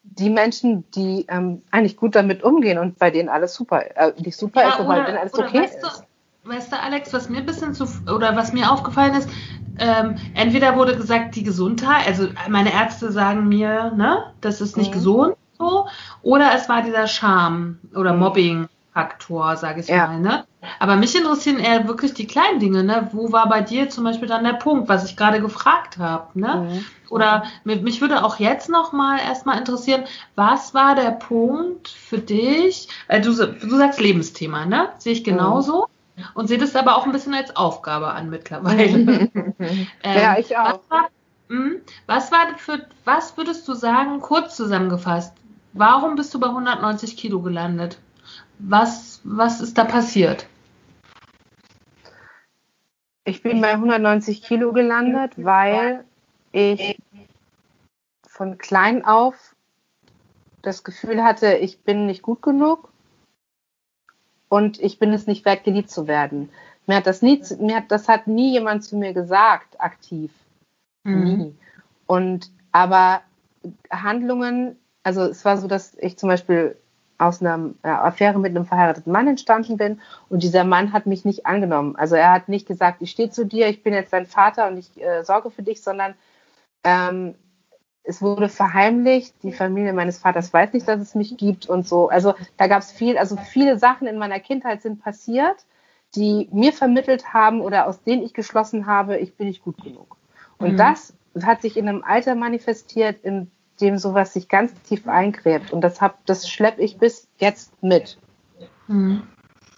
[0.04, 4.38] die Menschen, die ähm, eigentlich gut damit umgehen und bei denen alles super, äh, nicht
[4.38, 6.06] super ja, ist, aber bei denen alles okay weißt ist.
[6.44, 9.30] Du, weißt du, Alex, was mir ein bisschen zu, oder was mir aufgefallen ist,
[9.80, 14.92] ähm, entweder wurde gesagt, die Gesundheit, also meine Ärzte sagen mir, ne, das ist nicht
[14.92, 14.96] mhm.
[14.96, 15.88] gesund, so,
[16.24, 18.20] oder es war dieser Scham oder mhm.
[18.20, 18.68] Mobbing.
[18.94, 20.08] Faktor, sage ich ja.
[20.08, 20.20] mal.
[20.20, 20.44] Ne?
[20.80, 22.84] Aber mich interessieren eher wirklich die kleinen Dinge.
[22.84, 23.10] Ne?
[23.14, 26.38] Wo war bei dir zum Beispiel dann der Punkt, was ich gerade gefragt habe?
[26.38, 26.68] Ne?
[26.70, 26.86] Mhm.
[27.10, 30.04] Oder mich würde auch jetzt noch mal erstmal interessieren,
[30.36, 32.90] was war der Punkt für dich?
[33.08, 34.90] Weil du, du sagst Lebensthema, ne?
[34.98, 35.88] Sehe ich genauso.
[36.16, 36.24] Mhm.
[36.34, 39.30] Und sehe das aber auch ein bisschen als Aufgabe an mittlerweile.
[39.60, 40.80] ähm, ja, ich auch.
[40.80, 41.10] Was war,
[41.48, 41.82] mh, hm?
[42.06, 45.34] was war für, was würdest du sagen, kurz zusammengefasst,
[45.74, 47.98] warum bist du bei 190 Kilo gelandet?
[48.64, 50.48] Was, was ist da passiert?
[53.24, 56.04] Ich bin bei 190 Kilo gelandet, weil
[56.52, 56.98] ich
[58.28, 59.56] von klein auf
[60.62, 62.92] das Gefühl hatte, ich bin nicht gut genug
[64.50, 66.50] und ich bin es nicht wert, geliebt zu werden.
[66.88, 70.32] Mir hat das nie, mir hat, das hat nie jemand zu mir gesagt, aktiv.
[71.04, 71.38] Mhm.
[71.38, 71.56] Nie.
[72.06, 73.22] Und aber
[73.90, 76.76] Handlungen, also es war so, dass ich zum Beispiel
[77.22, 81.24] aus einer äh, Affäre mit einem verheirateten Mann entstanden bin und dieser Mann hat mich
[81.24, 81.96] nicht angenommen.
[81.96, 84.78] Also er hat nicht gesagt, ich stehe zu dir, ich bin jetzt dein Vater und
[84.78, 86.16] ich äh, sorge für dich, sondern
[86.84, 87.36] ähm,
[88.04, 92.10] es wurde verheimlicht, die Familie meines Vaters weiß nicht, dass es mich gibt und so.
[92.10, 95.66] Also da gab es viel, also viele Sachen in meiner Kindheit sind passiert,
[96.16, 100.18] die mir vermittelt haben oder aus denen ich geschlossen habe, ich bin nicht gut genug.
[100.58, 100.78] Und mhm.
[100.78, 103.52] das hat sich in einem Alter manifestiert, in
[103.82, 105.72] dem sowas sich ganz tief eingräbt.
[105.74, 108.18] Und das, das schleppe ich bis jetzt mit.
[108.88, 109.24] Hm.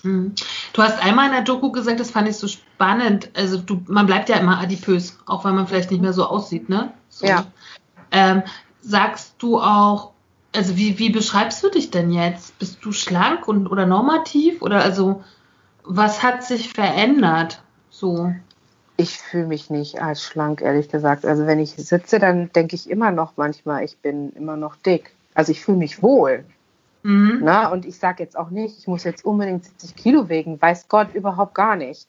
[0.02, 0.34] Hm.
[0.74, 3.30] Du hast einmal in der Doku gesagt, das fand ich so spannend.
[3.36, 6.68] Also du, man bleibt ja immer adipös, auch wenn man vielleicht nicht mehr so aussieht,
[6.68, 6.94] ne?
[7.10, 7.26] So.
[7.26, 7.46] Ja.
[8.12, 8.44] Ähm,
[8.82, 10.12] sagst du auch,
[10.54, 12.60] also wie, wie beschreibst du dich denn jetzt?
[12.60, 14.62] Bist du schlank und oder normativ?
[14.62, 15.24] Oder also
[15.84, 17.62] was hat sich verändert?
[17.90, 18.34] So.
[19.04, 21.26] Ich fühle mich nicht als schlank, ehrlich gesagt.
[21.26, 25.14] Also wenn ich sitze, dann denke ich immer noch manchmal, ich bin immer noch dick.
[25.34, 26.46] Also ich fühle mich wohl.
[27.04, 27.42] Mhm.
[27.44, 30.62] Na, und ich sage jetzt auch nicht, ich muss jetzt unbedingt 70 Kilo wegen.
[30.62, 32.08] Weiß Gott überhaupt gar nicht.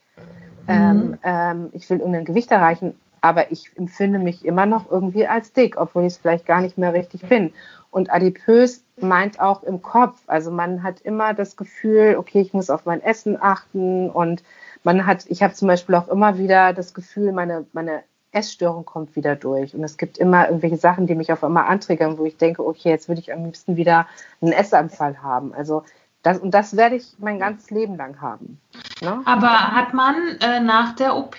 [0.69, 0.69] Mhm.
[0.69, 5.53] Ähm, ähm, ich will irgendein Gewicht erreichen, aber ich empfinde mich immer noch irgendwie als
[5.53, 7.53] dick, obwohl ich es vielleicht gar nicht mehr richtig bin.
[7.91, 10.21] Und adipös meint auch im Kopf.
[10.29, 14.45] Also man hat immer das Gefühl, okay, ich muss auf mein Essen achten und
[14.85, 18.03] man hat, ich habe zum Beispiel auch immer wieder das Gefühl, meine, meine
[18.33, 19.75] Essstörung kommt wieder durch.
[19.75, 22.91] Und es gibt immer irgendwelche Sachen, die mich auf einmal antriggern, wo ich denke, okay,
[22.91, 24.07] jetzt würde ich am liebsten wieder
[24.41, 25.55] einen Essanfall haben.
[25.55, 25.85] Also
[26.23, 28.61] das, und das werde ich mein ganzes Leben lang haben.
[29.03, 29.21] Ne?
[29.25, 31.37] Aber hat man äh, nach der OP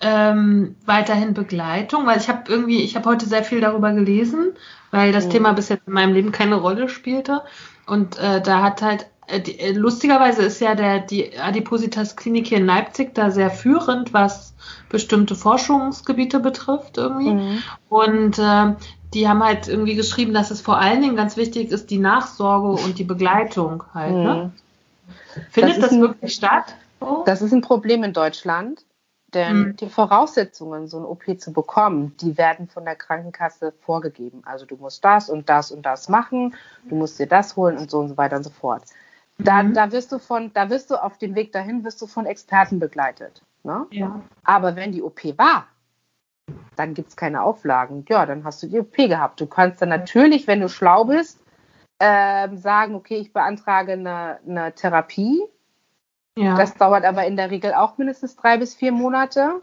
[0.00, 2.06] ähm, weiterhin Begleitung?
[2.06, 4.52] Weil ich habe irgendwie, ich habe heute sehr viel darüber gelesen,
[4.90, 5.30] weil das mhm.
[5.30, 7.42] Thema bis jetzt in meinem Leben keine Rolle spielte.
[7.86, 9.08] Und äh, da hat halt
[9.38, 14.12] die, äh, lustigerweise ist ja der, die Adipositas Klinik hier in Leipzig da sehr führend,
[14.12, 14.54] was
[14.88, 17.34] bestimmte Forschungsgebiete betrifft irgendwie.
[17.34, 17.62] Mhm.
[17.88, 18.74] Und äh,
[19.14, 22.82] die haben halt irgendwie geschrieben, dass es vor allen Dingen ganz wichtig ist, die Nachsorge
[22.82, 24.12] und die Begleitung halt.
[24.12, 24.18] Ne?
[24.18, 24.24] Mhm.
[24.24, 24.52] Ne?
[25.50, 26.74] Findet das, das ein, wirklich statt?
[27.00, 27.22] Oh?
[27.24, 28.84] Das ist ein Problem in Deutschland.
[29.34, 29.76] Denn mhm.
[29.76, 34.40] die Voraussetzungen, so ein OP zu bekommen, die werden von der Krankenkasse vorgegeben.
[34.46, 36.54] Also du musst das und das und das machen,
[36.88, 38.84] du musst dir das holen und so und so weiter und so fort.
[39.38, 39.74] Da, mhm.
[39.74, 42.78] da wirst du von, da wirst du auf dem Weg dahin, wirst du von Experten
[42.80, 43.42] begleitet.
[43.62, 43.86] Ne?
[43.90, 44.20] Ja.
[44.42, 45.66] Aber wenn die OP war,
[46.76, 48.04] dann gibt es keine Auflagen.
[48.08, 49.40] Ja, dann hast du die OP gehabt.
[49.40, 51.40] Du kannst dann natürlich, wenn du schlau bist,
[51.98, 55.42] äh, sagen, okay, ich beantrage eine, eine Therapie.
[56.36, 56.56] Ja.
[56.56, 59.60] Das dauert aber in der Regel auch mindestens drei bis vier Monate.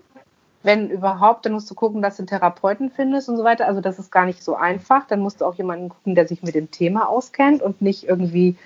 [0.61, 3.68] Wenn überhaupt, dann musst du gucken, dass du einen Therapeuten findest und so weiter.
[3.68, 5.06] Also das ist gar nicht so einfach.
[5.07, 8.57] Dann musst du auch jemanden gucken, der sich mit dem Thema auskennt und nicht irgendwie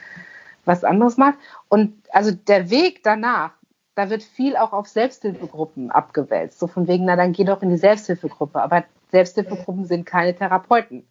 [0.66, 1.36] was anderes macht.
[1.68, 3.52] Und also der Weg danach,
[3.96, 6.60] da wird viel auch auf Selbsthilfegruppen abgewälzt.
[6.60, 8.62] So von wegen, na dann geh doch in die Selbsthilfegruppe.
[8.62, 11.06] Aber Selbsthilfegruppen sind keine Therapeuten.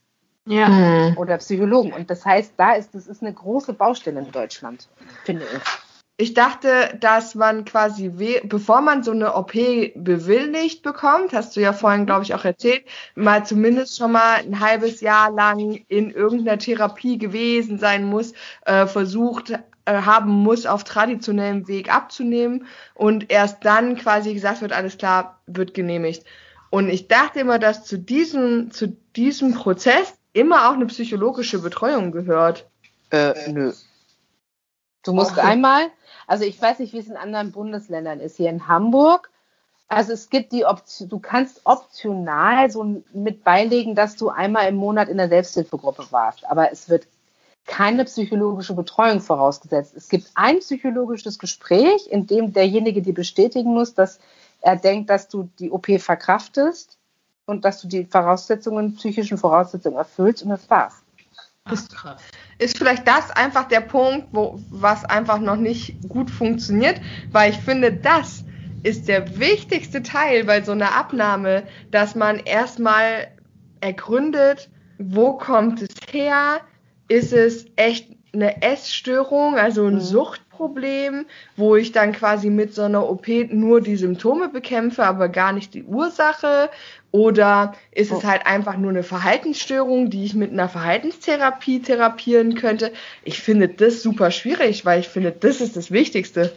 [0.46, 0.68] Ja.
[0.68, 1.18] Mhm.
[1.18, 1.92] Oder Psychologen.
[1.92, 4.88] Und das heißt, da ist, das ist eine große Baustelle in Deutschland,
[5.24, 5.87] finde ich.
[6.20, 8.08] Ich dachte, dass man quasi,
[8.42, 9.52] bevor man so eine OP
[9.94, 12.84] bewilligt bekommt, hast du ja vorhin, glaube ich, auch erzählt,
[13.14, 18.32] mal zumindest schon mal ein halbes Jahr lang in irgendeiner Therapie gewesen sein muss,
[18.66, 24.72] äh, versucht äh, haben muss, auf traditionellem Weg abzunehmen und erst dann quasi gesagt wird,
[24.72, 26.24] alles klar, wird genehmigt.
[26.70, 32.10] Und ich dachte immer, dass zu diesem, zu diesem Prozess immer auch eine psychologische Betreuung
[32.10, 32.68] gehört.
[33.10, 33.72] Äh, nö.
[35.04, 35.42] Du musst okay.
[35.42, 35.90] einmal,
[36.28, 38.36] also ich weiß nicht, wie es in anderen Bundesländern ist.
[38.36, 39.30] Hier in Hamburg,
[39.88, 44.76] also es gibt die Option, du kannst optional so mit beilegen, dass du einmal im
[44.76, 46.44] Monat in der Selbsthilfegruppe warst.
[46.48, 47.06] Aber es wird
[47.64, 49.94] keine psychologische Betreuung vorausgesetzt.
[49.96, 54.20] Es gibt ein psychologisches Gespräch, in dem derjenige dir bestätigen muss, dass
[54.60, 56.98] er denkt, dass du die OP verkraftest
[57.46, 61.02] und dass du die Voraussetzungen, psychischen Voraussetzungen erfüllst und das war's.
[61.70, 61.94] Ist,
[62.58, 67.58] ist vielleicht das einfach der Punkt, wo was einfach noch nicht gut funktioniert, weil ich
[67.58, 68.44] finde, das
[68.82, 73.28] ist der wichtigste Teil bei so einer Abnahme, dass man erstmal
[73.80, 76.60] ergründet, wo kommt es her,
[77.08, 80.00] ist es echt eine Essstörung, also ein mhm.
[80.58, 81.26] Suchtproblem,
[81.56, 85.74] wo ich dann quasi mit so einer OP nur die Symptome bekämpfe, aber gar nicht
[85.74, 86.70] die Ursache?
[87.10, 88.28] Oder ist es oh.
[88.28, 92.92] halt einfach nur eine Verhaltensstörung, die ich mit einer Verhaltenstherapie therapieren könnte?
[93.22, 96.52] Ich finde das super schwierig, weil ich finde, das ist das Wichtigste.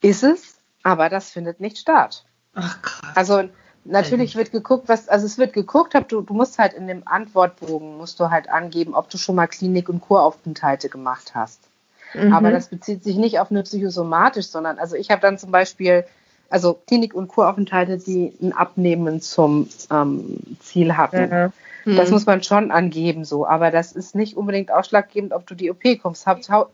[0.00, 2.24] Ist es, aber das findet nicht statt.
[2.54, 3.16] Ach krass.
[3.16, 3.48] Also
[3.84, 7.08] Natürlich wird geguckt, was, also es wird geguckt, ob du, du musst halt in dem
[7.08, 11.67] Antwortbogen, musst du halt angeben, ob du schon mal Klinik- und Kuraufenthalte gemacht hast.
[12.14, 12.32] Mhm.
[12.32, 16.04] Aber das bezieht sich nicht auf eine psychosomatisch, sondern, also ich habe dann zum Beispiel,
[16.50, 21.30] also Klinik- und Kuraufenthalte, die ein Abnehmen zum ähm, Ziel hatten.
[21.30, 21.52] Mhm.
[21.92, 21.96] Mhm.
[21.96, 23.46] Das muss man schon angeben, so.
[23.46, 26.26] Aber das ist nicht unbedingt ausschlaggebend, ob du die OP kommst.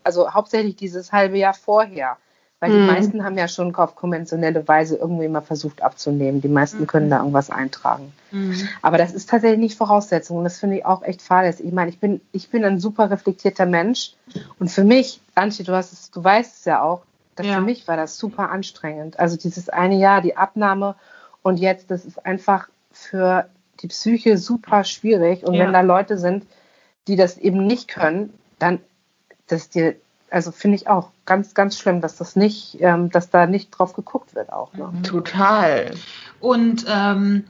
[0.03, 2.17] Also hauptsächlich dieses halbe Jahr vorher.
[2.65, 2.87] Weil die mhm.
[2.87, 6.41] meisten haben ja schon auf konventionelle Weise irgendwie mal versucht abzunehmen.
[6.41, 6.87] Die meisten mhm.
[6.87, 8.11] können da irgendwas eintragen.
[8.31, 8.67] Mhm.
[8.81, 10.37] Aber das ist tatsächlich nicht Voraussetzung.
[10.37, 11.67] Und das finde ich auch echt fahrlässig.
[11.67, 14.13] Ich meine, ich bin, ich bin ein super reflektierter Mensch.
[14.57, 17.03] Und für mich, Antje, du hast es, du weißt es ja auch,
[17.35, 17.55] dass ja.
[17.55, 19.19] für mich war das super anstrengend.
[19.19, 20.95] Also dieses eine Jahr, die Abnahme
[21.43, 23.47] und jetzt, das ist einfach für
[23.81, 25.43] die Psyche super schwierig.
[25.43, 25.65] Und ja.
[25.65, 26.47] wenn da Leute sind,
[27.07, 28.79] die das eben nicht können, dann,
[29.45, 29.95] dass dir
[30.35, 33.93] also finde ich auch ganz, ganz schlimm, dass das nicht, ähm, dass da nicht drauf
[33.93, 34.73] geguckt wird auch.
[34.73, 34.89] Ne?
[34.91, 35.03] Mhm.
[35.03, 35.91] Total.
[36.41, 37.45] Und ähm,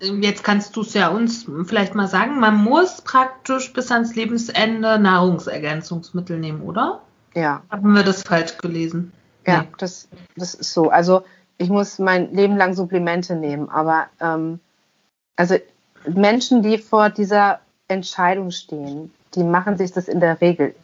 [0.00, 4.98] jetzt kannst du es ja uns vielleicht mal sagen, man muss praktisch bis ans Lebensende
[4.98, 7.00] Nahrungsergänzungsmittel nehmen, oder?
[7.34, 7.62] Ja.
[7.70, 9.14] Haben wir das falsch gelesen?
[9.46, 9.68] Ja, nee.
[9.78, 10.06] das,
[10.36, 10.90] das ist so.
[10.90, 11.22] Also
[11.56, 14.60] ich muss mein Leben lang Supplemente nehmen, aber ähm,
[15.36, 15.56] also
[16.06, 20.74] Menschen, die vor dieser Entscheidung stehen, die machen sich das in der Regel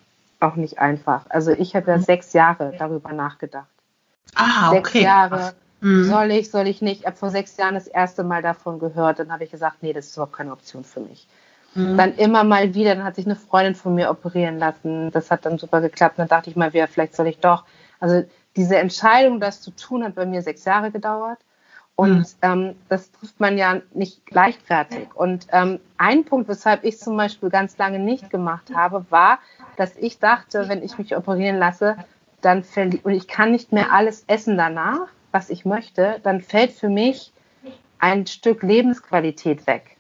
[0.43, 1.25] auch nicht einfach.
[1.29, 2.03] Also ich habe ja mhm.
[2.03, 3.69] sechs Jahre darüber nachgedacht.
[4.35, 4.81] Ah, okay.
[4.83, 5.55] Sechs Jahre.
[5.81, 6.05] Mhm.
[6.05, 7.01] Soll ich, soll ich nicht?
[7.01, 9.19] Ich habe vor sechs Jahren das erste Mal davon gehört.
[9.19, 11.27] Dann habe ich gesagt, nee, das ist überhaupt keine Option für mich.
[11.75, 11.97] Mhm.
[11.97, 15.11] Dann immer mal wieder, dann hat sich eine Freundin von mir operieren lassen.
[15.11, 16.19] Das hat dann super geklappt.
[16.19, 17.65] Dann dachte ich mal wieder, vielleicht soll ich doch.
[17.99, 18.25] Also
[18.57, 21.39] diese Entscheidung, das zu tun, hat bei mir sechs Jahre gedauert.
[21.95, 22.25] Und mhm.
[22.43, 25.09] ähm, das trifft man ja nicht leichtfertig.
[25.15, 29.39] Und ähm, ein Punkt, weshalb ich zum Beispiel ganz lange nicht gemacht habe, war,
[29.77, 31.97] dass ich dachte, wenn ich mich operieren lasse,
[32.41, 32.65] dann
[33.05, 37.33] und ich kann nicht mehr alles essen danach, was ich möchte, dann fällt für mich
[37.99, 39.97] ein Stück Lebensqualität weg.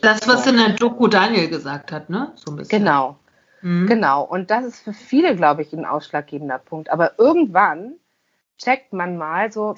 [0.00, 2.32] Das, was in der Doku Daniel gesagt hat, ne?
[2.34, 2.78] So ein bisschen.
[2.78, 3.18] Genau.
[3.60, 3.86] Mhm.
[3.86, 4.22] Genau.
[4.22, 6.90] Und das ist für viele, glaube ich, ein ausschlaggebender Punkt.
[6.90, 7.94] Aber irgendwann
[8.58, 9.76] checkt man mal so,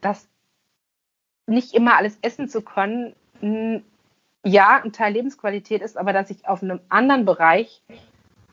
[0.00, 0.28] dass
[1.46, 3.14] nicht immer alles essen zu können,
[4.44, 7.82] ja, ein Teil Lebensqualität ist, aber dass ich auf einem anderen Bereich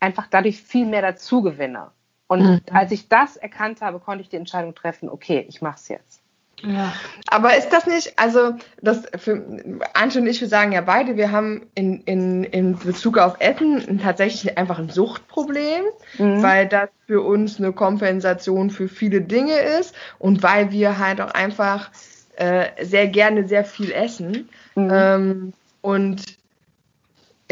[0.00, 1.90] einfach dadurch viel mehr dazu gewinne.
[2.26, 2.60] Und mhm.
[2.72, 6.22] als ich das erkannt habe, konnte ich die Entscheidung treffen, okay, ich mache es jetzt.
[6.62, 6.92] Ja.
[7.28, 9.42] Aber ist das nicht, also das für
[9.94, 14.00] Anche und ich, wir sagen ja beide, wir haben in, in, in Bezug auf Essen
[14.00, 15.84] tatsächlich einfach ein Suchtproblem,
[16.18, 16.42] mhm.
[16.42, 21.32] weil das für uns eine Kompensation für viele Dinge ist und weil wir halt auch
[21.32, 21.90] einfach
[22.36, 24.48] äh, sehr gerne sehr viel essen.
[24.74, 24.90] Mhm.
[24.92, 26.22] Ähm, und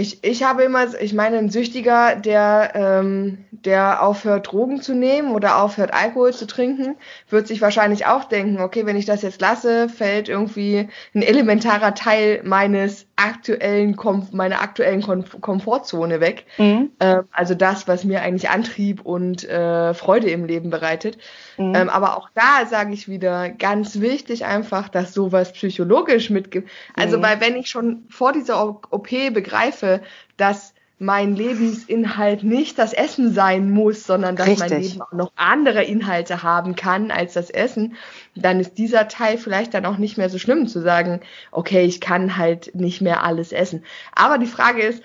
[0.01, 5.33] ich, ich habe immer, ich meine, ein Süchtiger, der, ähm, der aufhört, Drogen zu nehmen
[5.33, 6.97] oder aufhört, Alkohol zu trinken,
[7.29, 11.95] wird sich wahrscheinlich auch denken, okay, wenn ich das jetzt lasse, fällt irgendwie ein elementarer
[11.95, 16.47] Teil meines aktuellen, Kom meiner aktuellen Kom Komfortzone weg.
[16.59, 16.91] Mhm.
[17.01, 21.19] Ähm, also das, was mir eigentlich Antrieb und äh, Freude im Leben bereitet.
[21.57, 21.75] Mhm.
[21.75, 26.71] Ähm, aber auch da sage ich wieder, ganz wichtig einfach, dass sowas psychologisch mitgibt.
[26.97, 27.23] Also, Mhm.
[27.23, 30.01] weil wenn ich schon vor dieser OP begreife,
[30.37, 34.93] dass mein Lebensinhalt nicht das Essen sein muss, sondern dass mein Richtig.
[34.93, 37.97] Leben auch noch andere Inhalte haben kann als das Essen,
[38.37, 41.21] dann ist dieser Teil vielleicht dann auch nicht mehr so schlimm zu sagen,
[41.53, 43.83] okay, ich kann halt nicht mehr alles essen.
[44.15, 45.03] Aber die Frage ist,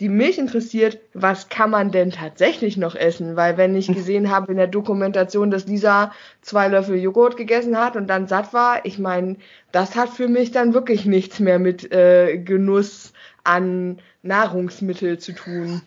[0.00, 3.36] die mich interessiert, was kann man denn tatsächlich noch essen?
[3.36, 7.96] Weil wenn ich gesehen habe in der Dokumentation, dass Lisa zwei Löffel Joghurt gegessen hat
[7.96, 9.36] und dann satt war, ich meine,
[9.72, 13.12] das hat für mich dann wirklich nichts mehr mit äh, Genuss
[13.44, 15.82] an Nahrungsmittel zu tun.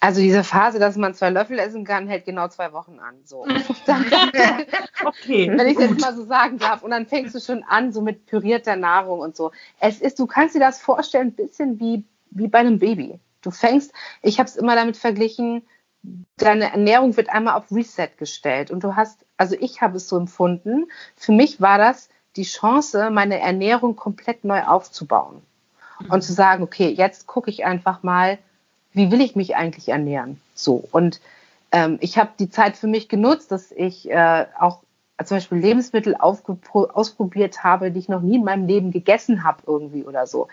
[0.00, 3.14] Also diese Phase, dass man zwei Löffel essen kann, hält genau zwei Wochen an.
[3.24, 3.46] So.
[5.04, 5.50] Okay.
[5.54, 6.82] Wenn ich das mal so sagen darf.
[6.82, 9.52] Und dann fängst du schon an, so mit pürierter Nahrung und so.
[9.78, 13.20] Es ist, du kannst dir das vorstellen, ein bisschen wie, wie bei einem Baby.
[13.42, 13.92] Du fängst,
[14.22, 15.62] ich habe es immer damit verglichen,
[16.36, 18.70] deine Ernährung wird einmal auf Reset gestellt.
[18.70, 23.10] Und du hast, also ich habe es so empfunden, für mich war das die Chance,
[23.10, 25.42] meine Ernährung komplett neu aufzubauen.
[26.08, 28.38] Und zu sagen, okay, jetzt gucke ich einfach mal,
[28.92, 30.40] wie will ich mich eigentlich ernähren?
[30.54, 30.84] So.
[30.92, 31.20] Und
[31.72, 34.80] ähm, ich habe die Zeit für mich genutzt, dass ich äh, auch
[35.24, 40.04] zum Beispiel Lebensmittel ausprobiert habe, die ich noch nie in meinem Leben gegessen habe irgendwie
[40.04, 40.48] oder so.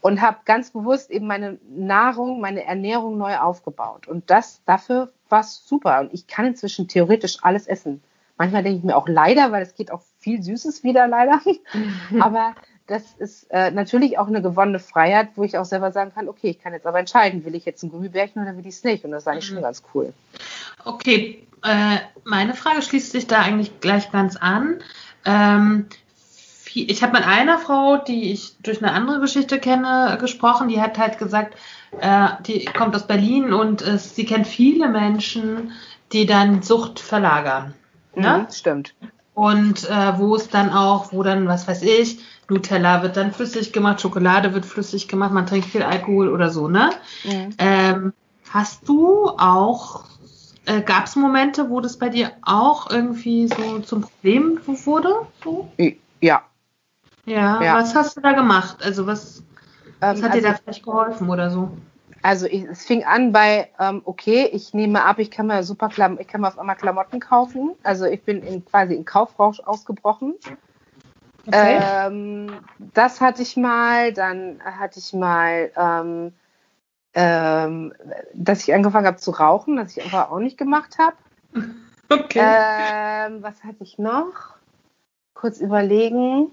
[0.00, 4.08] Und habe ganz bewusst eben meine Nahrung, meine Ernährung neu aufgebaut.
[4.08, 6.00] Und das dafür war super.
[6.00, 8.02] Und ich kann inzwischen theoretisch alles essen.
[8.36, 11.40] Manchmal denke ich mir auch leider, weil es geht auch viel Süßes wieder leider.
[12.20, 12.54] aber
[12.90, 16.50] das ist äh, natürlich auch eine gewonnene Freiheit, wo ich auch selber sagen kann, okay,
[16.50, 19.04] ich kann jetzt aber entscheiden, will ich jetzt ein Gummibärchen oder will ich es nicht?
[19.04, 20.12] Und das ist eigentlich schon ganz cool.
[20.84, 24.80] Okay, äh, meine Frage schließt sich da eigentlich gleich ganz an.
[25.24, 25.86] Ähm,
[26.72, 30.68] ich habe mit einer Frau, die ich durch eine andere Geschichte kenne, gesprochen.
[30.68, 31.56] Die hat halt gesagt,
[32.00, 35.72] äh, die kommt aus Berlin und äh, sie kennt viele Menschen,
[36.12, 37.74] die dann Sucht verlagern.
[38.14, 38.46] Ne?
[38.46, 38.94] Mhm, stimmt.
[39.34, 42.18] Und äh, wo es dann auch, wo dann, was weiß ich,
[42.50, 46.68] Nutella wird dann flüssig gemacht, Schokolade wird flüssig gemacht, man trinkt viel Alkohol oder so,
[46.68, 46.90] ne?
[47.24, 47.50] Mhm.
[47.58, 48.12] Ähm,
[48.50, 50.04] hast du auch,
[50.66, 55.26] äh, gab es Momente, wo das bei dir auch irgendwie so zum Problem wurde?
[55.44, 55.70] So?
[56.20, 56.42] Ja.
[57.26, 57.62] Ja.
[57.62, 57.74] Ja.
[57.74, 58.78] Was hast du da gemacht?
[58.82, 59.42] Also was,
[60.00, 61.70] was Ähm, hat also, dir da vielleicht geholfen oder so?
[62.22, 65.88] also ich, es fing an bei, ähm, okay, ich nehme ab, ich kann mir super
[65.88, 67.72] Klam ich kann mir auf einmal Klamotten kaufen.
[67.82, 70.34] Also ich bin in, quasi in Kaufrausch ausgebrochen.
[71.50, 76.32] Ähm, das hatte ich mal, dann hatte ich mal, ähm,
[77.14, 77.92] ähm,
[78.34, 81.16] dass ich angefangen habe zu rauchen, das ich aber auch nicht gemacht habe.
[82.08, 82.40] okay.
[82.44, 84.56] Ähm, was hatte ich noch?
[85.34, 86.50] Kurz überlegen.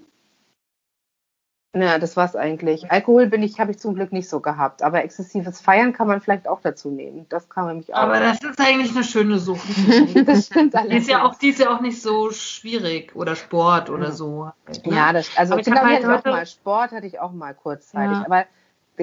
[1.74, 2.90] Na, das war's eigentlich.
[2.90, 6.22] Alkohol bin ich, habe ich zum Glück nicht so gehabt, aber exzessives Feiern kann man
[6.22, 7.26] vielleicht auch dazu nehmen.
[7.28, 7.98] Das kann man mich auch.
[7.98, 9.68] Aber das ist eigentlich eine schöne Sucht.
[10.26, 13.90] das stimmt Die ist ja auch, die ist ja auch nicht so schwierig oder Sport
[13.90, 14.50] oder so.
[14.84, 16.46] Ja, das, also Aber ich genau, halt hatte auch mal.
[16.46, 18.16] Sport hatte ich auch mal kurzzeitig.
[18.16, 18.24] Ja.
[18.24, 18.46] Aber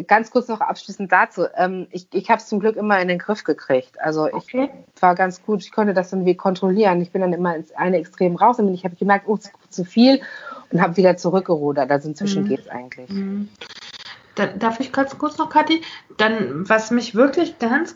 [0.08, 1.46] ganz kurz noch abschließend dazu.
[1.56, 4.02] Ähm, ich ich habe es zum Glück immer in den Griff gekriegt.
[4.02, 4.72] Also ich Okay.
[5.00, 5.62] war ganz gut.
[5.62, 7.00] Ich konnte das dann wie kontrollieren.
[7.02, 9.86] Ich bin dann immer ins eine Extrem raus und ich habe gemerkt, oh, zu, zu
[9.86, 10.22] viel
[10.72, 11.90] und habe wieder zurückgerudert.
[11.92, 12.48] Also inzwischen Mhm.
[12.48, 13.10] geht's eigentlich.
[13.10, 13.50] Mhm.
[14.36, 15.82] Dann, darf ich ganz kurz noch, Kathi?
[16.18, 17.96] Dann, was mich wirklich ganz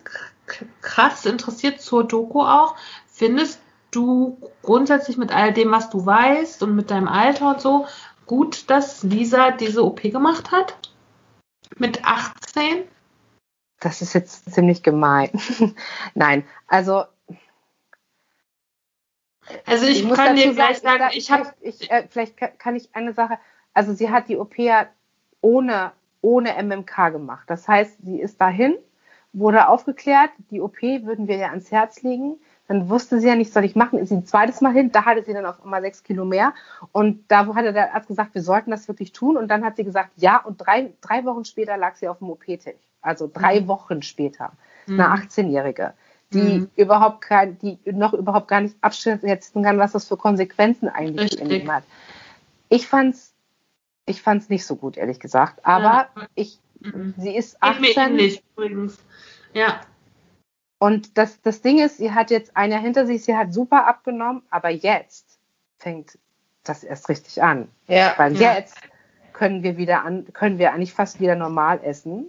[0.81, 2.75] krass interessiert zur Doku auch,
[3.07, 3.59] findest
[3.91, 7.87] du grundsätzlich mit all dem, was du weißt und mit deinem Alter und so,
[8.25, 10.77] gut, dass Lisa diese OP gemacht hat?
[11.77, 12.83] Mit 18?
[13.79, 15.29] Das ist jetzt ziemlich gemein.
[16.13, 17.03] Nein, also
[19.65, 22.47] Also ich, muss kann dir gleich sagen, sag- ich habe vielleicht, ich, äh, vielleicht ka-
[22.57, 23.37] kann ich eine Sache,
[23.73, 24.85] also sie hat die OP ja
[25.41, 27.43] ohne, ohne MMK gemacht.
[27.47, 28.75] Das heißt, sie ist dahin,
[29.33, 32.35] wurde aufgeklärt, die OP würden wir ihr ans Herz legen.
[32.67, 35.05] Dann wusste sie ja nicht, soll ich machen, ist sie ein zweites Mal hin, da
[35.05, 36.53] hatte sie dann auf einmal sechs Kilo mehr.
[36.91, 39.37] Und da hatte der Arzt gesagt, wir sollten das wirklich tun.
[39.37, 42.29] Und dann hat sie gesagt, ja, und drei, drei Wochen später lag sie auf dem
[42.29, 42.75] OP-Tisch.
[43.01, 44.51] Also drei Wochen später.
[44.87, 45.93] Eine 18-Jährige,
[46.33, 46.69] die Mhm.
[46.75, 51.47] überhaupt kein, die noch überhaupt gar nicht abschätzen kann, was das für Konsequenzen eigentlich in
[51.47, 51.63] Richtig.
[51.63, 51.83] ihm hat.
[52.69, 53.33] Ich fand's,
[54.05, 55.65] ich fand's nicht so gut, ehrlich gesagt.
[55.65, 56.27] Aber Ja.
[56.35, 57.13] ich, Mhm.
[57.17, 58.99] sie ist Geht mir 18 ähnlich übrigens.
[59.53, 59.81] Ja.
[60.77, 63.85] und das, das Ding ist, sie hat jetzt ein Jahr hinter sich, sie hat super
[63.87, 65.39] abgenommen, aber jetzt
[65.77, 66.17] fängt
[66.63, 67.67] das erst richtig an.
[67.87, 68.13] Ja.
[68.17, 68.53] Weil Ja.
[68.53, 68.77] jetzt
[69.33, 72.27] können wir wieder an, können wir eigentlich fast wieder normal essen.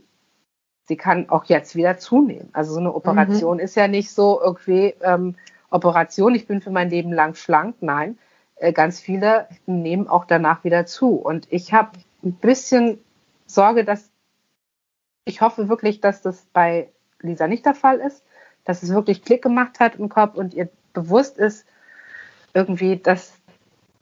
[0.91, 2.49] Sie kann auch jetzt wieder zunehmen.
[2.53, 5.37] Also so eine Operation ist ja nicht so irgendwie ähm,
[5.71, 7.77] Operation, ich bin für mein Leben lang schlank.
[7.79, 8.19] Nein,
[8.57, 11.11] äh, ganz viele nehmen auch danach wieder zu.
[11.15, 11.93] Und ich habe
[12.25, 12.99] ein bisschen
[13.47, 14.11] Sorge, dass
[15.27, 16.89] ich hoffe wirklich, dass das bei
[17.21, 18.25] Lisa nicht der Fall ist,
[18.65, 21.67] dass es wirklich Klick gemacht hat im Kopf und ihr bewusst ist,
[22.53, 23.35] irgendwie, dass,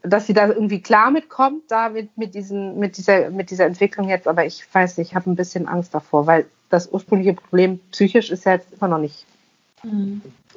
[0.00, 4.08] dass sie da irgendwie klar mitkommt, da mit, mit, diesen, mit, dieser, mit dieser Entwicklung
[4.08, 4.26] jetzt.
[4.26, 8.30] Aber ich weiß nicht, ich habe ein bisschen Angst davor, weil das ursprüngliche Problem psychisch
[8.30, 9.26] ist ja jetzt immer noch nicht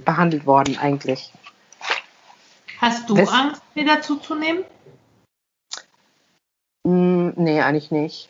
[0.04, 1.32] behandelt worden eigentlich.
[2.80, 4.64] Hast du Das- Angst, wieder zuzunehmen?
[6.84, 8.30] Mm, nee, eigentlich nicht.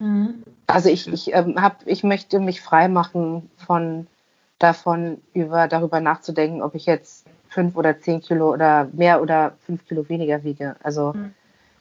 [0.00, 0.42] Mhm.
[0.66, 4.06] Also ich, ich, ähm, hab, ich möchte mich frei machen von
[4.58, 9.86] davon, über, darüber nachzudenken, ob ich jetzt fünf oder zehn Kilo oder mehr oder fünf
[9.86, 10.76] Kilo weniger wiege.
[10.82, 11.34] Also Mhm.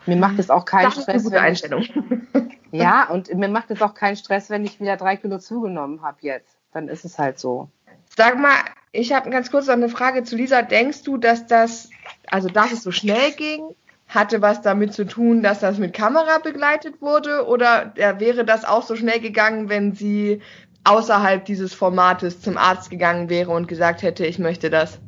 [0.08, 1.24] Mir macht es auch keinen Das ist eine Stress.
[1.24, 2.52] gute wenn ich, Einstellung.
[2.72, 6.18] ja, und mir macht es auch keinen Stress, wenn ich wieder drei Kilo zugenommen habe
[6.22, 6.58] jetzt.
[6.74, 7.70] Dann ist es halt so.
[8.16, 8.56] Sag mal,
[8.92, 10.62] ich habe ganz kurz noch eine Frage zu Lisa.
[10.62, 11.90] Denkst du, dass das,
[12.28, 13.76] also dass es so schnell ging,
[14.08, 17.46] hatte was damit zu tun, dass das mit Kamera begleitet wurde?
[17.46, 20.42] Oder wäre das auch so schnell gegangen, wenn sie
[20.86, 25.00] außerhalb dieses Formates zum Arzt gegangen wäre und gesagt hätte, ich möchte das?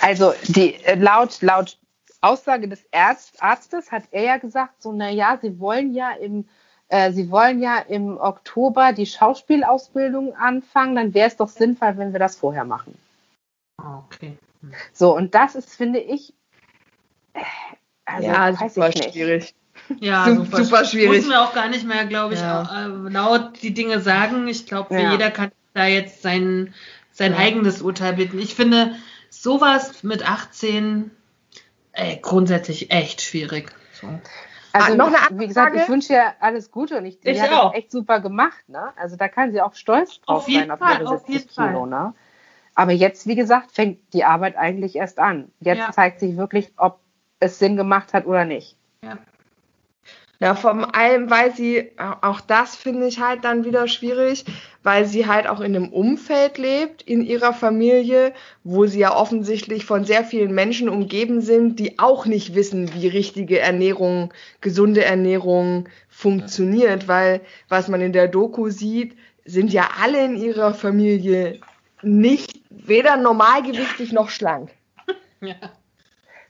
[0.00, 1.78] Also die äh, laut laut
[2.24, 6.46] Aussage des Ärzt, Arztes hat er ja gesagt, so na ja, sie wollen ja im
[6.88, 12.12] äh, sie wollen ja im Oktober die Schauspielausbildung anfangen, dann wäre es doch sinnvoll, wenn
[12.12, 12.96] wir das vorher machen.
[13.82, 14.36] Ah, Okay.
[14.92, 16.32] So und das ist finde ich
[17.34, 17.40] äh,
[18.06, 19.12] also weiß ich nicht.
[19.14, 19.54] schwierig.
[20.00, 21.10] Ja, Sup- super schwierig.
[21.10, 22.86] Müssen wir auch gar nicht mehr, glaube ich, Ja.
[22.86, 24.46] äh, laut die Dinge sagen.
[24.48, 25.10] Ich glaube, Ja.
[25.12, 26.72] jeder kann da jetzt sein,
[27.12, 27.38] sein Ja.
[27.38, 28.38] eigenes Urteil bilden.
[28.38, 28.94] Ich finde
[29.30, 31.10] sowas mit 18
[31.94, 33.72] ey, grundsätzlich echt schwierig.
[33.92, 34.08] So.
[34.72, 35.82] Also Ah, noch eine andere wie gesagt, Frage?
[35.84, 37.72] ich wünsche ihr alles Gute und ich, Ich hat auch.
[37.72, 38.92] das echt super gemacht, ne?
[38.96, 41.48] Also da kann sie auch stolz drauf Auf sein auf Fall, ihre auf 70 jeden
[41.48, 42.14] Kilo, ne?
[42.74, 45.52] Aber jetzt, wie gesagt, fängt die Arbeit eigentlich erst an.
[45.60, 45.92] Jetzt Ja.
[45.92, 46.98] zeigt sich wirklich, ob
[47.38, 48.76] es Sinn gemacht hat oder nicht.
[49.02, 49.16] Ja.
[50.40, 54.44] Ja, vor allem, weil sie, auch das finde ich halt dann wieder schwierig,
[54.82, 58.34] weil sie halt auch in einem Umfeld lebt, in ihrer Familie,
[58.64, 63.06] wo sie ja offensichtlich von sehr vielen Menschen umgeben sind, die auch nicht wissen, wie
[63.06, 70.24] richtige Ernährung, gesunde Ernährung funktioniert, weil was man in der Doku sieht, sind ja alle
[70.24, 71.60] in ihrer Familie
[72.02, 74.70] nicht weder normalgewichtig noch schlank.
[75.40, 75.56] Ja.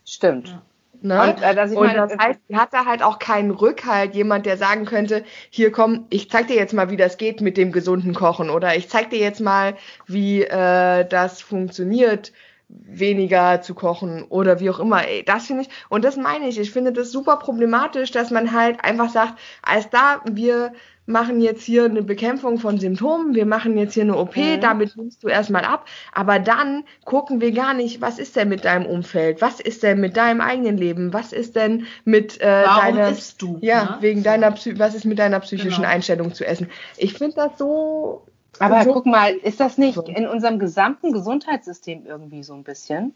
[0.04, 0.56] Stimmt.
[1.04, 1.20] Ne?
[1.20, 4.46] Und, äh, ich und meine, das heißt, sie hat da halt auch keinen Rückhalt, jemand,
[4.46, 7.72] der sagen könnte, hier komm, ich zeig dir jetzt mal, wie das geht mit dem
[7.72, 8.48] gesunden Kochen.
[8.48, 9.76] Oder ich zeig dir jetzt mal,
[10.06, 12.32] wie äh, das funktioniert,
[12.74, 15.06] weniger zu kochen oder wie auch immer.
[15.06, 18.52] Ey, das finde ich, und das meine ich, ich finde das super problematisch, dass man
[18.52, 20.72] halt einfach sagt, als da, wir
[21.06, 24.60] machen jetzt hier eine Bekämpfung von Symptomen, wir machen jetzt hier eine OP, Mhm.
[24.62, 28.64] damit nimmst du erstmal ab, aber dann gucken wir gar nicht, was ist denn mit
[28.64, 32.96] deinem Umfeld, was ist denn mit deinem eigenen Leben, was ist denn mit äh, Warum
[32.96, 33.58] deiner, du?
[33.60, 33.96] ja, ne?
[34.00, 34.24] wegen So.
[34.24, 35.88] deiner, Psy was ist mit deiner psychischen Genau.
[35.94, 36.70] Einstellung zu essen.
[36.96, 38.26] Ich finde das so,
[38.58, 40.02] Aber so guck mal, ist das nicht So.
[40.02, 43.14] in unserem gesamten Gesundheitssystem irgendwie so ein bisschen?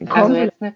[0.00, 0.44] Also komplett.
[0.44, 0.74] jetzt ne,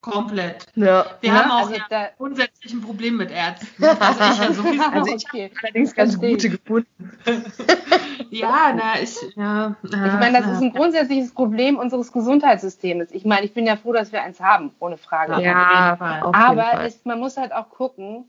[0.00, 0.66] Komplett.
[0.74, 1.06] ja.
[1.22, 3.82] Wir Ja, haben auch also ja grundsätzlich ein Problem mit Ärzten.
[3.84, 4.84] Also ich ja sowieso.
[4.84, 5.50] Also ich okay.
[5.62, 7.12] allerdings ganz Verstehe gute gefunden.
[8.30, 9.76] ja, na, ich, ja.
[9.82, 13.12] Ich meine, das ist ein grundsätzliches Problem unseres Gesundheitssystems.
[13.12, 15.32] Ich meine, ich bin ja froh, dass wir eins haben, ohne Frage.
[15.32, 16.20] Ja, jeden Fall.
[16.22, 16.86] auf jeden Aber Fall.
[16.86, 18.26] es, man muss halt auch gucken,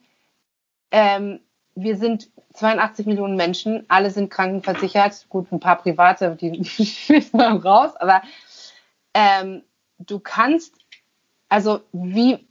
[0.92, 1.42] ähm,
[1.76, 6.52] wir sind 82 Millionen Menschen, alle sind krankenversichert, gut, ein paar private, die
[7.10, 8.22] müssen wir raus, aber
[9.14, 9.64] ähm,
[10.00, 10.74] du kannst,
[11.50, 12.48] also wie,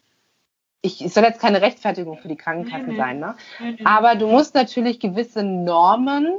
[0.82, 2.96] ich, es soll jetzt keine Rechtfertigung für die Krankenkassen nee.
[2.96, 3.34] sein, ne?
[3.84, 6.34] Aber du musst natürlich gewisse Normen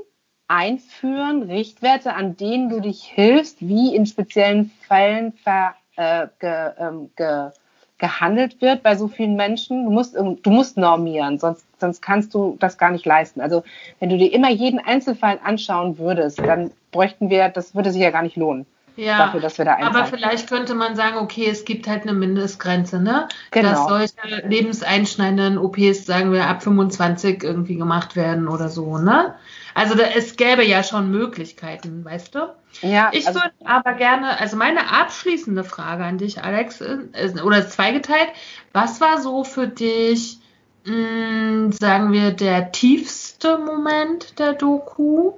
[0.48, 7.12] einführen, Richtwerte, an denen du dich hilfst, wie in speziellen Fällen ver, äh, ge, ähm,
[7.16, 7.49] ge,
[7.97, 9.85] gehandelt wird bei so vielen Menschen.
[9.85, 13.39] Du musst, du musst normieren, sonst, sonst kannst du das gar nicht leisten.
[13.39, 13.63] Also
[13.99, 18.11] wenn du dir immer jeden Einzelfall anschauen würdest, dann bräuchten wir, das würde sich ja
[18.11, 18.65] gar nicht lohnen,
[18.97, 19.17] ja.
[19.17, 20.07] dafür, dass wir da Aber einzahlen.
[20.07, 23.30] vielleicht könnte man sagen, okay, es gibt halt eine Mindestgrenze, ne?
[23.51, 23.69] Genau.
[23.69, 29.35] Dass solche lebenseinschneidenden OPs, sagen wir, ab 25 irgendwie gemacht werden oder so, ne?
[29.76, 32.56] Also da, es gäbe ja schon Möglichkeiten, weißt du?
[32.81, 37.60] Ja, Ich also, würde aber gerne, also meine abschließende Frage an dich, Alex, ist, oder
[37.60, 38.30] ist zweigeteilt.
[38.72, 40.39] Was war so für dich,
[40.85, 45.34] mh, sagen wir, der tiefste Moment der Doku?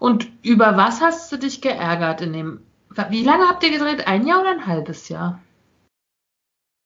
[0.00, 2.60] Und über was hast du dich geärgert in dem?
[3.10, 4.08] Wie lange habt ihr gedreht?
[4.08, 5.40] Ein Jahr oder ein halbes Jahr?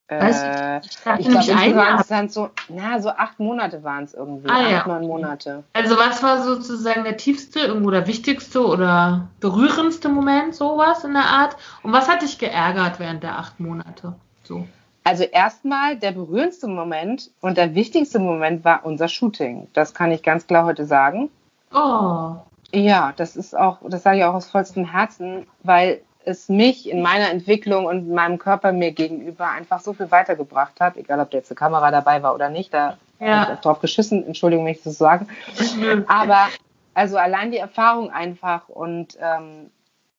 [0.08, 2.28] Äh, ich dachte ich nämlich glaube, ein Jahr.
[2.28, 4.50] so, na, so acht Monate waren es irgendwie.
[4.50, 4.78] Ah, ja.
[4.78, 5.64] acht, neun Monate.
[5.72, 11.24] Also was war sozusagen der tiefste irgendwo der wichtigste oder berührendste Moment, sowas in der
[11.24, 11.56] Art?
[11.82, 14.14] Und was hat dich geärgert während der acht Monate?
[14.42, 14.66] So.
[15.04, 19.68] Also erstmal der berührendste Moment und der wichtigste Moment war unser Shooting.
[19.72, 21.30] Das kann ich ganz klar heute sagen.
[21.72, 22.36] Oh.
[22.72, 27.02] Ja, das ist auch, das sage ich auch aus vollstem Herzen, weil es mich in
[27.02, 31.38] meiner Entwicklung und meinem Körper mir gegenüber einfach so viel weitergebracht hat, egal ob da
[31.38, 33.40] jetzt eine Kamera dabei war oder nicht, da Ja.
[33.40, 35.26] hab ich auch drauf geschissen, Entschuldigung, wenn ich das so sage.
[36.06, 36.48] Aber
[36.94, 39.70] also allein die Erfahrung einfach und ähm,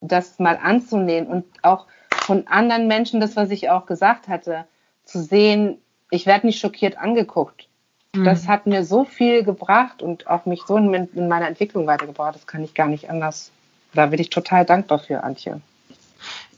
[0.01, 1.85] das mal anzunehmen und auch
[2.25, 4.65] von anderen Menschen, das, was ich auch gesagt hatte,
[5.03, 5.77] zu sehen,
[6.09, 7.67] ich werde nicht schockiert angeguckt.
[8.23, 12.35] Das hat mir so viel gebracht und auch mich so in, in meiner Entwicklung weitergebracht.
[12.35, 13.51] Das kann ich gar nicht anders.
[13.93, 15.59] Da bin ich total dankbar für, Antje.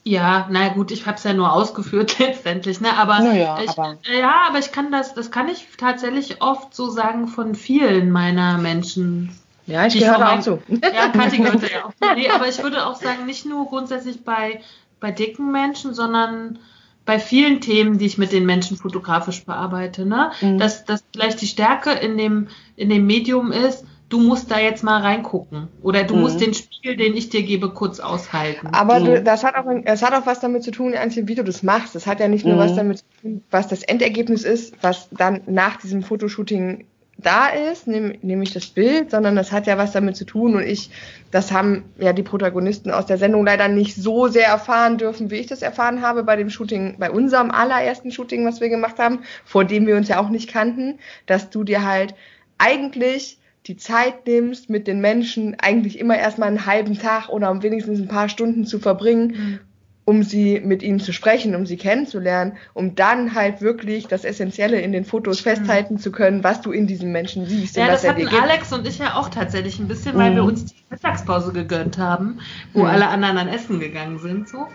[0.07, 2.95] Ja, na gut, ich habe es ja nur ausgeführt letztendlich, ne?
[2.97, 6.89] Aber, Naja, ich, aber- ja, aber ich kann das, das kann ich tatsächlich oft so
[6.89, 9.31] sagen von vielen meiner Menschen.
[9.65, 10.61] Ja, ich gehöre auch zu.
[10.69, 11.91] Ja, Kathi gehört ja auch.
[12.01, 12.15] zu.
[12.15, 14.61] Nee, aber ich würde auch sagen, nicht nur grundsätzlich bei,
[15.01, 16.59] bei dicken Menschen, sondern
[17.05, 20.31] bei vielen Themen, die ich mit den Menschen fotografisch bearbeite, ne?
[20.39, 20.57] Mhm.
[20.57, 22.47] Dass, dass vielleicht die Stärke in dem,
[22.77, 25.67] in dem Medium ist, du musst da jetzt mal reingucken.
[25.81, 26.21] Oder du Mhm.
[26.21, 28.67] musst den Spiegel, den ich dir gebe, kurz aushalten.
[28.71, 29.25] Aber du, Mhm.
[29.25, 31.95] das, hat auch, das hat auch was damit zu tun, Antje, wie du das machst.
[31.95, 32.59] Das hat ja nicht nur Mhm.
[32.59, 36.85] was damit zu tun, was das Endergebnis ist, was dann nach diesem Fotoshooting
[37.19, 40.55] da ist, nehm, nämlich das Bild, sondern das hat ja was damit zu tun.
[40.55, 40.91] Und ich,
[41.31, 45.37] das haben ja die Protagonisten aus der Sendung leider nicht so sehr erfahren dürfen, wie
[45.37, 49.21] ich das erfahren habe bei dem Shooting, bei unserem allerersten Shooting, was wir gemacht haben,
[49.45, 52.13] vor dem wir uns ja auch nicht kannten, dass du dir halt
[52.59, 57.63] eigentlich die Zeit nimmst, mit den Menschen eigentlich immer erstmal einen halben Tag oder um
[57.63, 59.59] wenigstens ein paar Stunden zu verbringen, Mhm.
[60.05, 64.79] um sie mit ihnen zu sprechen, um sie kennenzulernen, um dann halt wirklich das Essentielle
[64.79, 68.03] in den Fotos festhalten zu können, was du in diesem Menschen siehst Ja, und was
[68.03, 68.27] das er hatten.
[68.41, 70.35] Alex und ich ja auch tatsächlich ein bisschen, weil Mhm.
[70.35, 72.39] wir uns die Mittagspause gegönnt haben,
[72.73, 72.85] wo Mhm.
[72.85, 74.47] alle anderen an Essen gegangen sind.
[74.47, 74.67] So.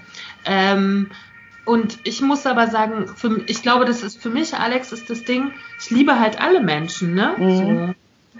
[0.45, 1.11] Ähm,
[1.65, 5.25] und ich muss aber sagen, für, ich glaube, das ist für mich, Alex, ist das
[5.25, 7.37] Ding, ich liebe halt alle Menschen, ne?
[7.39, 7.57] Mhm.
[7.57, 7.95] So.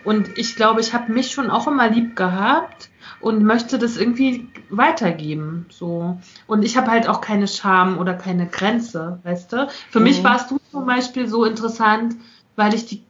[0.05, 4.49] Und ich glaube, ich habe mich schon auch immer lieb gehabt und möchte das irgendwie
[4.69, 5.67] weitergeben.
[5.71, 6.19] So.
[6.47, 9.69] Und ich habe halt auch keine Scham oder keine Grenze, weißt du?
[9.91, 10.25] Für mich Mhm.
[10.25, 12.17] warst du zum Beispiel so interessant,
[12.57, 13.05] weil ich die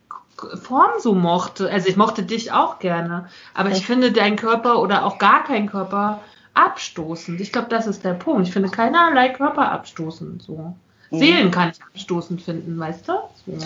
[0.62, 1.70] Form so mochte.
[1.70, 3.28] Also ich mochte dich auch gerne.
[3.54, 6.20] Aber ich finde deinen Körper oder auch gar keinen Körper
[6.54, 7.40] abstoßend.
[7.40, 8.46] Ich glaube, das ist der Punkt.
[8.48, 10.42] Ich finde keinerlei Körper abstoßend.
[10.42, 10.74] So.
[11.10, 11.18] Mhm.
[11.18, 13.12] Seelen kann ich abstoßend finden, weißt du?
[13.46, 13.58] So.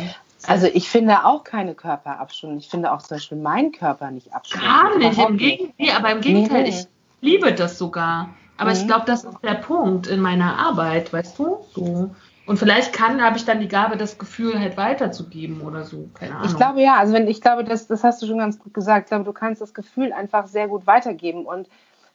[0.47, 2.59] Also ich finde auch keine Körperabstimmung.
[2.59, 4.67] Ich finde auch zum Beispiel meinen Körper nicht abstimmung.
[4.67, 6.69] Gar nicht, im Gegenteil, nee, aber im Gegenteil, Nee.
[6.71, 6.87] ich
[7.21, 8.31] liebe das sogar.
[8.59, 8.87] Aber ich Mhm.
[8.87, 11.59] glaube, das ist der Punkt in meiner Arbeit, weißt du?
[11.75, 12.15] So.
[12.47, 16.09] Und vielleicht kann, habe ich dann die Gabe, das Gefühl halt weiterzugeben oder so.
[16.15, 16.49] Keine Ahnung.
[16.49, 19.07] Ich glaube ja, also wenn ich glaube, das, das hast du schon ganz gut gesagt.
[19.07, 21.45] Ich glaube, du kannst das Gefühl einfach sehr gut weitergeben.
[21.45, 21.69] Und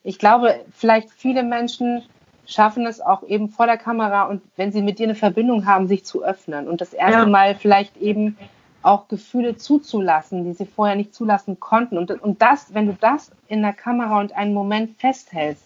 [0.04, 2.04] ich glaube, vielleicht viele Menschen
[2.52, 5.88] schaffen es auch eben vor der Kamera und wenn sie mit dir eine Verbindung haben,
[5.88, 7.26] sich zu öffnen und das erste Ja.
[7.26, 8.38] Mal vielleicht eben
[8.84, 11.98] auch Gefühle zuzulassen, die sie vorher nicht zulassen konnten.
[11.98, 15.66] Und, und das, wenn du das in der Kamera und einen Moment festhältst,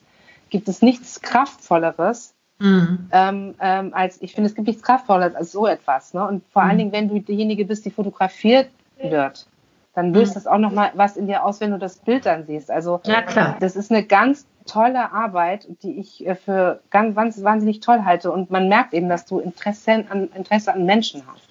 [0.49, 3.09] gibt es nichts Kraftvolleres, Mhm.
[3.11, 6.13] ähm, ähm, als ich finde, es gibt nichts Kraftvolleres als so etwas.
[6.13, 6.25] Ne?
[6.25, 6.77] Und vor allen Mhm.
[6.77, 8.69] Dingen, wenn du diejenige bist, die fotografiert
[9.01, 9.45] wird,
[9.93, 10.33] dann löst Mhm.
[10.35, 12.71] das auch nochmal was in dir aus, wenn du das Bild dann siehst.
[12.71, 13.57] Also Ja, klar.
[13.59, 18.31] das ist eine ganz tolle Arbeit, die ich äh, für ganz wahns- wahnsinnig toll halte.
[18.31, 21.49] Und man merkt eben, dass du Interesse an, Interesse an Menschen hast.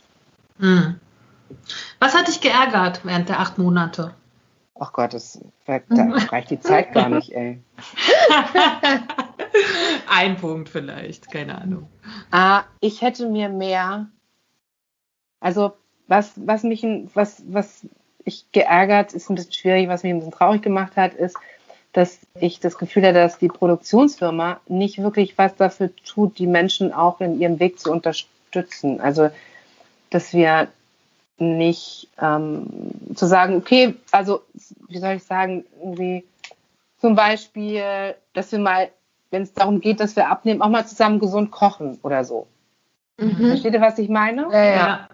[0.59, 1.01] Mhm.
[2.01, 4.15] Was hat dich geärgert während der acht Monate?
[4.79, 7.63] Ach Gott, das, da reicht die Zeit gar nicht, ey.
[10.11, 11.89] Ein Punkt vielleicht, keine Ahnung.
[12.33, 14.09] Ah, ich hätte mir mehr,
[15.41, 15.75] also
[16.09, 16.85] was, was mich,
[17.15, 17.87] was, was
[18.25, 21.37] ich geärgert, ist ein bisschen schwierig, was mich ein bisschen traurig gemacht hat, ist,
[21.95, 26.93] dass ich das Gefühl hatte, dass die Produktionsfirma nicht wirklich was dafür tut, die Menschen
[26.93, 29.01] auch in ihrem Weg zu unterstützen.
[29.01, 29.31] Also,
[30.11, 30.69] dass wir
[31.39, 32.67] nicht ähm,
[33.15, 34.43] zu sagen, okay, also
[34.89, 36.25] wie soll ich sagen, irgendwie
[37.01, 38.89] zum Beispiel, dass wir mal,
[39.31, 42.49] wenn es darum geht, dass wir abnehmen, auch mal zusammen gesund kochen oder so.
[43.19, 43.49] Mhm.
[43.49, 44.49] Versteht ihr, was ich meine?
[44.51, 45.09] Ja, ja.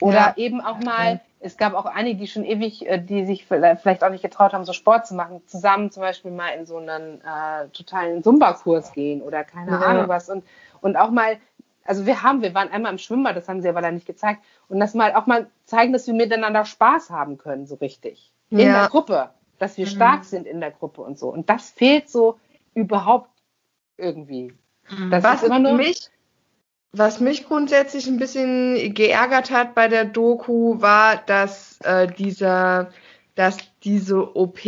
[0.00, 0.34] Oder Ja.
[0.36, 4.10] eben auch mal, es gab auch einige, die schon ewig, äh, die sich vielleicht auch
[4.10, 7.68] nicht getraut haben, so Sport zu machen, zusammen zum Beispiel mal in so einen äh,
[7.72, 9.78] totalen Zumba-Kurs gehen oder keine Ja.
[9.78, 10.28] Ahnung was.
[10.28, 10.44] Und,
[10.80, 11.38] und auch mal,
[11.84, 14.42] also wir haben, wir waren einmal im Schwimmbad, das haben sie aber da nicht gezeigt.
[14.68, 18.32] Und das mal auch mal zeigen, dass wir miteinander Spaß haben können, so richtig.
[18.50, 18.80] In Ja.
[18.82, 19.30] der Gruppe.
[19.58, 19.90] Dass wir Mhm.
[19.90, 21.28] stark sind in der Gruppe und so.
[21.28, 22.38] Und das fehlt so
[22.74, 23.30] überhaupt
[23.96, 24.52] irgendwie.
[25.10, 25.72] Das Was ist immer für nur.
[25.74, 26.10] mich
[26.98, 32.90] was mich grundsätzlich ein bisschen geärgert hat bei der Doku, war, dass äh, dieser,
[33.34, 34.60] dass diese OP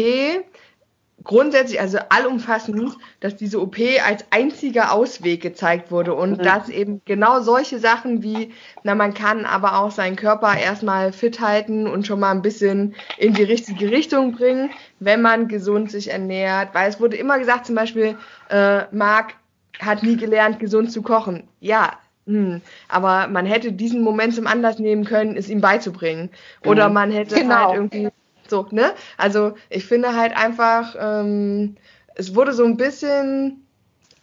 [1.25, 3.77] grundsätzlich, also allumfassend, dass diese OP
[4.07, 6.43] als einziger Ausweg gezeigt wurde und mhm.
[6.43, 8.53] dass eben genau solche Sachen wie,
[8.83, 12.95] na, man kann aber auch seinen Körper erstmal fit halten und schon mal ein bisschen
[13.19, 17.67] in die richtige Richtung bringen, wenn man gesund sich ernährt, weil es wurde immer gesagt,
[17.67, 18.17] zum Beispiel,
[18.49, 19.35] äh, Marc
[19.81, 21.47] hat nie gelernt, gesund zu kochen.
[21.61, 21.93] Ja,
[22.29, 22.61] hm,
[22.91, 26.29] aber man hätte diesen Moment zum Anlass nehmen können, es ihm beizubringen.
[26.63, 26.95] Oder mhm.
[26.95, 27.69] man hätte genau.
[27.69, 28.09] halt irgendwie
[28.47, 28.93] so, ne?
[29.17, 31.77] Also ich finde halt einfach, ähm,
[32.17, 33.67] es wurde so ein bisschen,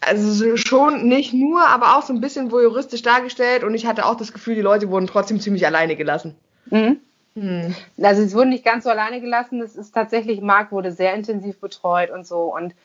[0.02, 4.16] also schon nicht nur, aber auch so ein bisschen voyeuristisch dargestellt und ich hatte auch
[4.16, 6.36] das Gefühl, die Leute wurden trotzdem ziemlich alleine gelassen.
[6.70, 7.00] Mhm.
[7.36, 7.76] Hm.
[8.02, 11.60] Also es wurden nicht ganz so alleine gelassen, es ist tatsächlich, Marc wurde sehr intensiv
[11.60, 12.76] betreut und so und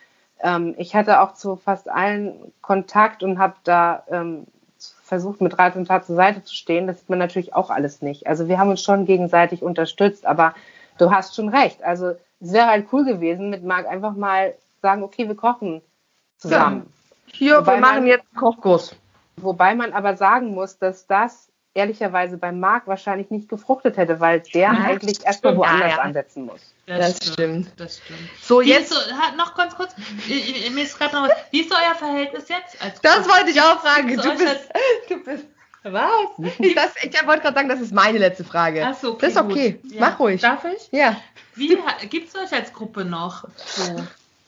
[0.43, 4.47] ähm, ich hatte auch zu fast allen Kontakt und habe da ähm,
[5.11, 6.87] versucht, mit Rat und Tat zur Seite zu stehen.
[6.87, 8.29] Das sieht man natürlich auch alles nicht.
[8.29, 10.55] Also wir haben uns schon gegenseitig unterstützt, aber
[10.99, 11.83] du hast schon recht.
[11.83, 15.83] Also es wäre halt cool gewesen, mit Marc einfach mal sagen, okay, wir kochen
[16.39, 16.87] zusammen.
[16.87, 17.35] Ja.
[17.35, 18.95] Hier, wobei wir machen man, jetzt Kochkurs.
[19.37, 24.41] Wobei man aber sagen muss, dass das ehrlicherweise beim Marc wahrscheinlich nicht gefruchtet hätte, weil
[24.41, 26.03] der ja, eigentlich erstmal woanders ja, ja.
[26.03, 26.61] ansetzen muss.
[26.87, 27.73] Das, das stimmt.
[27.77, 28.19] Das stimmt.
[28.41, 28.91] So, wie jetzt.
[28.91, 28.97] So,
[29.37, 29.95] noch ganz kurz,
[30.27, 31.33] mir ist gerade noch was.
[31.51, 32.83] Wie ist euer Verhältnis jetzt?
[32.83, 34.09] Als das wollte ich auch fragen.
[34.09, 34.69] Du bist,
[35.09, 35.47] du bist,
[35.83, 36.11] was?
[36.59, 38.85] Ich, das, ich wollte gerade sagen, das ist meine letzte Frage.
[38.87, 39.81] Ach so, okay, das ist okay.
[39.85, 40.01] Ja.
[40.01, 40.41] Mach ruhig.
[40.41, 40.89] Darf ich?
[40.93, 41.17] Ja.
[41.55, 41.77] Wie
[42.09, 43.45] gibt es euch als Gruppe noch?
[43.57, 43.97] So.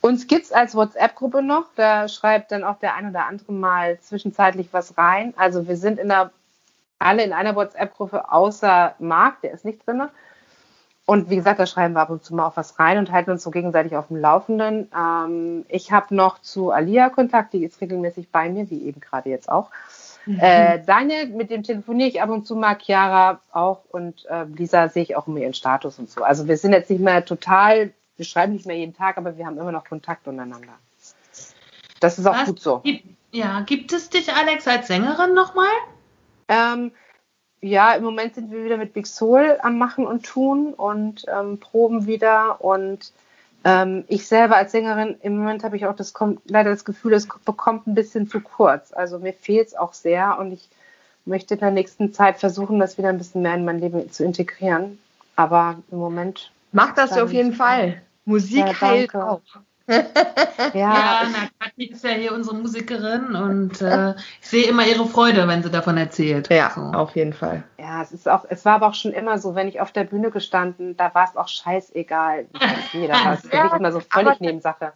[0.00, 1.66] Uns gibt es als WhatsApp-Gruppe noch.
[1.76, 5.32] Da schreibt dann auch der ein oder andere mal zwischenzeitlich was rein.
[5.36, 6.32] Also wir sind in der,
[7.02, 10.02] alle in einer WhatsApp-Gruppe außer Marc, der ist nicht drin.
[11.04, 13.32] Und wie gesagt, da schreiben wir ab und zu mal auch was rein und halten
[13.32, 14.88] uns so gegenseitig auf dem Laufenden.
[14.96, 19.28] Ähm, ich habe noch zu Alia Kontakt, die ist regelmäßig bei mir, wie eben gerade
[19.28, 19.70] jetzt auch.
[20.26, 20.38] Mhm.
[20.38, 24.88] Äh, Daniel, mit dem telefoniere ich ab und zu mal, Chiara auch und äh, Lisa
[24.88, 26.22] sehe ich auch immer ihren Status und so.
[26.22, 29.44] Also wir sind jetzt nicht mehr total, wir schreiben nicht mehr jeden Tag, aber wir
[29.44, 30.74] haben immer noch Kontakt untereinander.
[31.98, 32.46] Das ist auch Was?
[32.46, 32.78] gut so.
[32.78, 35.66] Gibt, ja, gibt es dich, Alex, als Sängerin nochmal?
[36.52, 36.92] Ähm,
[37.60, 41.58] ja, im Moment sind wir wieder mit Big Soul am Machen und Tun und ähm,
[41.58, 43.12] proben wieder und
[43.64, 47.12] ähm, ich selber als Sängerin, im Moment habe ich auch das kommt, leider das Gefühl,
[47.12, 48.92] es bekommt ein bisschen zu kurz.
[48.92, 50.68] Also mir fehlt es auch sehr und ich
[51.24, 54.24] möchte in der nächsten Zeit versuchen, das wieder ein bisschen mehr in mein Leben zu
[54.24, 54.98] integrieren.
[55.36, 56.50] Aber im Moment.
[56.72, 58.02] Mach das auf jeden Fall.
[58.24, 59.40] Musik ja, heilt auch.
[59.92, 65.06] Ja, ja na, Kathi ist ja hier unsere Musikerin und äh, ich sehe immer ihre
[65.06, 66.48] Freude, wenn sie davon erzählt.
[66.50, 66.80] Ja, so.
[66.80, 67.62] auf jeden Fall.
[67.78, 70.04] Ja, es ist auch, es war aber auch schon immer so, wenn ich auf der
[70.04, 72.46] Bühne gestanden, da war es auch scheißegal.
[72.92, 74.92] Nee, da war es immer so völlig Nebensache.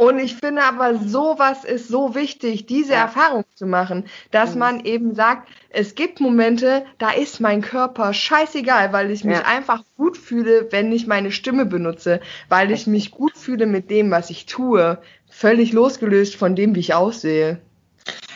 [0.00, 3.02] Und ich finde aber, sowas ist so wichtig, diese ja.
[3.02, 4.58] Erfahrung zu machen, dass mhm.
[4.58, 9.44] man eben sagt, es gibt Momente, da ist mein Körper scheißegal, weil ich mich ja.
[9.44, 14.10] einfach gut fühle, wenn ich meine Stimme benutze, weil ich mich gut fühle mit dem,
[14.10, 14.96] was ich tue,
[15.28, 17.60] völlig losgelöst von dem, wie ich aussehe.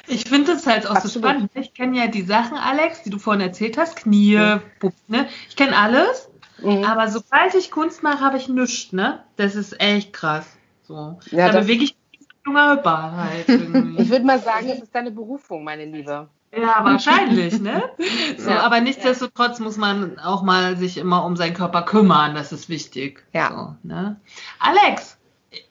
[0.07, 1.13] Ich finde es halt auch Absolut.
[1.13, 1.51] so spannend.
[1.55, 4.61] Ich kenne ja die Sachen, Alex, die du vorhin erzählt hast, Knie, ja.
[5.09, 5.29] ne?
[5.49, 6.29] Ich kenne alles,
[6.63, 6.85] mhm.
[6.85, 9.25] aber sobald ich Kunst mache, habe ich nichts, ne?
[9.37, 10.45] Das ist echt krass.
[10.87, 11.19] So.
[11.31, 14.03] Ja, da bewege ich mich junger Hüpper halt irgendwie.
[14.03, 16.29] ich würde mal sagen, das ist deine Berufung, meine Liebe.
[16.57, 17.91] Ja, wahrscheinlich, ne?
[18.39, 18.61] So, ja.
[18.61, 23.25] aber nichtsdestotrotz muss man auch mal sich immer um seinen Körper kümmern, das ist wichtig.
[23.33, 23.49] Ja.
[23.51, 24.21] So, ne?
[24.59, 25.17] Alex,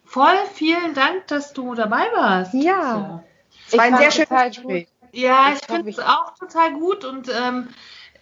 [0.04, 2.54] voll vielen Dank, dass du dabei warst.
[2.54, 2.94] Ja.
[2.94, 3.24] So.
[3.68, 4.88] Es war ein sehr schönes Gespräch.
[5.12, 7.70] Ja, ich, ich finde es auch total gut und ähm,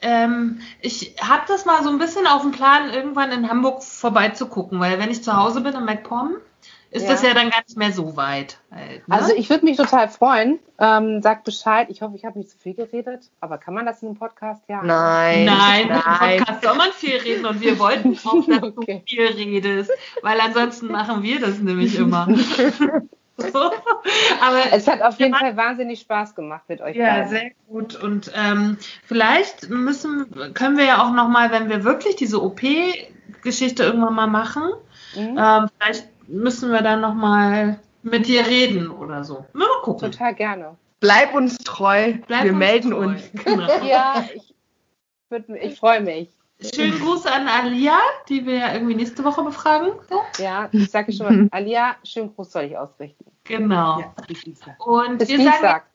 [0.02, 4.80] ähm, ich habe das mal so ein bisschen auf dem Plan, irgendwann in Hamburg vorbeizugucken,
[4.80, 6.36] weil wenn ich zu Hause bin in MacPom,
[6.92, 7.12] ist ja.
[7.12, 8.58] das ja dann gar nicht mehr so weit.
[8.70, 9.16] Halt, ne?
[9.16, 10.60] Also ich würde mich total freuen.
[10.78, 11.88] Ähm, sag Bescheid.
[11.90, 13.32] Ich hoffe, ich habe nicht zu viel geredet.
[13.40, 14.62] Aber kann man das in einem Podcast?
[14.68, 14.84] Ja.
[14.84, 15.46] Nein.
[15.46, 16.34] Nein, nein.
[16.34, 19.04] im Podcast soll man viel reden und wir wollten auch, dass okay.
[19.06, 19.90] du viel redest.
[20.22, 22.28] Weil ansonsten machen wir das nämlich immer.
[23.38, 23.48] so.
[24.42, 26.98] Aber es hat auf jeden Fall wahnsinnig Spaß gemacht mit euch.
[26.98, 27.30] Ja, beiden.
[27.30, 27.96] sehr gut.
[27.96, 34.14] Und ähm, vielleicht müssen, können wir ja auch nochmal, wenn wir wirklich diese OP-Geschichte irgendwann
[34.14, 34.64] mal machen,
[35.16, 35.38] mhm.
[35.40, 39.46] ähm, vielleicht müssen wir dann nochmal mit dir reden oder so.
[39.54, 40.12] Mal gucken.
[40.12, 40.78] Total gerne.
[41.00, 42.14] Bleib uns treu.
[42.28, 43.08] Bleib wir uns melden treu.
[43.08, 43.30] uns.
[43.34, 43.84] Genau.
[43.86, 44.54] ja, ich,
[45.62, 46.30] ich freue mich.
[46.76, 47.98] Schönen Gruß an Alia,
[48.30, 49.94] die wir ja irgendwie nächste Woche befragen.
[50.08, 50.22] So.
[50.38, 53.26] Ja, ich sage schon mal, Alia, schönen Gruß soll ich ausrichten.
[53.46, 54.00] Genau.
[54.00, 54.14] Ja,
[54.78, 55.86] Und wir sagen,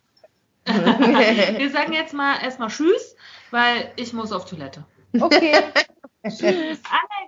[1.59, 3.15] wir sagen jetzt mal erstmal Tschüss,
[3.53, 4.85] weil ich muss auf Toilette.
[5.21, 5.55] Okay.
[6.29, 6.81] Tschüss.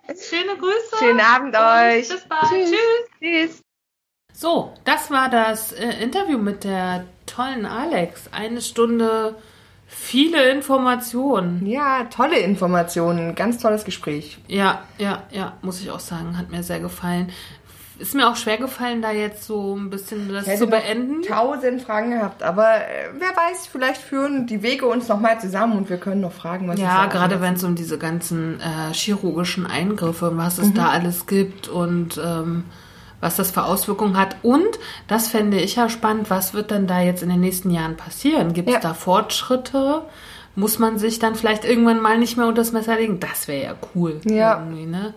[0.07, 0.97] Alex, schöne Grüße.
[0.99, 2.09] Schönen Abend euch.
[2.09, 2.51] Bis bald.
[2.51, 2.79] Tschüss.
[3.21, 3.63] Tschüss.
[4.33, 8.29] So, das war das äh, Interview mit der tollen Alex.
[8.33, 9.37] Eine Stunde
[9.91, 11.67] Viele Informationen.
[11.67, 14.37] Ja, tolle Informationen, ganz tolles Gespräch.
[14.47, 17.33] Ja, ja, ja, muss ich auch sagen, hat mir sehr gefallen.
[17.99, 21.23] Ist mir auch schwer gefallen, da jetzt so ein bisschen das zu beenden.
[21.23, 25.91] Tausend Fragen gehabt, aber äh, wer weiß, vielleicht führen die Wege uns nochmal zusammen und
[25.91, 30.31] wir können noch fragen, was Ja, gerade wenn es um diese ganzen äh, chirurgischen Eingriffe
[30.31, 32.65] und was es da alles gibt und ähm,
[33.21, 34.37] was das für Auswirkungen hat.
[34.43, 37.97] Und das fände ich ja spannend, was wird denn da jetzt in den nächsten Jahren
[37.97, 38.53] passieren?
[38.53, 38.81] Gibt es Ja.
[38.81, 40.03] da Fortschritte?
[40.55, 43.19] Muss man sich dann vielleicht irgendwann mal nicht mehr unter das Messer legen?
[43.21, 44.21] Das wäre ja cool.
[44.25, 44.59] Ja.
[44.61, 45.15] Irgendwie, ne?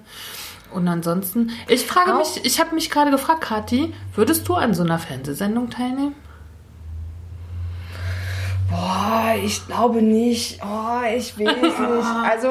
[0.73, 4.73] Und ansonsten, ich frage Auch- mich, ich habe mich gerade gefragt, Kathi, würdest du an
[4.73, 6.15] so einer Fernsehsendung teilnehmen?
[8.69, 10.61] Boah, ich glaube nicht.
[10.63, 11.75] Oh, ich will es nicht.
[12.29, 12.47] Also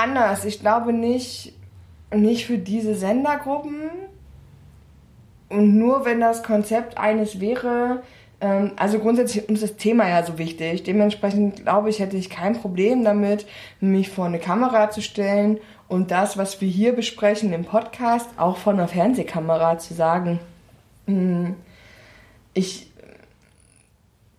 [0.00, 0.44] anders.
[0.44, 1.52] Ich glaube nicht,
[2.14, 3.90] nicht für diese Sendergruppen.
[5.48, 8.04] Und nur wenn das Konzept eines wäre,
[8.40, 10.84] ähm, also grundsätzlich ist das Thema ja so wichtig.
[10.84, 13.46] Dementsprechend glaube ich, hätte ich kein Problem damit,
[13.80, 15.58] mich vor eine Kamera zu stellen
[15.90, 20.38] und das, was wir hier besprechen im Podcast, auch vor einer Fernsehkamera zu sagen.
[21.06, 21.56] Hm,
[22.54, 22.90] Ich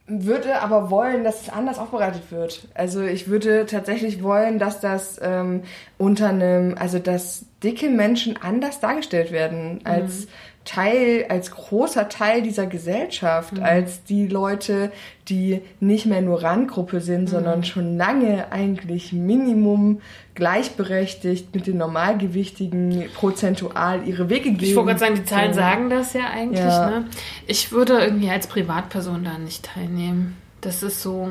[0.07, 2.67] würde aber wollen, dass es anders aufbereitet wird.
[2.73, 5.63] Also ich würde tatsächlich wollen, dass das ähm,
[5.97, 10.27] unter einem, also dass dicke Menschen anders dargestellt werden als
[10.63, 14.91] Teil, als großer Teil dieser Gesellschaft, als die Leute,
[15.27, 20.01] die nicht mehr nur Randgruppe sind, sondern schon lange eigentlich Minimum
[20.35, 24.69] gleichberechtigt mit den Normalgewichtigen prozentual ihre Wege gehen.
[24.69, 26.59] Ich wollte gerade sagen, die Zahlen sagen das ja eigentlich.
[26.59, 26.89] Ja.
[26.89, 27.05] Ne?
[27.47, 30.37] Ich würde irgendwie als Privatperson da nicht teilnehmen.
[30.61, 31.27] Das ist so.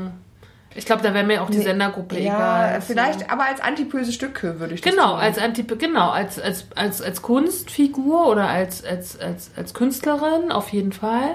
[0.74, 2.80] Ich glaube, da wäre mir auch die Sendergruppe ja, egal.
[2.80, 5.20] Vielleicht, aber als antipöse Stücke würde ich das Genau, tun.
[5.20, 10.68] als Anti genau, als, als, als, als Kunstfigur oder als, als, als, als Künstlerin auf
[10.68, 11.34] jeden Fall.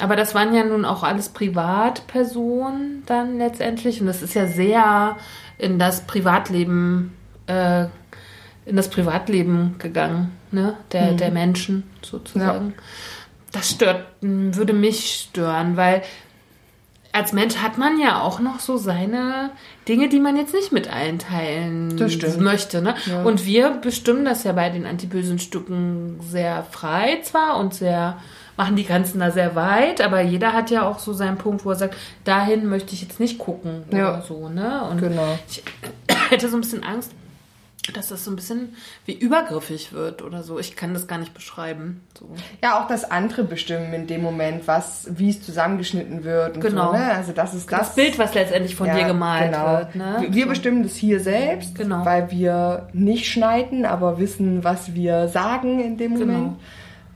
[0.00, 4.00] Aber das waren ja nun auch alles Privatpersonen dann letztendlich.
[4.00, 5.16] Und das ist ja sehr
[5.56, 7.84] in das Privatleben, äh,
[8.66, 10.76] in das Privatleben gegangen, ne?
[10.90, 12.74] Der, der Menschen sozusagen.
[13.52, 16.02] Das stört, würde mich stören, weil
[17.14, 19.50] als Mensch hat man ja auch noch so seine
[19.88, 21.94] Dinge, die man jetzt nicht mit allen teilen
[22.40, 22.82] möchte.
[22.82, 22.94] Ne?
[23.24, 28.18] Und wir bestimmen das ja bei den antibösen Stücken sehr frei zwar und sehr
[28.56, 31.70] machen die Grenzen da sehr weit, aber jeder hat ja auch so seinen Punkt, wo
[31.70, 34.10] er sagt, dahin möchte ich jetzt nicht gucken Ja.
[34.10, 34.48] oder so.
[34.48, 34.82] Ne?
[34.90, 35.38] Und Genau.
[35.48, 35.62] ich
[36.30, 37.12] hätte so ein bisschen Angst,
[37.92, 38.74] dass das so ein bisschen
[39.04, 40.58] wie übergriffig wird oder so.
[40.58, 42.00] Ich kann das gar nicht beschreiben.
[42.18, 42.28] So.
[42.62, 46.92] Ja, auch das andere bestimmen in dem Moment, was, wie es zusammengeschnitten wird und Genau.
[46.92, 46.96] so.
[46.98, 47.12] Ne?
[47.12, 49.66] Also das ist das, Das Bild, was letztendlich von Ja, dir gemalt genau.
[49.78, 49.94] wird.
[49.96, 50.26] Ne?
[50.30, 52.04] Wir, bestimmen das hier selbst, Genau.
[52.06, 56.56] weil wir nicht schneiden, aber wissen, was wir sagen in dem Genau.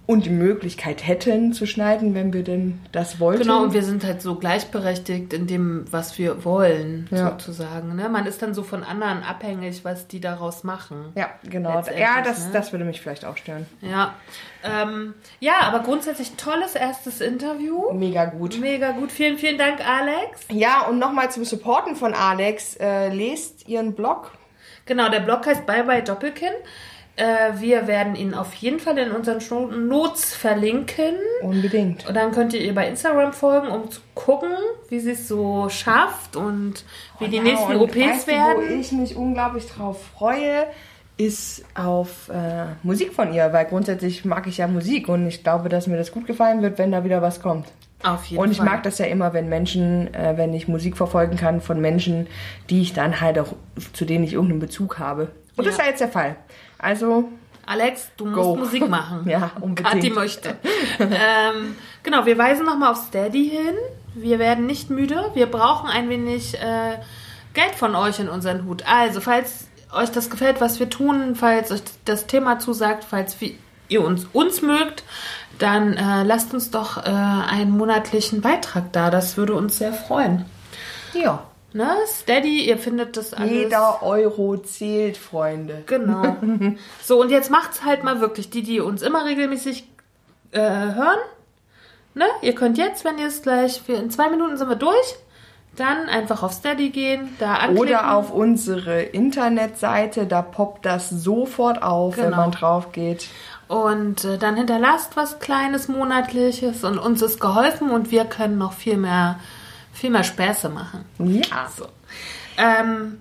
[0.09, 3.43] Und die Möglichkeit hätten zu schneiden, wenn wir denn das wollten.
[3.43, 7.29] Genau, und wir sind halt so gleichberechtigt in dem, was wir wollen, Ja.
[7.29, 7.95] sozusagen.
[7.95, 8.09] Ne?
[8.09, 11.13] Man ist dann so von anderen abhängig, was die daraus machen.
[11.15, 11.83] ja, genau.
[11.95, 12.53] Ja, das, ne?
[12.55, 13.67] das würde mich vielleicht auch stören.
[13.83, 14.15] Ja,
[14.65, 17.93] ähm, ja aber grundsätzlich tolles erstes Interview.
[17.93, 18.59] Mega gut.
[18.59, 19.13] Mega gut.
[19.13, 20.41] Vielen, vielen Dank, Alex.
[20.51, 22.77] Ja, und nochmal zum Supporten von Alex.
[22.77, 24.33] Äh, lest ihren Blog.
[24.87, 26.55] Genau, der Blog heißt Bye Bye Doppelkinn.
[27.19, 31.15] Äh, wir werden ihn auf jeden Fall in unseren Show Notes verlinken.
[31.43, 32.07] Unbedingt.
[32.09, 34.51] Und dann könnt ihr ihr bei Instagram folgen, um zu gucken,
[34.89, 36.85] wie sie es so schafft und
[37.19, 38.81] wie die Ja, nächsten und OPs weißt Du, wo werden.
[38.81, 40.67] ich mich unglaublich drauf freue,
[41.17, 45.69] ist auf äh, Musik von ihr, weil grundsätzlich mag ich ja Musik und ich glaube,
[45.69, 47.67] dass mir das gut gefallen wird, wenn da wieder was kommt.
[48.05, 48.67] Auf jeden und ich Fall.
[48.67, 52.29] mag das ja immer, wenn Menschen, äh, wenn ich Musik verfolgen kann von Menschen,
[52.71, 53.55] die ich dann halt auch,
[53.93, 55.33] zu denen ich irgendeinen Bezug habe.
[55.57, 55.79] Und das Ja.
[55.79, 56.37] ist ja jetzt der Fall.
[56.79, 57.29] Also,
[57.67, 58.57] Alex, du musst Go.
[58.57, 59.23] Musik machen.
[59.29, 59.93] Ja, unbedingt.
[59.93, 60.57] Kathi möchte.
[60.99, 63.75] ähm, genau, wir weisen nochmal auf Steady hin.
[64.15, 65.31] Wir werden nicht müde.
[65.35, 66.99] Wir brauchen ein wenig äh,
[67.55, 68.85] Geld von euch in unseren Hut.
[68.87, 73.37] Also, falls euch das gefällt, was wir tun, falls euch das Thema zusagt, falls
[73.89, 75.03] ihr uns, uns mögt,
[75.59, 79.11] dann äh, lasst uns doch äh, einen monatlichen Beitrag da.
[79.11, 80.45] Das würde uns sehr freuen.
[81.13, 81.43] ja.
[81.73, 81.91] Ne?
[82.07, 83.51] Steady, ihr findet das alles.
[83.51, 85.83] Jeder Euro zählt, Freunde.
[85.87, 86.37] Genau.
[87.05, 88.49] So, und jetzt macht's halt mal wirklich.
[88.51, 89.87] Die, die uns immer regelmäßig
[90.53, 91.19] äh, hören,
[92.15, 92.25] ne?
[92.43, 95.15] Ihr könnt jetzt, wenn ihr es gleich, wir, in zwei Minuten sind wir durch,
[95.77, 97.79] dann einfach auf Steady gehen, da anklicken.
[97.79, 102.37] Oder auf unsere Internetseite, da poppt das sofort auf, wenn Genau.
[102.39, 103.29] man drauf geht.
[103.69, 108.73] Und äh, dann hinterlasst was Kleines, Monatliches und uns ist geholfen und wir können noch
[108.73, 109.39] viel mehr,
[109.99, 111.05] viel mehr Späße machen.
[111.19, 111.69] Ja.
[111.77, 111.87] So.
[112.57, 113.19] Ähm,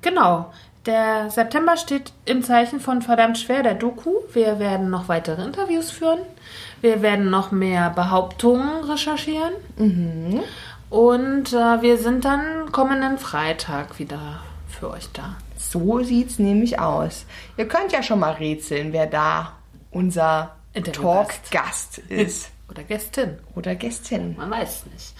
[0.00, 0.52] genau.
[0.86, 4.12] Der September steht im Zeichen von verdammt schwer der Doku.
[4.32, 6.18] Wir werden noch weitere Interviews führen.
[6.82, 9.54] Wir werden noch mehr Behauptungen recherchieren.
[10.90, 15.36] Und äh, wir sind dann kommenden Freitag wieder für euch da.
[15.56, 17.24] So sieht's nämlich aus.
[17.56, 19.52] Ihr könnt ja schon mal rätseln, wer da
[19.90, 20.56] unser.
[20.92, 22.50] Talkgast ist.
[22.70, 23.38] Oder Gästin.
[23.54, 24.36] Oder Gästin.
[24.36, 25.14] Man weiß es nicht.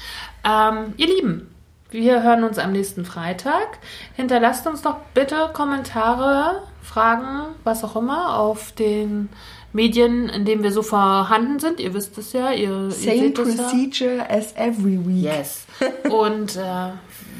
[0.45, 1.55] Ähm, ihr Lieben,
[1.91, 3.79] wir hören uns am nächsten Freitag.
[4.15, 9.29] Hinterlasst uns doch bitte Kommentare, Fragen, was auch immer, auf den
[9.73, 11.81] Medien, in denen wir so vorhanden sind.
[11.81, 13.63] Ihr wisst es ja, ihr, ihr Same seht es ja.
[13.63, 15.25] procedure as every week.
[15.25, 15.67] Yes.
[16.11, 16.91] Und äh,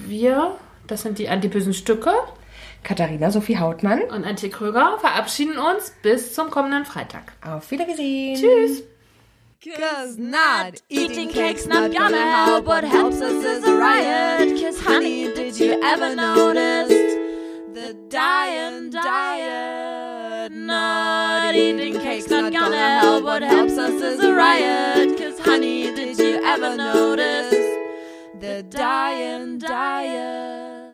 [0.07, 0.57] wir,
[0.87, 2.13] das sind die antibösen Stücke
[2.85, 4.03] Katharina Sophie Hautmann.
[4.03, 7.33] und Antje Kröger, verabschieden uns bis zum kommenden Freitag.
[7.45, 8.37] Auf Wiedergesehen.
[8.37, 8.85] Tschüss.
[9.65, 12.67] Cause not eating cake's not gonna help.
[12.67, 14.61] What helps us is a riot.
[14.61, 16.89] Cause honey, did you ever notice
[17.73, 20.53] the dying diet?
[20.53, 23.25] Not eating cake's not gonna help.
[23.25, 25.17] What helps us is a riot.
[25.17, 27.51] Cause honey, did you ever notice
[28.39, 30.64] the dying diet?